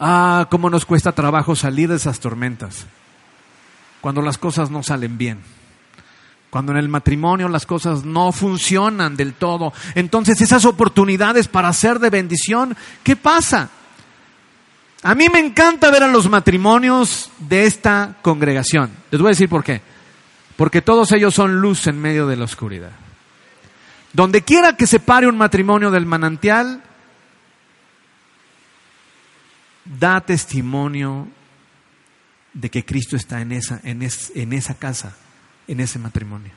ah, 0.00 0.48
cómo 0.50 0.68
nos 0.68 0.84
cuesta 0.84 1.12
trabajo 1.12 1.54
salir 1.54 1.88
de 1.88 1.94
esas 1.94 2.18
tormentas, 2.18 2.86
cuando 4.00 4.20
las 4.20 4.36
cosas 4.36 4.70
no 4.70 4.82
salen 4.82 5.16
bien 5.16 5.38
cuando 6.50 6.70
en 6.70 6.78
el 6.78 6.88
matrimonio 6.88 7.48
las 7.48 7.66
cosas 7.66 8.04
no 8.04 8.30
funcionan 8.30 9.16
del 9.16 9.34
todo. 9.34 9.72
Entonces 9.96 10.40
esas 10.40 10.64
oportunidades 10.64 11.48
para 11.48 11.72
ser 11.72 11.98
de 11.98 12.10
bendición, 12.10 12.76
¿qué 13.02 13.16
pasa? 13.16 13.70
A 15.04 15.14
mí 15.14 15.28
me 15.28 15.38
encanta 15.38 15.90
ver 15.90 16.02
a 16.02 16.08
los 16.08 16.30
matrimonios 16.30 17.30
de 17.38 17.66
esta 17.66 18.16
congregación. 18.22 18.90
Les 19.10 19.20
voy 19.20 19.28
a 19.28 19.36
decir 19.36 19.50
por 19.50 19.62
qué. 19.62 19.82
porque 20.56 20.80
todos 20.80 21.12
ellos 21.12 21.34
son 21.34 21.60
luz 21.60 21.86
en 21.88 22.00
medio 22.00 22.26
de 22.26 22.36
la 22.36 22.44
oscuridad. 22.44 22.92
Donde 24.14 24.42
quiera 24.42 24.78
que 24.78 24.86
se 24.86 25.00
pare 25.00 25.26
un 25.26 25.36
matrimonio 25.36 25.90
del 25.90 26.06
manantial, 26.06 26.82
da 29.84 30.22
testimonio 30.22 31.28
de 32.54 32.70
que 32.70 32.84
Cristo 32.84 33.16
está 33.16 33.42
en 33.42 33.52
esa, 33.52 33.80
en, 33.82 34.08
en 34.34 34.52
esa 34.54 34.74
casa, 34.74 35.16
en 35.68 35.80
ese 35.80 35.98
matrimonio. 35.98 36.52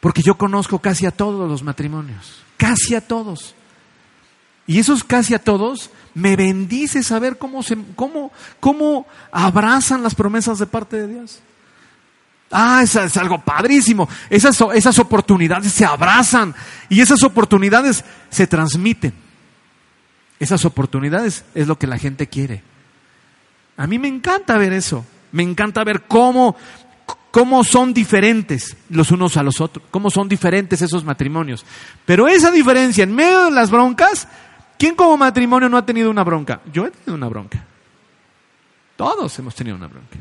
Porque 0.00 0.22
yo 0.22 0.36
conozco 0.36 0.80
casi 0.80 1.06
a 1.06 1.12
todos 1.12 1.48
los 1.48 1.62
matrimonios, 1.62 2.42
casi 2.56 2.96
a 2.96 3.06
todos. 3.06 3.54
Y 4.68 4.78
esos 4.78 5.02
casi 5.02 5.34
a 5.34 5.38
todos 5.40 5.90
me 6.14 6.36
bendice 6.36 7.02
saber 7.02 7.38
cómo, 7.38 7.62
se, 7.62 7.76
cómo, 7.96 8.30
cómo 8.60 9.06
abrazan 9.32 10.02
las 10.02 10.14
promesas 10.14 10.58
de 10.58 10.66
parte 10.66 10.98
de 10.98 11.08
Dios. 11.08 11.40
Ah, 12.50 12.82
es, 12.82 12.94
es 12.94 13.16
algo 13.16 13.40
padrísimo. 13.40 14.08
Esas, 14.28 14.62
esas 14.74 14.98
oportunidades 14.98 15.72
se 15.72 15.86
abrazan 15.86 16.54
y 16.90 17.00
esas 17.00 17.22
oportunidades 17.22 18.04
se 18.28 18.46
transmiten. 18.46 19.14
Esas 20.38 20.64
oportunidades 20.66 21.46
es 21.54 21.66
lo 21.66 21.78
que 21.78 21.86
la 21.86 21.98
gente 21.98 22.26
quiere. 22.26 22.62
A 23.78 23.86
mí 23.86 23.98
me 23.98 24.08
encanta 24.08 24.58
ver 24.58 24.74
eso. 24.74 25.04
Me 25.32 25.42
encanta 25.42 25.82
ver 25.82 26.02
cómo, 26.02 26.56
cómo 27.30 27.64
son 27.64 27.94
diferentes 27.94 28.76
los 28.90 29.10
unos 29.12 29.38
a 29.38 29.42
los 29.42 29.62
otros, 29.62 29.86
cómo 29.90 30.10
son 30.10 30.28
diferentes 30.28 30.82
esos 30.82 31.04
matrimonios. 31.04 31.64
Pero 32.04 32.28
esa 32.28 32.50
diferencia 32.50 33.04
en 33.04 33.14
medio 33.14 33.46
de 33.46 33.50
las 33.50 33.70
broncas, 33.70 34.28
¿quién 34.78 34.94
como 34.94 35.16
matrimonio 35.16 35.68
no 35.68 35.76
ha 35.76 35.84
tenido 35.84 36.10
una 36.10 36.24
bronca? 36.24 36.60
Yo 36.72 36.86
he 36.86 36.90
tenido 36.90 37.14
una 37.14 37.28
bronca. 37.28 37.64
Todos 38.96 39.38
hemos 39.38 39.54
tenido 39.54 39.76
una 39.76 39.88
bronca. 39.88 40.18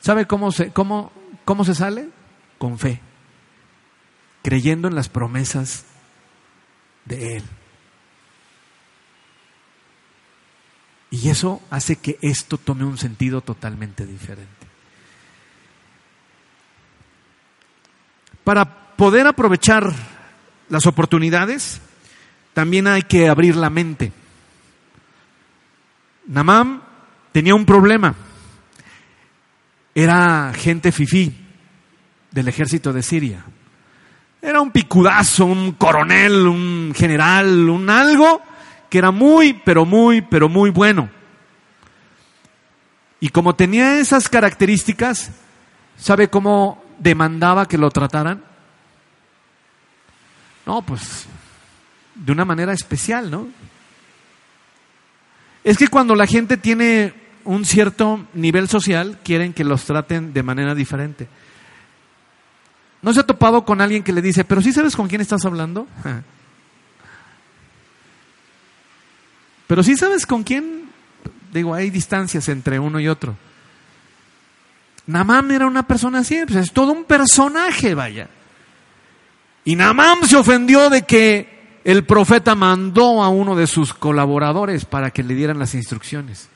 ¿Sabe 0.00 0.26
cómo 0.26 0.52
se, 0.52 0.72
cómo, 0.72 1.12
cómo 1.44 1.64
se 1.64 1.74
sale? 1.74 2.08
Con 2.58 2.78
fe, 2.78 3.00
creyendo 4.42 4.88
en 4.88 4.94
las 4.94 5.08
promesas 5.08 5.86
de 7.04 7.36
Él. 7.36 7.42
Y 11.10 11.28
eso 11.28 11.62
hace 11.70 11.96
que 11.96 12.18
esto 12.22 12.58
tome 12.58 12.84
un 12.84 12.98
sentido 12.98 13.40
totalmente 13.40 14.04
diferente. 14.04 14.66
Para 18.42 18.96
poder 18.96 19.26
aprovechar 19.26 19.92
las 20.68 20.86
oportunidades, 20.86 21.80
también 22.54 22.86
hay 22.86 23.02
que 23.02 23.28
abrir 23.28 23.56
la 23.56 23.68
mente. 23.68 24.12
Namam 26.26 26.80
tenía 27.32 27.54
un 27.54 27.66
problema. 27.66 28.14
Era 29.94 30.52
gente 30.54 30.90
fifí 30.92 31.34
del 32.30 32.48
ejército 32.48 32.92
de 32.92 33.02
Siria. 33.02 33.44
Era 34.40 34.60
un 34.60 34.70
picudazo, 34.70 35.46
un 35.46 35.72
coronel, 35.72 36.46
un 36.46 36.92
general, 36.96 37.68
un 37.68 37.90
algo 37.90 38.40
que 38.88 38.98
era 38.98 39.10
muy, 39.10 39.54
pero 39.54 39.84
muy, 39.84 40.22
pero 40.22 40.48
muy 40.48 40.70
bueno. 40.70 41.10
Y 43.20 43.30
como 43.30 43.54
tenía 43.54 43.98
esas 43.98 44.28
características, 44.28 45.32
¿sabe 45.96 46.28
cómo 46.28 46.84
demandaba 46.98 47.66
que 47.66 47.78
lo 47.78 47.90
trataran? 47.90 48.44
No, 50.66 50.82
pues 50.82 51.26
de 52.14 52.32
una 52.32 52.44
manera 52.44 52.72
especial, 52.72 53.30
¿no? 53.30 53.48
Es 55.64 55.78
que 55.78 55.88
cuando 55.88 56.14
la 56.14 56.26
gente 56.26 56.56
tiene 56.56 57.14
un 57.44 57.64
cierto 57.64 58.26
nivel 58.34 58.68
social, 58.68 59.18
quieren 59.24 59.52
que 59.52 59.64
los 59.64 59.84
traten 59.84 60.32
de 60.32 60.42
manera 60.42 60.74
diferente. 60.74 61.28
¿No 63.02 63.12
se 63.12 63.20
ha 63.20 63.26
topado 63.26 63.64
con 63.64 63.80
alguien 63.80 64.02
que 64.02 64.12
le 64.12 64.22
dice, 64.22 64.44
pero 64.44 64.62
sí 64.62 64.72
sabes 64.72 64.96
con 64.96 65.08
quién 65.08 65.20
estás 65.20 65.44
hablando? 65.44 65.86
Pero 69.66 69.82
sí 69.82 69.96
sabes 69.96 70.26
con 70.26 70.42
quién, 70.42 70.90
digo, 71.50 71.74
hay 71.74 71.88
distancias 71.88 72.50
entre 72.50 72.78
uno 72.78 73.00
y 73.00 73.08
otro. 73.08 73.34
Namam 75.06 75.50
era 75.50 75.66
una 75.66 75.86
persona 75.86 76.18
así, 76.18 76.38
pues 76.46 76.56
es 76.56 76.72
todo 76.72 76.92
un 76.92 77.04
personaje, 77.04 77.94
vaya. 77.94 78.28
Y 79.64 79.74
Namam 79.74 80.24
se 80.24 80.36
ofendió 80.36 80.90
de 80.90 81.02
que 81.02 81.53
el 81.84 82.04
profeta 82.04 82.54
mandó 82.54 83.22
a 83.22 83.28
uno 83.28 83.54
de 83.54 83.66
sus 83.66 83.92
colaboradores 83.92 84.86
para 84.86 85.10
que 85.10 85.22
le 85.22 85.34
dieran 85.34 85.58
las 85.58 85.74
instrucciones. 85.74 86.48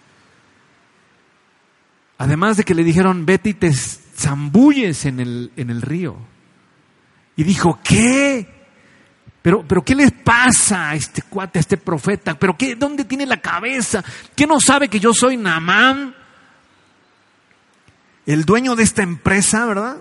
Además 2.17 2.57
de 2.57 2.65
que 2.65 2.75
le 2.75 2.83
dijeron, 2.83 3.27
vete 3.27 3.51
y 3.51 3.55
te 3.55 3.73
zambulles 3.73 5.05
en 5.05 5.21
el, 5.21 5.53
en 5.57 5.71
el 5.71 5.83
río. 5.83 6.17
Y 7.37 7.45
dijo, 7.45 7.79
¿qué? 7.85 8.49
Pero, 9.43 9.65
pero 9.69 9.85
¿qué 9.85 9.95
les 9.95 10.11
pasa 10.11 10.91
a 10.91 10.95
este 10.95 11.23
cuate, 11.23 11.59
a 11.59 11.61
este 11.61 11.77
profeta? 11.77 12.37
¿Pero 12.39 12.57
qué, 12.57 12.75
dónde 12.75 13.05
tiene 13.05 13.27
la 13.27 13.41
cabeza? 13.41 14.03
¿Qué 14.35 14.47
no 14.47 14.59
sabe 14.59 14.89
que 14.89 14.99
yo 14.99 15.13
soy 15.15 15.37
Namán? 15.37 16.15
El 18.27 18.45
dueño 18.45 18.75
de 18.75 18.83
esta 18.83 19.03
empresa, 19.03 19.65
¿verdad? 19.67 19.99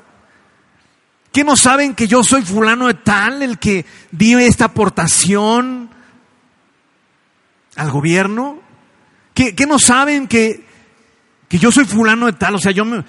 ¿Qué 1.32 1.44
no 1.44 1.56
saben 1.56 1.94
que 1.94 2.08
yo 2.08 2.24
soy 2.24 2.42
fulano 2.42 2.88
de 2.88 2.96
tal, 2.96 3.44
el 3.44 3.60
que 3.60 3.86
dio 4.12 4.40
esta 4.40 4.66
aportación 4.66 5.90
al 7.76 7.92
gobierno? 7.92 8.60
¿Qué, 9.34 9.54
qué 9.54 9.66
no 9.66 9.78
saben 9.78 10.28
que, 10.28 10.66
que 11.48 11.60
yo 11.60 11.72
soy 11.72 11.86
fulano 11.86 12.26
de 12.26 12.34
tal? 12.34 12.56
O 12.56 12.60
sea, 12.60 12.72
yo 12.72 12.86
me, 12.86 13.04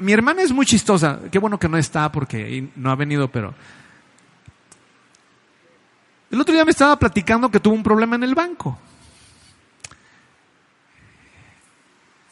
mi 0.00 0.12
hermana 0.12 0.42
es 0.42 0.52
muy 0.52 0.66
chistosa. 0.66 1.20
Qué 1.30 1.38
bueno 1.38 1.58
que 1.58 1.68
no 1.68 1.78
está 1.78 2.10
porque 2.10 2.68
no 2.74 2.90
ha 2.90 2.96
venido, 2.96 3.30
pero 3.30 3.54
el 6.30 6.40
otro 6.40 6.52
día 6.52 6.64
me 6.64 6.72
estaba 6.72 6.98
platicando 6.98 7.50
que 7.50 7.60
tuvo 7.60 7.74
un 7.74 7.82
problema 7.82 8.16
en 8.16 8.24
el 8.24 8.34
banco. 8.34 8.78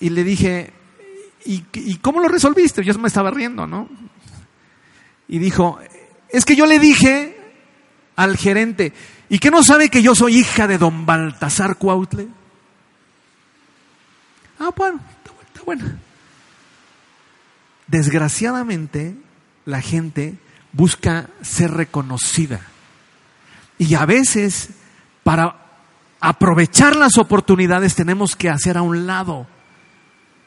Y 0.01 0.09
le 0.11 0.25
dije, 0.25 0.73
¿y, 1.45 1.97
cómo 1.97 2.21
lo 2.21 2.29
resolviste? 2.29 2.85
Yo 2.85 2.95
me 2.99 3.09
estaba 3.09 3.31
riendo, 3.31 3.67
¿no? 3.67 3.89
Y 5.29 5.39
dijo, 5.39 5.79
es 6.29 6.45
que 6.45 6.57
yo 6.57 6.67
le 6.67 6.79
dije 6.79 7.37
al 8.17 8.37
gerente, 8.37 8.93
¿y 9.29 9.39
que 9.39 9.51
no 9.51 9.63
sabe 9.63 9.89
que 9.89 10.03
yo 10.03 10.15
soy 10.15 10.39
hija 10.39 10.67
de 10.67 10.79
don 10.79 11.07
Baltasar 11.07 11.77
Cuautle? 11.77 12.29
Ah, 14.59 14.71
bueno, 14.77 15.01
está 15.47 15.63
bueno. 15.65 15.85
Desgraciadamente, 17.87 19.15
la 19.65 19.81
gente 19.81 20.35
busca 20.73 21.29
ser 21.43 21.73
reconocida. 21.73 22.61
Y 23.79 23.95
a 23.95 24.05
veces, 24.05 24.71
para 25.23 25.57
aprovechar 26.21 26.97
las 26.97 27.17
oportunidades, 27.17 27.95
tenemos 27.95 28.37
que 28.37 28.51
hacer 28.51 28.77
a 28.77 28.83
un 28.83 29.07
lado 29.07 29.47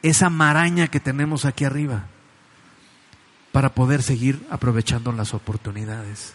esa 0.03 0.29
maraña 0.29 0.87
que 0.87 0.99
tenemos 0.99 1.45
aquí 1.45 1.65
arriba 1.65 2.05
para 3.51 3.73
poder 3.73 4.03
seguir 4.03 4.45
aprovechando 4.51 5.11
las 5.11 5.33
oportunidades. 5.33 6.33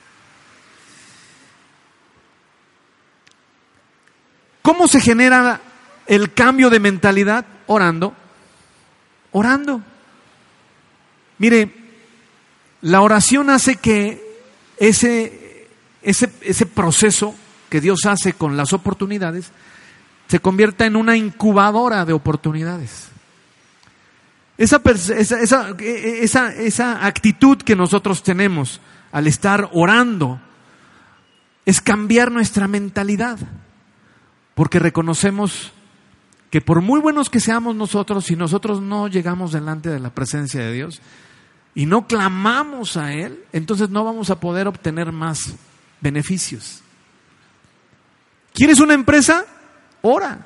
¿Cómo 4.62 4.89
se 4.89 5.01
genera 5.01 5.61
el 6.07 6.35
cambio 6.35 6.71
de 6.71 6.81
mentalidad? 6.81 7.47
Orando. 7.69 8.14
Orando. 9.31 9.83
Mire, 11.39 11.73
la 12.83 13.01
oración 13.01 13.51
hace 13.51 13.77
que 13.77 14.43
ese 14.79 15.49
ese, 16.03 16.31
ese 16.41 16.66
proceso 16.66 17.35
que 17.69 17.81
Dios 17.81 18.07
hace 18.07 18.33
con 18.33 18.57
las 18.57 18.73
oportunidades 18.73 19.51
se 20.27 20.41
convierta 20.41 20.87
en 20.87 20.97
una 20.97 21.16
incubadora 21.16 22.05
de 22.05 22.12
oportunidades. 22.12 23.09
Esa, 24.59 24.83
esa, 24.85 25.41
esa, 25.79 26.53
esa, 26.53 27.07
actitud 27.07 27.59
que 27.59 27.77
nosotros 27.77 28.25
tenemos 28.25 28.81
al 29.13 29.29
estar 29.29 29.71
orando 29.73 30.41
es 31.65 31.81
cambiar 31.81 32.33
nuestra 32.33 32.67
mentalidad, 32.67 33.39
porque 34.57 34.81
reconocemos 34.81 35.73
que 36.51 36.61
por 36.61 36.81
muy 36.81 36.99
buenos 36.99 37.31
que 37.31 37.39
seamos 37.39 37.77
nosotros, 37.77 38.25
si 38.25 38.35
nosotros 38.35 38.83
no 38.83 39.07
llegamos 39.07 39.53
delante 39.53 39.91
de 39.91 40.01
la 40.01 40.11
presencia 40.11 40.61
de 40.61 40.73
Dios 40.73 41.01
y 41.77 41.87
no 41.87 42.09
clamamos 42.09 42.97
a 42.97 43.13
Él, 43.13 43.45
entonces 43.53 43.91
no 43.91 44.03
vamos 44.03 44.29
a 44.31 44.41
poder 44.41 44.67
obtener 44.67 45.13
más 45.13 45.55
beneficios. 46.01 46.83
¿Quieres 48.53 48.81
una 48.81 48.95
empresa? 48.95 49.45
Ora, 50.03 50.45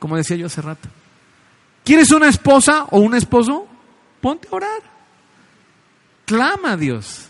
como 0.00 0.16
decía 0.16 0.36
yo 0.36 0.46
hace 0.46 0.62
rato. 0.62 0.88
¿Quieres 1.84 2.10
una 2.10 2.28
esposa 2.28 2.86
o 2.90 3.00
un 3.00 3.14
esposo? 3.14 3.66
Ponte 4.20 4.48
a 4.50 4.56
orar. 4.56 4.82
Clama 6.24 6.72
a 6.72 6.76
Dios. 6.76 7.26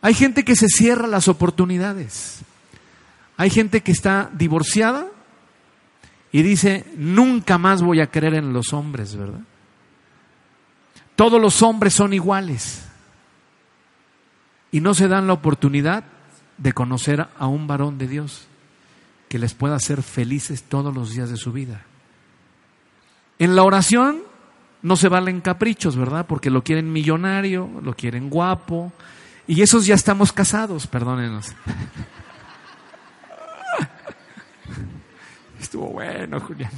Hay 0.00 0.14
gente 0.14 0.44
que 0.44 0.54
se 0.54 0.68
cierra 0.68 1.06
las 1.06 1.28
oportunidades. 1.28 2.40
Hay 3.36 3.50
gente 3.50 3.82
que 3.82 3.92
está 3.92 4.30
divorciada 4.32 5.06
y 6.30 6.42
dice, 6.42 6.84
nunca 6.96 7.58
más 7.58 7.82
voy 7.82 8.00
a 8.00 8.10
creer 8.10 8.34
en 8.34 8.52
los 8.52 8.72
hombres, 8.72 9.16
¿verdad? 9.16 9.40
todos 11.18 11.40
los 11.42 11.62
hombres 11.62 11.94
son 11.94 12.12
iguales 12.12 12.84
y 14.70 14.80
no 14.80 14.94
se 14.94 15.08
dan 15.08 15.26
la 15.26 15.32
oportunidad 15.32 16.04
de 16.58 16.72
conocer 16.72 17.26
a 17.36 17.48
un 17.48 17.66
varón 17.66 17.98
de 17.98 18.06
Dios 18.06 18.46
que 19.28 19.40
les 19.40 19.52
pueda 19.52 19.74
hacer 19.74 20.04
felices 20.04 20.62
todos 20.62 20.94
los 20.94 21.10
días 21.10 21.28
de 21.28 21.36
su 21.36 21.50
vida. 21.50 21.82
En 23.38 23.54
la 23.54 23.62
oración 23.62 24.22
no 24.82 24.96
se 24.96 25.08
valen 25.08 25.40
caprichos, 25.40 25.96
¿verdad? 25.96 26.26
Porque 26.26 26.50
lo 26.50 26.62
quieren 26.62 26.92
millonario, 26.92 27.68
lo 27.82 27.94
quieren 27.94 28.30
guapo, 28.30 28.92
y 29.46 29.62
esos 29.62 29.86
ya 29.86 29.94
estamos 29.94 30.32
casados, 30.32 30.86
perdónenos. 30.86 31.54
Estuvo 35.60 35.88
bueno, 35.88 36.40
Julián. 36.40 36.70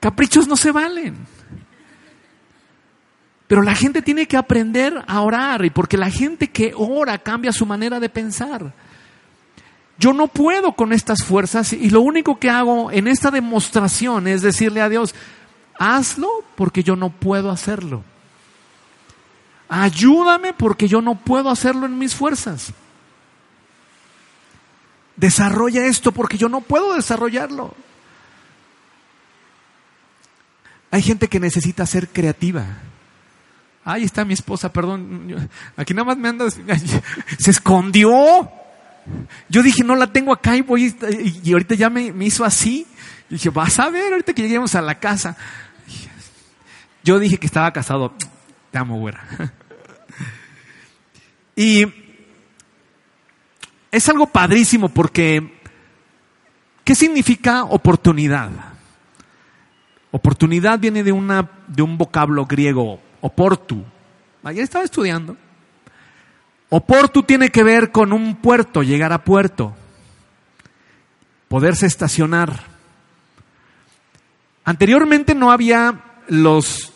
Caprichos 0.00 0.46
no 0.46 0.56
se 0.56 0.72
valen. 0.72 1.16
Pero 3.46 3.62
la 3.62 3.74
gente 3.74 4.02
tiene 4.02 4.26
que 4.26 4.36
aprender 4.36 5.02
a 5.06 5.20
orar 5.22 5.64
y 5.64 5.70
porque 5.70 5.96
la 5.96 6.10
gente 6.10 6.50
que 6.50 6.72
ora 6.76 7.18
cambia 7.18 7.50
su 7.50 7.64
manera 7.64 7.98
de 7.98 8.10
pensar. 8.10 8.74
Yo 9.98 10.12
no 10.12 10.28
puedo 10.28 10.72
con 10.72 10.92
estas 10.92 11.24
fuerzas 11.24 11.72
y 11.72 11.90
lo 11.90 12.00
único 12.00 12.38
que 12.38 12.50
hago 12.50 12.92
en 12.92 13.08
esta 13.08 13.30
demostración 13.30 14.28
es 14.28 14.42
decirle 14.42 14.80
a 14.80 14.88
Dios, 14.88 15.14
hazlo 15.78 16.28
porque 16.54 16.84
yo 16.84 16.94
no 16.94 17.10
puedo 17.10 17.50
hacerlo. 17.50 18.04
Ayúdame 19.68 20.52
porque 20.52 20.86
yo 20.86 21.02
no 21.02 21.16
puedo 21.16 21.50
hacerlo 21.50 21.86
en 21.86 21.98
mis 21.98 22.14
fuerzas. 22.14 22.72
Desarrolla 25.16 25.84
esto 25.86 26.12
porque 26.12 26.38
yo 26.38 26.48
no 26.48 26.60
puedo 26.60 26.94
desarrollarlo. 26.94 27.74
Hay 30.92 31.02
gente 31.02 31.26
que 31.26 31.40
necesita 31.40 31.84
ser 31.86 32.08
creativa. 32.08 32.64
Ahí 33.84 34.04
está 34.04 34.24
mi 34.24 34.34
esposa, 34.34 34.72
perdón. 34.72 35.50
Aquí 35.76 35.92
nada 35.92 36.04
más 36.04 36.18
me 36.18 36.28
anda. 36.28 36.48
Se 37.38 37.50
escondió. 37.50 38.48
Yo 39.48 39.62
dije, 39.62 39.84
no 39.84 39.96
la 39.96 40.12
tengo 40.12 40.32
acá 40.32 40.56
y 40.56 40.62
voy. 40.62 40.94
Y 41.42 41.52
ahorita 41.52 41.74
ya 41.74 41.90
me, 41.90 42.12
hizo 42.24 42.44
así. 42.44 42.86
Y 43.30 43.34
dije, 43.34 43.50
vas 43.50 43.78
a 43.78 43.90
ver 43.90 44.12
ahorita 44.12 44.32
que 44.32 44.42
lleguemos 44.42 44.74
a 44.74 44.82
la 44.82 44.98
casa. 44.98 45.36
Yo 47.04 47.18
dije 47.18 47.38
que 47.38 47.46
estaba 47.46 47.72
casado. 47.72 48.14
Te 48.70 48.78
amo, 48.78 48.98
güera. 48.98 49.22
Y 51.60 51.84
es 53.90 54.08
algo 54.08 54.28
padrísimo 54.28 54.90
porque, 54.90 55.58
¿qué 56.84 56.94
significa 56.94 57.64
oportunidad? 57.64 58.48
Oportunidad 60.12 60.78
viene 60.78 61.02
de, 61.02 61.10
una, 61.10 61.50
de 61.66 61.82
un 61.82 61.98
vocablo 61.98 62.46
griego, 62.46 63.00
oportu. 63.20 63.84
Ayer 64.44 64.62
estaba 64.62 64.84
estudiando. 64.84 65.36
Oportu 66.70 67.22
tiene 67.22 67.50
que 67.50 67.62
ver 67.62 67.90
con 67.90 68.12
un 68.12 68.36
puerto, 68.36 68.82
llegar 68.82 69.12
a 69.12 69.24
puerto, 69.24 69.74
poderse 71.48 71.86
estacionar. 71.86 72.60
Anteriormente 74.64 75.34
no 75.34 75.50
había 75.50 76.00
los, 76.28 76.92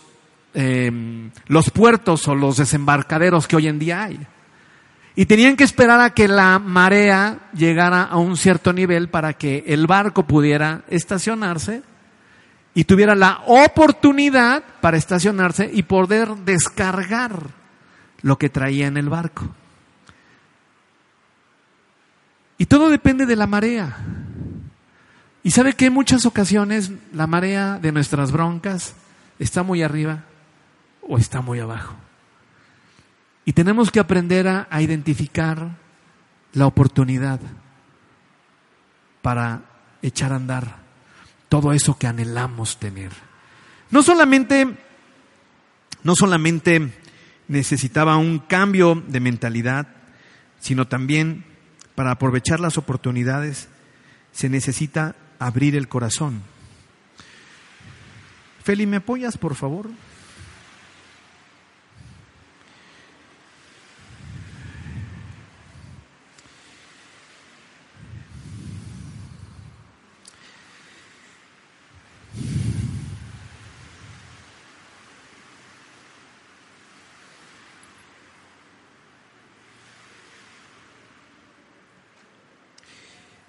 eh, 0.53 1.31
los 1.47 1.70
puertos 1.70 2.29
o 2.29 2.35
los 2.35 2.59
desembarcaderos 2.59 3.49
que 3.49 3.57
hoy 3.57 3.68
en 3.68 3.79
día 3.79 4.03
hay. 4.03 4.20
Y 5.14 5.27
tenían 5.27 5.57
que 5.57 5.64
esperar 5.64 6.01
a 6.01 6.11
que 6.11 6.29
la 6.29 6.59
marea 6.59 7.51
llegara 7.55 8.03
a 8.03 8.18
un 8.18 8.37
cierto 8.37 8.75
nivel 8.75 9.09
para 9.09 9.35
que 9.35 9.64
el 9.66 9.87
barco 9.87 10.27
pudiera 10.27 10.83
estacionarse 10.89 11.83
y 12.75 12.85
tuviera 12.85 13.14
la 13.14 13.43
oportunidad 13.47 14.62
para 14.81 14.97
estacionarse 14.99 15.70
y 15.73 15.83
poder 15.83 16.29
descargar 16.45 17.33
lo 18.23 18.39
que 18.39 18.51
traía 18.51 18.87
en 18.87 18.97
el 18.97 19.09
barco. 19.09 19.49
Y 22.62 22.66
todo 22.66 22.90
depende 22.90 23.26
de 23.26 23.34
la 23.34 23.48
marea. 23.48 23.96
Y 25.42 25.50
sabe 25.50 25.72
que 25.72 25.86
en 25.86 25.92
muchas 25.92 26.26
ocasiones 26.26 26.92
la 27.12 27.26
marea 27.26 27.80
de 27.82 27.90
nuestras 27.90 28.30
broncas 28.30 28.94
está 29.40 29.64
muy 29.64 29.82
arriba 29.82 30.22
o 31.02 31.18
está 31.18 31.40
muy 31.40 31.58
abajo. 31.58 31.96
Y 33.44 33.52
tenemos 33.52 33.90
que 33.90 33.98
aprender 33.98 34.46
a, 34.46 34.68
a 34.70 34.80
identificar 34.80 35.70
la 36.52 36.68
oportunidad 36.68 37.40
para 39.22 39.62
echar 40.00 40.32
a 40.32 40.36
andar 40.36 40.76
todo 41.48 41.72
eso 41.72 41.98
que 41.98 42.06
anhelamos 42.06 42.78
tener. 42.78 43.10
No 43.90 44.04
solamente, 44.04 44.68
no 46.04 46.14
solamente 46.14 46.92
necesitaba 47.48 48.16
un 48.18 48.38
cambio 48.38 49.02
de 49.08 49.18
mentalidad, 49.18 49.88
sino 50.60 50.86
también 50.86 51.50
para 51.95 52.11
aprovechar 52.11 52.61
las 52.61 52.78
oportunidades 52.78 53.68
se 54.32 54.49
necesita 54.49 55.14
abrir 55.38 55.76
el 55.76 55.88
corazón. 55.88 56.43
Feli, 58.62 58.86
¿me 58.86 58.99
apoyas, 58.99 59.36
por 59.36 59.55
favor? 59.55 59.88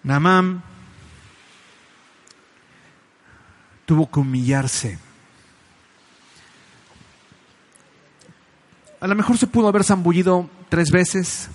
Namán 0.03 0.61
tuvo 3.85 4.09
que 4.09 4.19
humillarse. 4.19 4.99
A 8.99 9.07
lo 9.07 9.15
mejor 9.15 9.37
se 9.37 9.47
pudo 9.47 9.67
haber 9.67 9.83
zambullido 9.83 10.49
tres 10.69 10.91
veces 10.91 11.49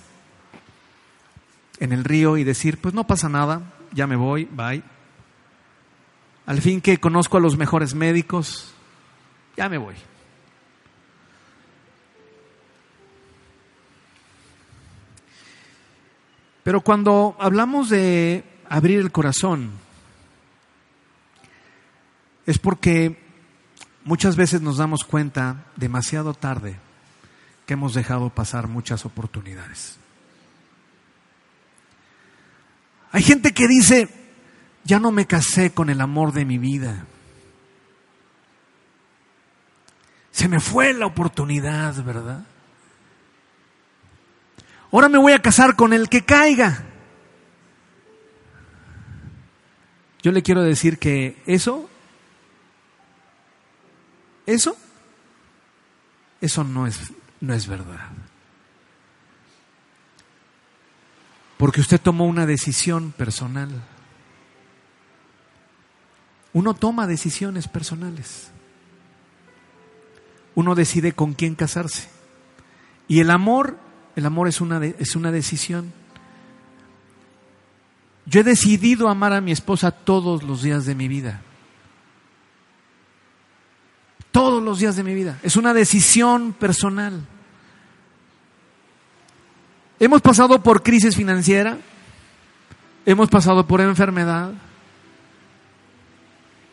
en 1.79 1.93
el 1.93 2.03
río 2.03 2.37
y 2.37 2.43
decir, 2.43 2.79
pues 2.79 2.93
no 2.93 3.05
pasa 3.07 3.29
nada, 3.29 3.61
ya 3.91 4.05
me 4.05 4.15
voy, 4.15 4.45
bye. 4.45 4.83
Al 6.45 6.61
fin 6.61 6.81
que 6.81 6.99
conozco 6.99 7.37
a 7.37 7.39
los 7.39 7.57
mejores 7.57 7.95
médicos, 7.95 8.73
ya 9.55 9.69
me 9.69 9.77
voy. 9.77 9.95
Pero 16.69 16.81
cuando 16.81 17.35
hablamos 17.39 17.89
de 17.89 18.43
abrir 18.69 18.99
el 18.99 19.11
corazón, 19.11 19.71
es 22.45 22.59
porque 22.59 23.19
muchas 24.03 24.35
veces 24.35 24.61
nos 24.61 24.77
damos 24.77 25.03
cuenta 25.03 25.65
demasiado 25.77 26.35
tarde 26.35 26.77
que 27.65 27.73
hemos 27.73 27.95
dejado 27.95 28.29
pasar 28.29 28.67
muchas 28.67 29.03
oportunidades. 29.03 29.97
Hay 33.13 33.23
gente 33.23 33.51
que 33.51 33.67
dice, 33.67 34.07
ya 34.83 34.99
no 34.99 35.09
me 35.11 35.25
casé 35.25 35.71
con 35.71 35.89
el 35.89 35.99
amor 35.99 36.33
de 36.33 36.45
mi 36.45 36.59
vida. 36.59 37.07
Se 40.29 40.47
me 40.47 40.59
fue 40.59 40.93
la 40.93 41.07
oportunidad, 41.07 41.95
¿verdad? 42.03 42.45
Ahora 44.91 45.09
me 45.09 45.17
voy 45.17 45.33
a 45.33 45.41
casar 45.41 45.75
con 45.75 45.93
el 45.93 46.09
que 46.09 46.25
caiga. 46.25 46.85
Yo 50.21 50.31
le 50.31 50.43
quiero 50.43 50.61
decir 50.63 50.97
que 50.97 51.41
eso, 51.45 51.89
eso, 54.45 54.75
eso 56.41 56.63
no 56.63 56.87
es, 56.87 57.13
no 57.39 57.53
es 57.53 57.67
verdad. 57.67 58.09
Porque 61.57 61.81
usted 61.81 62.01
tomó 62.01 62.25
una 62.25 62.45
decisión 62.45 63.11
personal. 63.11 63.69
Uno 66.51 66.73
toma 66.73 67.05
decisiones 67.05 67.67
personales. 67.67 68.49
Uno 70.55 70.73
decide 70.73 71.13
con 71.13 71.33
quién 71.33 71.55
casarse. 71.55 72.09
Y 73.07 73.19
el 73.19 73.29
amor 73.29 73.77
el 74.19 74.25
amor 74.25 74.47
es 74.47 74.61
una, 74.61 74.85
es 74.85 75.15
una 75.15 75.31
decisión. 75.31 75.91
Yo 78.25 78.41
he 78.41 78.43
decidido 78.43 79.09
amar 79.09 79.33
a 79.33 79.41
mi 79.41 79.51
esposa 79.51 79.91
todos 79.91 80.43
los 80.43 80.61
días 80.61 80.85
de 80.85 80.93
mi 80.93 81.07
vida. 81.07 81.41
Todos 84.31 84.61
los 84.61 84.79
días 84.79 84.95
de 84.95 85.03
mi 85.03 85.15
vida. 85.15 85.39
Es 85.41 85.55
una 85.55 85.73
decisión 85.73 86.53
personal. 86.53 87.25
Hemos 89.99 90.21
pasado 90.21 90.61
por 90.61 90.83
crisis 90.83 91.15
financiera, 91.15 91.77
hemos 93.05 93.29
pasado 93.29 93.65
por 93.67 93.81
enfermedad, 93.81 94.53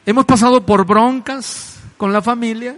hemos 0.05 0.25
pasado 0.25 0.65
por 0.65 0.85
broncas, 0.85 1.81
con 1.97 2.13
la 2.13 2.23
familia, 2.23 2.77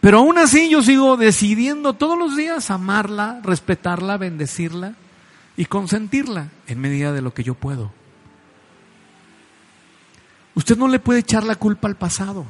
pero 0.00 0.18
aún 0.18 0.38
así 0.38 0.70
yo 0.70 0.82
sigo 0.82 1.16
decidiendo 1.16 1.92
todos 1.92 2.18
los 2.18 2.36
días 2.36 2.70
amarla, 2.70 3.40
respetarla, 3.42 4.16
bendecirla 4.16 4.94
y 5.56 5.66
consentirla 5.66 6.48
en 6.66 6.80
medida 6.80 7.12
de 7.12 7.20
lo 7.20 7.34
que 7.34 7.42
yo 7.42 7.54
puedo. 7.54 7.92
Usted 10.54 10.76
no 10.76 10.88
le 10.88 10.98
puede 10.98 11.20
echar 11.20 11.44
la 11.44 11.56
culpa 11.56 11.86
al 11.86 11.96
pasado. 11.96 12.46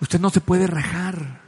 Usted 0.00 0.18
no 0.18 0.30
se 0.30 0.40
puede 0.40 0.66
rajar. 0.66 1.40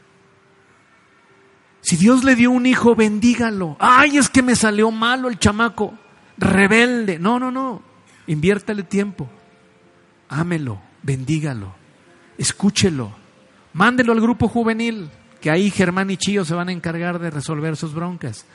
Si 1.80 1.96
Dios 1.96 2.24
le 2.24 2.36
dio 2.36 2.50
un 2.50 2.66
hijo, 2.66 2.94
bendígalo. 2.94 3.76
Ay, 3.80 4.16
es 4.16 4.28
que 4.28 4.42
me 4.42 4.54
salió 4.54 4.90
malo 4.90 5.28
el 5.28 5.38
chamaco, 5.38 5.94
rebelde. 6.38 7.18
No, 7.18 7.38
no, 7.38 7.50
no. 7.50 7.82
Inviértale 8.26 8.84
tiempo. 8.84 9.28
Ámelo, 10.28 10.80
bendígalo, 11.02 11.74
escúchelo. 12.39 13.12
Mándelo 13.72 14.12
al 14.12 14.20
grupo 14.20 14.49
juvenil, 14.49 15.11
que 15.41 15.51
ahí 15.51 15.70
Germán 15.70 16.11
y 16.11 16.16
Chío 16.16 16.45
se 16.45 16.55
van 16.55 16.68
a 16.68 16.72
encargar 16.72 17.18
de 17.18 17.30
resolver 17.30 17.76
sus 17.76 17.93
broncas. 17.93 18.47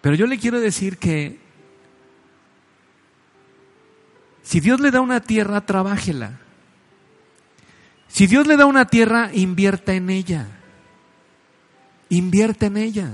Pero 0.00 0.14
yo 0.14 0.26
le 0.26 0.38
quiero 0.38 0.60
decir 0.60 0.98
que 0.98 1.38
si 4.42 4.60
Dios 4.60 4.78
le 4.80 4.90
da 4.92 5.00
una 5.00 5.20
tierra, 5.20 5.62
trabájela. 5.62 6.38
Si 8.06 8.28
Dios 8.28 8.46
le 8.46 8.56
da 8.56 8.66
una 8.66 8.86
tierra, 8.86 9.30
invierta 9.32 9.94
en 9.94 10.08
ella. 10.08 10.46
Invierta 12.10 12.66
en 12.66 12.76
ella. 12.76 13.10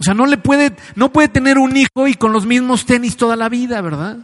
O 0.00 0.02
sea, 0.02 0.14
no 0.14 0.24
le 0.24 0.38
puede, 0.38 0.74
no 0.94 1.12
puede 1.12 1.28
tener 1.28 1.58
un 1.58 1.76
hijo 1.76 2.08
y 2.08 2.14
con 2.14 2.32
los 2.32 2.46
mismos 2.46 2.86
tenis 2.86 3.16
toda 3.16 3.36
la 3.36 3.48
vida, 3.48 3.80
¿verdad? 3.82 4.18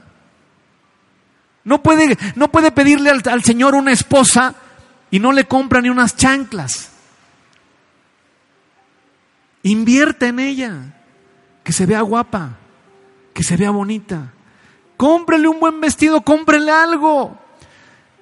No 1.68 1.82
puede, 1.82 2.16
no 2.34 2.50
puede 2.50 2.72
pedirle 2.72 3.10
al, 3.10 3.22
al 3.30 3.44
Señor 3.44 3.74
una 3.74 3.92
esposa 3.92 4.54
y 5.10 5.20
no 5.20 5.32
le 5.32 5.44
compra 5.44 5.82
ni 5.82 5.90
unas 5.90 6.16
chanclas. 6.16 6.90
Invierta 9.62 10.28
en 10.28 10.40
ella, 10.40 10.94
que 11.62 11.72
se 11.72 11.84
vea 11.84 12.00
guapa, 12.00 12.56
que 13.34 13.42
se 13.42 13.58
vea 13.58 13.70
bonita. 13.70 14.32
Cómprele 14.96 15.46
un 15.46 15.60
buen 15.60 15.78
vestido, 15.78 16.22
cómprele 16.22 16.72
algo. 16.72 17.38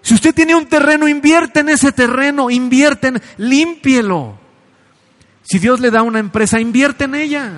Si 0.02 0.14
usted 0.14 0.34
tiene 0.34 0.56
un 0.56 0.66
terreno, 0.66 1.06
invierte 1.06 1.60
en 1.60 1.68
ese 1.68 1.92
terreno, 1.92 2.50
invierte 2.50 3.08
en, 3.08 3.22
límpielo. 3.36 4.40
Si 5.42 5.60
Dios 5.60 5.78
le 5.78 5.92
da 5.92 6.02
una 6.02 6.18
empresa, 6.18 6.58
invierte 6.58 7.04
en 7.04 7.14
ella. 7.14 7.52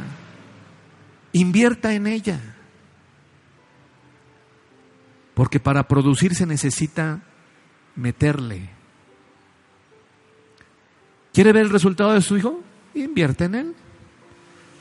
Invierta 1.33 1.95
en 1.95 2.07
ella. 2.07 2.58
Porque 5.39 5.61
para 5.61 5.87
producir 5.87 6.35
se 6.35 6.47
necesita 6.47 7.21
meterle. 7.95 8.71
¿Quiere 11.33 11.53
ver 11.53 11.63
el 11.63 11.71
resultado 11.71 12.13
de 12.13 12.23
su 12.23 12.37
hijo? 12.37 12.61
Invierte 12.93 13.45
en 13.45 13.55
él. 13.55 13.75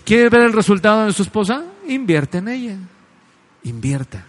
¿Quiere 0.04 0.30
ver 0.30 0.42
el 0.42 0.54
resultado 0.54 1.06
de 1.06 1.14
su 1.14 1.22
esposa? 1.22 1.64
Invierte 1.88 2.40
en 2.40 2.48
ella. 2.48 2.78
Invierta. 3.66 4.26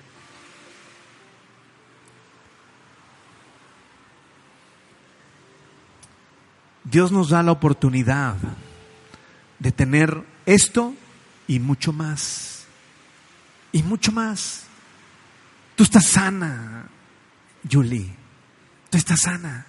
Dios 6.84 7.10
nos 7.10 7.30
da 7.30 7.42
la 7.42 7.52
oportunidad 7.52 8.36
de 9.58 9.72
tener 9.72 10.24
esto 10.44 10.92
y 11.46 11.58
mucho 11.58 11.94
más. 11.94 12.66
Y 13.72 13.82
mucho 13.82 14.12
más. 14.12 14.67
Tú 15.78 15.84
estás 15.84 16.06
sana, 16.06 16.88
Julie. 17.70 18.12
Tú 18.90 18.98
estás 18.98 19.20
sana. 19.20 19.64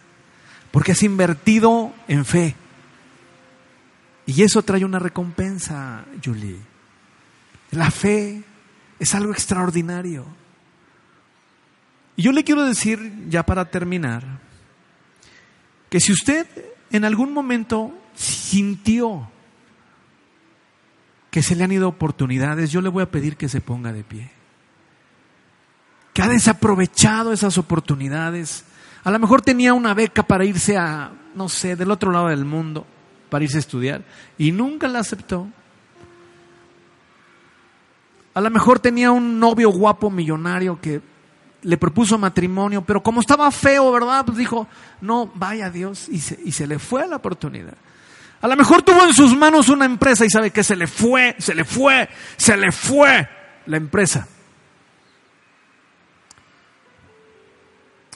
Porque 0.71 0.93
has 0.93 1.03
invertido 1.03 1.93
en 2.07 2.25
fe. 2.25 2.55
Y 4.25 4.41
eso 4.41 4.63
trae 4.63 4.83
una 4.83 4.97
recompensa, 4.97 6.05
Julie. 6.25 6.57
La 7.69 7.91
fe 7.91 8.43
es 8.97 9.13
algo 9.13 9.31
extraordinario. 9.31 10.25
Y 12.15 12.23
yo 12.23 12.31
le 12.31 12.43
quiero 12.43 12.65
decir, 12.65 13.27
ya 13.29 13.45
para 13.45 13.69
terminar, 13.69 14.39
que 15.91 15.99
si 15.99 16.11
usted 16.11 16.47
en 16.89 17.05
algún 17.05 17.33
momento 17.33 17.95
sintió 18.15 19.29
que 21.29 21.43
se 21.43 21.55
le 21.55 21.65
han 21.65 21.71
ido 21.71 21.87
oportunidades, 21.87 22.71
yo 22.71 22.81
le 22.81 22.89
voy 22.89 23.03
a 23.03 23.11
pedir 23.11 23.37
que 23.37 23.47
se 23.47 23.61
ponga 23.61 23.93
de 23.93 24.03
pie. 24.03 24.38
Que 26.19 26.25
ha 26.25 26.27
desaprovechado 26.27 27.31
esas 27.31 27.57
oportunidades. 27.57 28.65
A 29.05 29.09
lo 29.09 29.19
mejor 29.19 29.41
tenía 29.41 29.73
una 29.73 29.93
beca 29.93 30.21
para 30.21 30.43
irse 30.43 30.75
a, 30.75 31.13
no 31.33 31.47
sé, 31.47 31.77
del 31.77 31.91
otro 31.91 32.11
lado 32.11 32.27
del 32.27 32.43
mundo, 32.43 32.85
para 33.29 33.45
irse 33.45 33.55
a 33.55 33.59
estudiar, 33.61 34.01
y 34.37 34.51
nunca 34.51 34.89
la 34.89 34.99
aceptó. 34.99 35.47
A 38.33 38.41
lo 38.41 38.49
mejor 38.49 38.79
tenía 38.79 39.11
un 39.11 39.39
novio 39.39 39.69
guapo 39.69 40.09
millonario 40.09 40.81
que 40.81 40.99
le 41.61 41.77
propuso 41.77 42.17
matrimonio, 42.17 42.81
pero 42.81 43.01
como 43.01 43.21
estaba 43.21 43.49
feo, 43.49 43.89
¿verdad? 43.89 44.25
Pues 44.25 44.39
dijo, 44.39 44.67
no, 44.99 45.31
vaya 45.35 45.69
Dios, 45.69 46.09
y 46.09 46.19
se, 46.19 46.37
y 46.43 46.51
se 46.51 46.67
le 46.67 46.79
fue 46.79 47.07
la 47.07 47.15
oportunidad. 47.15 47.75
A 48.41 48.47
lo 48.49 48.57
mejor 48.57 48.81
tuvo 48.81 49.05
en 49.05 49.13
sus 49.13 49.37
manos 49.37 49.69
una 49.69 49.85
empresa 49.85 50.25
y 50.25 50.29
sabe 50.29 50.51
que 50.51 50.65
se 50.65 50.75
le 50.75 50.87
fue, 50.87 51.37
se 51.39 51.55
le 51.55 51.63
fue, 51.63 52.09
se 52.35 52.57
le 52.57 52.73
fue 52.73 53.25
la 53.67 53.77
empresa. 53.77 54.27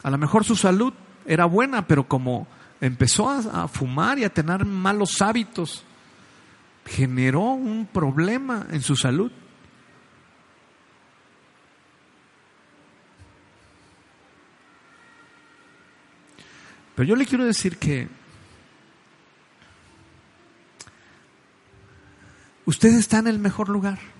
A 0.03 0.09
lo 0.09 0.17
mejor 0.17 0.43
su 0.43 0.55
salud 0.55 0.93
era 1.25 1.45
buena, 1.45 1.87
pero 1.87 2.07
como 2.07 2.47
empezó 2.81 3.29
a, 3.29 3.63
a 3.63 3.67
fumar 3.67 4.19
y 4.19 4.25
a 4.25 4.33
tener 4.33 4.65
malos 4.65 5.21
hábitos, 5.21 5.83
generó 6.85 7.41
un 7.41 7.87
problema 7.91 8.67
en 8.69 8.81
su 8.81 8.95
salud. 8.95 9.31
Pero 16.95 17.07
yo 17.07 17.15
le 17.15 17.25
quiero 17.25 17.45
decir 17.45 17.77
que 17.77 18.07
usted 22.65 22.89
está 22.89 23.19
en 23.19 23.27
el 23.27 23.39
mejor 23.39 23.69
lugar. 23.69 24.12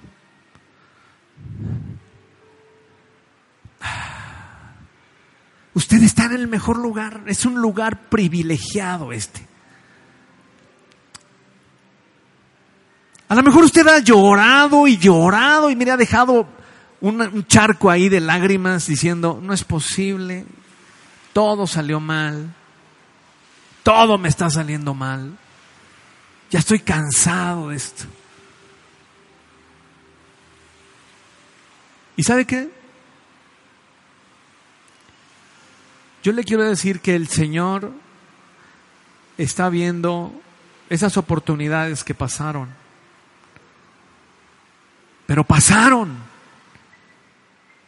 Usted 5.74 6.04
está 6.04 6.26
en 6.26 6.34
el 6.34 6.48
mejor 6.48 6.78
lugar. 6.78 7.24
Es 7.28 7.46
un 7.46 7.56
lugar 7.56 8.10
privilegiado 8.10 9.12
este. 9.12 9.48
A 13.28 13.36
lo 13.36 13.42
mejor 13.42 13.64
usted 13.64 13.88
ha 13.88 14.00
llorado 14.00 14.88
y 14.88 14.98
llorado 14.98 15.70
y 15.70 15.76
me 15.76 15.90
ha 15.90 15.98
dejado 15.98 16.48
un, 17.02 17.20
un 17.20 17.48
charco 17.48 17.90
ahí 17.90 18.08
de 18.08 18.20
lágrimas 18.20 18.86
diciendo, 18.86 19.40
no 19.42 19.54
es 19.54 19.64
posible, 19.64 20.46
todo 21.34 21.66
salió 21.66 22.00
mal, 22.00 22.54
todo 23.82 24.20
me 24.20 24.30
está 24.30 24.52
saliendo 24.52 24.94
mal. 24.94 25.36
Ya 26.52 26.60
estoy 26.60 26.80
cansado 26.82 27.70
de 27.70 27.78
esto. 27.78 28.04
¿Y 32.16 32.24
sabe 32.24 32.46
qué? 32.46 32.83
Yo 36.24 36.32
le 36.32 36.46
quiero 36.46 36.64
decir 36.64 37.02
que 37.02 37.16
el 37.16 37.28
Señor 37.28 37.92
está 39.38 39.68
viendo 39.68 40.32
esas 40.90 41.18
oportunidades 41.18 42.06
que 42.06 42.14
pasaron. 42.14 42.70
Pero 45.26 45.44
pasaron. 45.44 46.16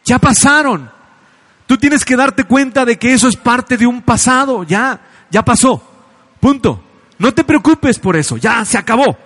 Ya 0.04 0.18
pasaron. 0.18 0.90
Tú 1.66 1.78
tienes 1.78 2.04
que 2.04 2.14
darte 2.14 2.44
cuenta 2.44 2.84
de 2.84 2.98
que 2.98 3.14
eso 3.14 3.26
es 3.26 3.36
parte 3.36 3.78
de 3.78 3.86
un 3.86 4.02
pasado. 4.02 4.64
Ya, 4.64 5.00
ya 5.30 5.42
pasó. 5.42 5.82
Punto. 6.38 6.82
No 7.18 7.32
te 7.32 7.42
preocupes 7.42 7.98
por 7.98 8.16
eso. 8.16 8.36
Ya 8.36 8.62
se 8.66 8.76
acabó. 8.76 9.16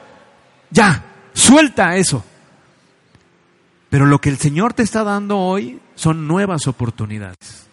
Ya. 0.71 1.05
Suelta 1.33 1.97
eso. 1.97 2.25
Pero 3.89 4.07
lo 4.07 4.21
que 4.21 4.29
el 4.29 4.39
Señor 4.39 4.73
te 4.73 4.85
está 4.85 5.03
dando 5.03 5.37
hoy 5.37 5.81
son 5.97 6.29
nuevas 6.29 6.69
oportunidades. 6.69 7.70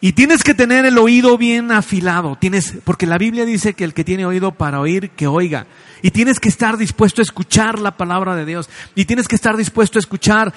Y 0.00 0.12
tienes 0.12 0.44
que 0.44 0.54
tener 0.54 0.86
el 0.86 0.96
oído 0.96 1.36
bien 1.36 1.72
afilado, 1.72 2.36
tienes 2.40 2.74
porque 2.84 3.06
la 3.06 3.18
Biblia 3.18 3.44
dice 3.44 3.74
que 3.74 3.82
el 3.82 3.94
que 3.94 4.04
tiene 4.04 4.26
oído 4.26 4.52
para 4.52 4.80
oír 4.80 5.10
que 5.10 5.26
oiga. 5.26 5.66
Y 6.02 6.12
tienes 6.12 6.38
que 6.38 6.48
estar 6.48 6.76
dispuesto 6.76 7.20
a 7.20 7.24
escuchar 7.24 7.80
la 7.80 7.96
palabra 7.96 8.36
de 8.36 8.44
Dios 8.44 8.70
y 8.94 9.06
tienes 9.06 9.26
que 9.26 9.34
estar 9.34 9.56
dispuesto 9.56 9.98
a 9.98 10.00
escuchar 10.00 10.54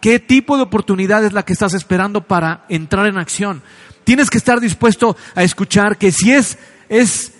qué 0.00 0.18
tipo 0.18 0.56
de 0.56 0.64
oportunidad 0.64 1.24
es 1.24 1.32
la 1.32 1.44
que 1.44 1.54
estás 1.54 1.72
esperando 1.72 2.22
para 2.26 2.66
entrar 2.68 3.06
en 3.06 3.16
acción. 3.16 3.62
Tienes 4.04 4.28
que 4.28 4.36
estar 4.36 4.60
dispuesto 4.60 5.16
a 5.34 5.42
escuchar 5.42 5.96
que 5.96 6.12
si 6.12 6.32
es 6.32 6.58
es 6.90 7.32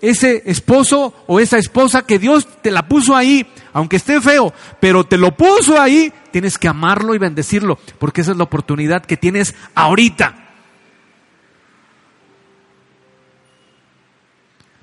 ese 0.00 0.42
esposo 0.46 1.14
o 1.28 1.38
esa 1.38 1.58
esposa 1.58 2.02
que 2.02 2.18
Dios 2.18 2.48
te 2.60 2.72
la 2.72 2.88
puso 2.88 3.14
ahí, 3.14 3.46
aunque 3.72 3.96
esté 3.96 4.20
feo, 4.20 4.52
pero 4.80 5.04
te 5.04 5.18
lo 5.18 5.36
puso 5.36 5.80
ahí, 5.80 6.12
tienes 6.32 6.58
que 6.58 6.68
amarlo 6.68 7.14
y 7.14 7.18
bendecirlo, 7.18 7.78
porque 7.98 8.22
esa 8.22 8.32
es 8.32 8.36
la 8.36 8.44
oportunidad 8.44 9.04
que 9.04 9.16
tienes 9.16 9.54
ahorita. 9.74 10.47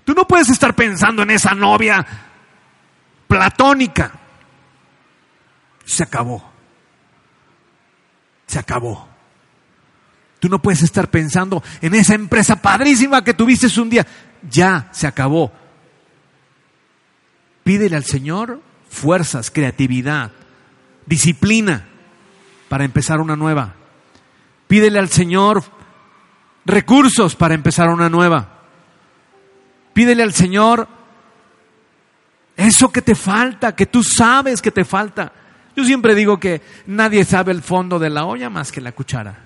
Tú 0.05 0.13
no 0.13 0.27
puedes 0.27 0.49
estar 0.49 0.75
pensando 0.75 1.23
en 1.23 1.31
esa 1.31 1.53
novia 1.55 2.05
platónica. 3.27 4.11
Se 5.83 6.03
acabó. 6.03 6.51
Se 8.45 8.59
acabó. 8.59 9.09
Tú 10.39 10.47
no 10.47 10.61
puedes 10.61 10.83
estar 10.83 11.09
pensando 11.09 11.63
en 11.81 11.95
esa 11.95 12.13
empresa 12.13 12.61
padrísima 12.61 13.23
que 13.23 13.33
tuviste 13.33 13.67
un 13.81 13.89
día. 13.89 14.05
Ya, 14.47 14.89
se 14.91 15.07
acabó. 15.07 15.51
Pídele 17.63 17.95
al 17.95 18.03
Señor 18.03 18.61
fuerzas, 18.89 19.49
creatividad, 19.49 20.31
disciplina 21.07 21.87
para 22.69 22.85
empezar 22.85 23.19
una 23.19 23.35
nueva. 23.35 23.73
Pídele 24.67 24.99
al 24.99 25.09
Señor 25.09 25.63
recursos 26.63 27.35
para 27.35 27.55
empezar 27.55 27.89
una 27.89 28.09
nueva. 28.09 28.54
Pídele 29.95 30.23
al 30.23 30.33
Señor 30.33 30.89
eso 32.57 32.91
que 32.91 33.01
te 33.01 33.15
falta, 33.15 33.73
que 33.73 33.85
tú 33.85 34.03
sabes 34.03 34.61
que 34.61 34.69
te 34.69 34.83
falta. 34.83 35.31
Yo 35.73 35.85
siempre 35.85 36.13
digo 36.13 36.37
que 36.37 36.61
nadie 36.85 37.23
sabe 37.23 37.53
el 37.53 37.63
fondo 37.63 37.97
de 37.97 38.09
la 38.09 38.25
olla 38.25 38.49
más 38.49 38.73
que 38.73 38.81
la 38.81 38.91
cuchara. 38.91 39.39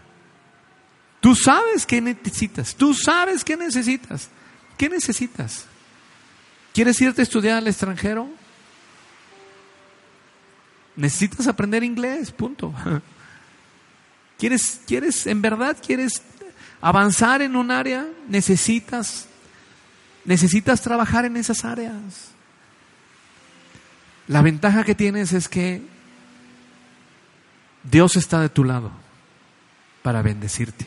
Tú 1.19 1.35
sabes 1.35 1.85
qué 1.85 2.01
necesitas, 2.01 2.73
tú 2.73 2.95
sabes 2.95 3.43
qué 3.43 3.55
necesitas. 3.55 4.29
¿Qué 4.75 4.89
necesitas? 4.89 5.65
¿Quieres 6.73 6.99
irte 6.99 7.21
a 7.21 7.23
estudiar 7.23 7.57
al 7.59 7.67
extranjero? 7.67 8.27
Necesitas 10.95 11.45
aprender 11.45 11.83
inglés, 11.83 12.31
punto. 12.31 12.73
¿Quieres, 14.39 14.81
quieres, 14.87 15.27
en 15.27 15.43
verdad 15.43 15.77
quieres 15.85 16.23
avanzar 16.81 17.43
en 17.43 17.55
un 17.55 17.69
área? 17.69 18.07
Necesitas, 18.27 19.28
necesitas 20.29 20.79
trabajar 20.81 21.25
en 21.25 21.37
esas 21.37 21.65
áreas. 21.65 22.29
La 24.27 24.43
ventaja 24.43 24.83
que 24.83 24.93
tienes 24.93 25.33
es 25.33 25.49
que 25.49 25.81
Dios 27.81 28.15
está 28.15 28.39
de 28.39 28.49
tu 28.49 28.63
lado 28.63 28.91
para 30.03 30.21
bendecirte. 30.21 30.85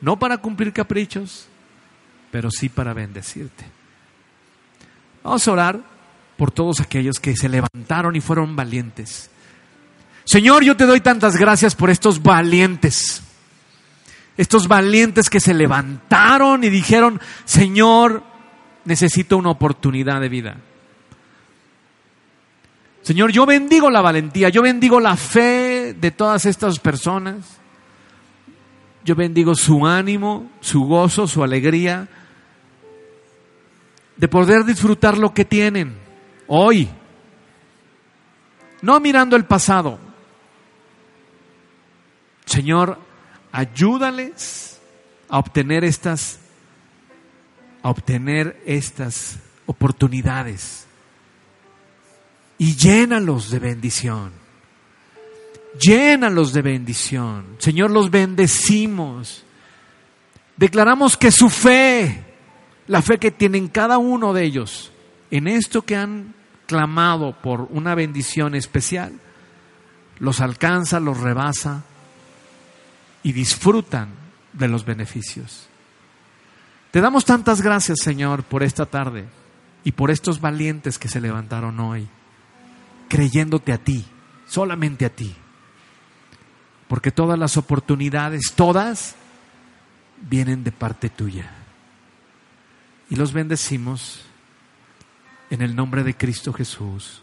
No 0.00 0.18
para 0.18 0.38
cumplir 0.38 0.72
caprichos, 0.72 1.46
pero 2.30 2.50
sí 2.50 2.70
para 2.70 2.94
bendecirte. 2.94 3.66
Vamos 5.22 5.46
a 5.46 5.52
orar 5.52 5.80
por 6.38 6.50
todos 6.50 6.80
aquellos 6.80 7.20
que 7.20 7.36
se 7.36 7.50
levantaron 7.50 8.16
y 8.16 8.22
fueron 8.22 8.56
valientes. 8.56 9.28
Señor, 10.24 10.64
yo 10.64 10.74
te 10.74 10.86
doy 10.86 11.02
tantas 11.02 11.36
gracias 11.36 11.74
por 11.74 11.90
estos 11.90 12.22
valientes. 12.22 13.20
Estos 14.38 14.68
valientes 14.68 15.28
que 15.28 15.38
se 15.38 15.52
levantaron 15.52 16.64
y 16.64 16.70
dijeron, 16.70 17.20
Señor, 17.44 18.30
necesito 18.84 19.36
una 19.36 19.50
oportunidad 19.50 20.20
de 20.20 20.28
vida. 20.28 20.56
Señor, 23.02 23.32
yo 23.32 23.46
bendigo 23.46 23.90
la 23.90 24.02
valentía, 24.02 24.50
yo 24.50 24.62
bendigo 24.62 25.00
la 25.00 25.16
fe 25.16 25.94
de 25.94 26.10
todas 26.10 26.46
estas 26.46 26.78
personas. 26.78 27.58
Yo 29.04 29.14
bendigo 29.14 29.54
su 29.54 29.86
ánimo, 29.86 30.50
su 30.60 30.84
gozo, 30.84 31.26
su 31.26 31.42
alegría 31.42 32.08
de 34.16 34.28
poder 34.28 34.64
disfrutar 34.64 35.16
lo 35.16 35.32
que 35.32 35.46
tienen 35.46 35.94
hoy. 36.46 36.90
No 38.82 39.00
mirando 39.00 39.36
el 39.36 39.46
pasado. 39.46 39.98
Señor, 42.44 42.98
ayúdales 43.50 44.78
a 45.28 45.38
obtener 45.38 45.84
estas 45.84 46.39
a 47.82 47.90
obtener 47.90 48.62
estas 48.66 49.38
oportunidades 49.66 50.86
y 52.60 52.76
llénalos 52.76 53.50
de 53.50 53.58
bendición. 53.58 54.32
Llénalos 55.80 56.52
de 56.52 56.60
bendición. 56.60 57.56
Señor, 57.56 57.90
los 57.90 58.10
bendecimos. 58.10 59.44
Declaramos 60.58 61.16
que 61.16 61.30
su 61.30 61.48
fe, 61.48 62.22
la 62.86 63.00
fe 63.00 63.18
que 63.18 63.30
tienen 63.30 63.68
cada 63.68 63.96
uno 63.96 64.34
de 64.34 64.44
ellos 64.44 64.92
en 65.30 65.48
esto 65.48 65.82
que 65.82 65.96
han 65.96 66.34
clamado 66.66 67.40
por 67.40 67.62
una 67.70 67.94
bendición 67.94 68.54
especial, 68.54 69.18
los 70.18 70.42
alcanza, 70.42 71.00
los 71.00 71.18
rebasa 71.18 71.84
y 73.22 73.32
disfrutan 73.32 74.10
de 74.52 74.68
los 74.68 74.84
beneficios. 74.84 75.69
Te 76.90 77.00
damos 77.00 77.24
tantas 77.24 77.62
gracias, 77.62 78.00
Señor, 78.02 78.42
por 78.42 78.62
esta 78.62 78.86
tarde 78.86 79.26
y 79.84 79.92
por 79.92 80.10
estos 80.10 80.40
valientes 80.40 80.98
que 80.98 81.08
se 81.08 81.20
levantaron 81.20 81.78
hoy 81.80 82.08
creyéndote 83.10 83.72
a 83.72 83.78
ti, 83.78 84.06
solamente 84.46 85.04
a 85.04 85.10
ti. 85.10 85.34
Porque 86.88 87.10
todas 87.10 87.38
las 87.38 87.56
oportunidades, 87.56 88.52
todas, 88.54 89.16
vienen 90.20 90.64
de 90.64 90.72
parte 90.72 91.10
tuya. 91.10 91.50
Y 93.10 93.16
los 93.16 93.32
bendecimos 93.32 94.22
en 95.50 95.62
el 95.62 95.74
nombre 95.74 96.04
de 96.04 96.16
Cristo 96.16 96.52
Jesús. 96.52 97.22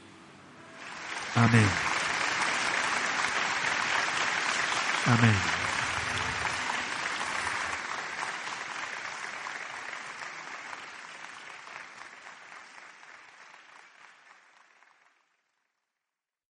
Amén. 1.36 1.68
Amén. 5.06 5.67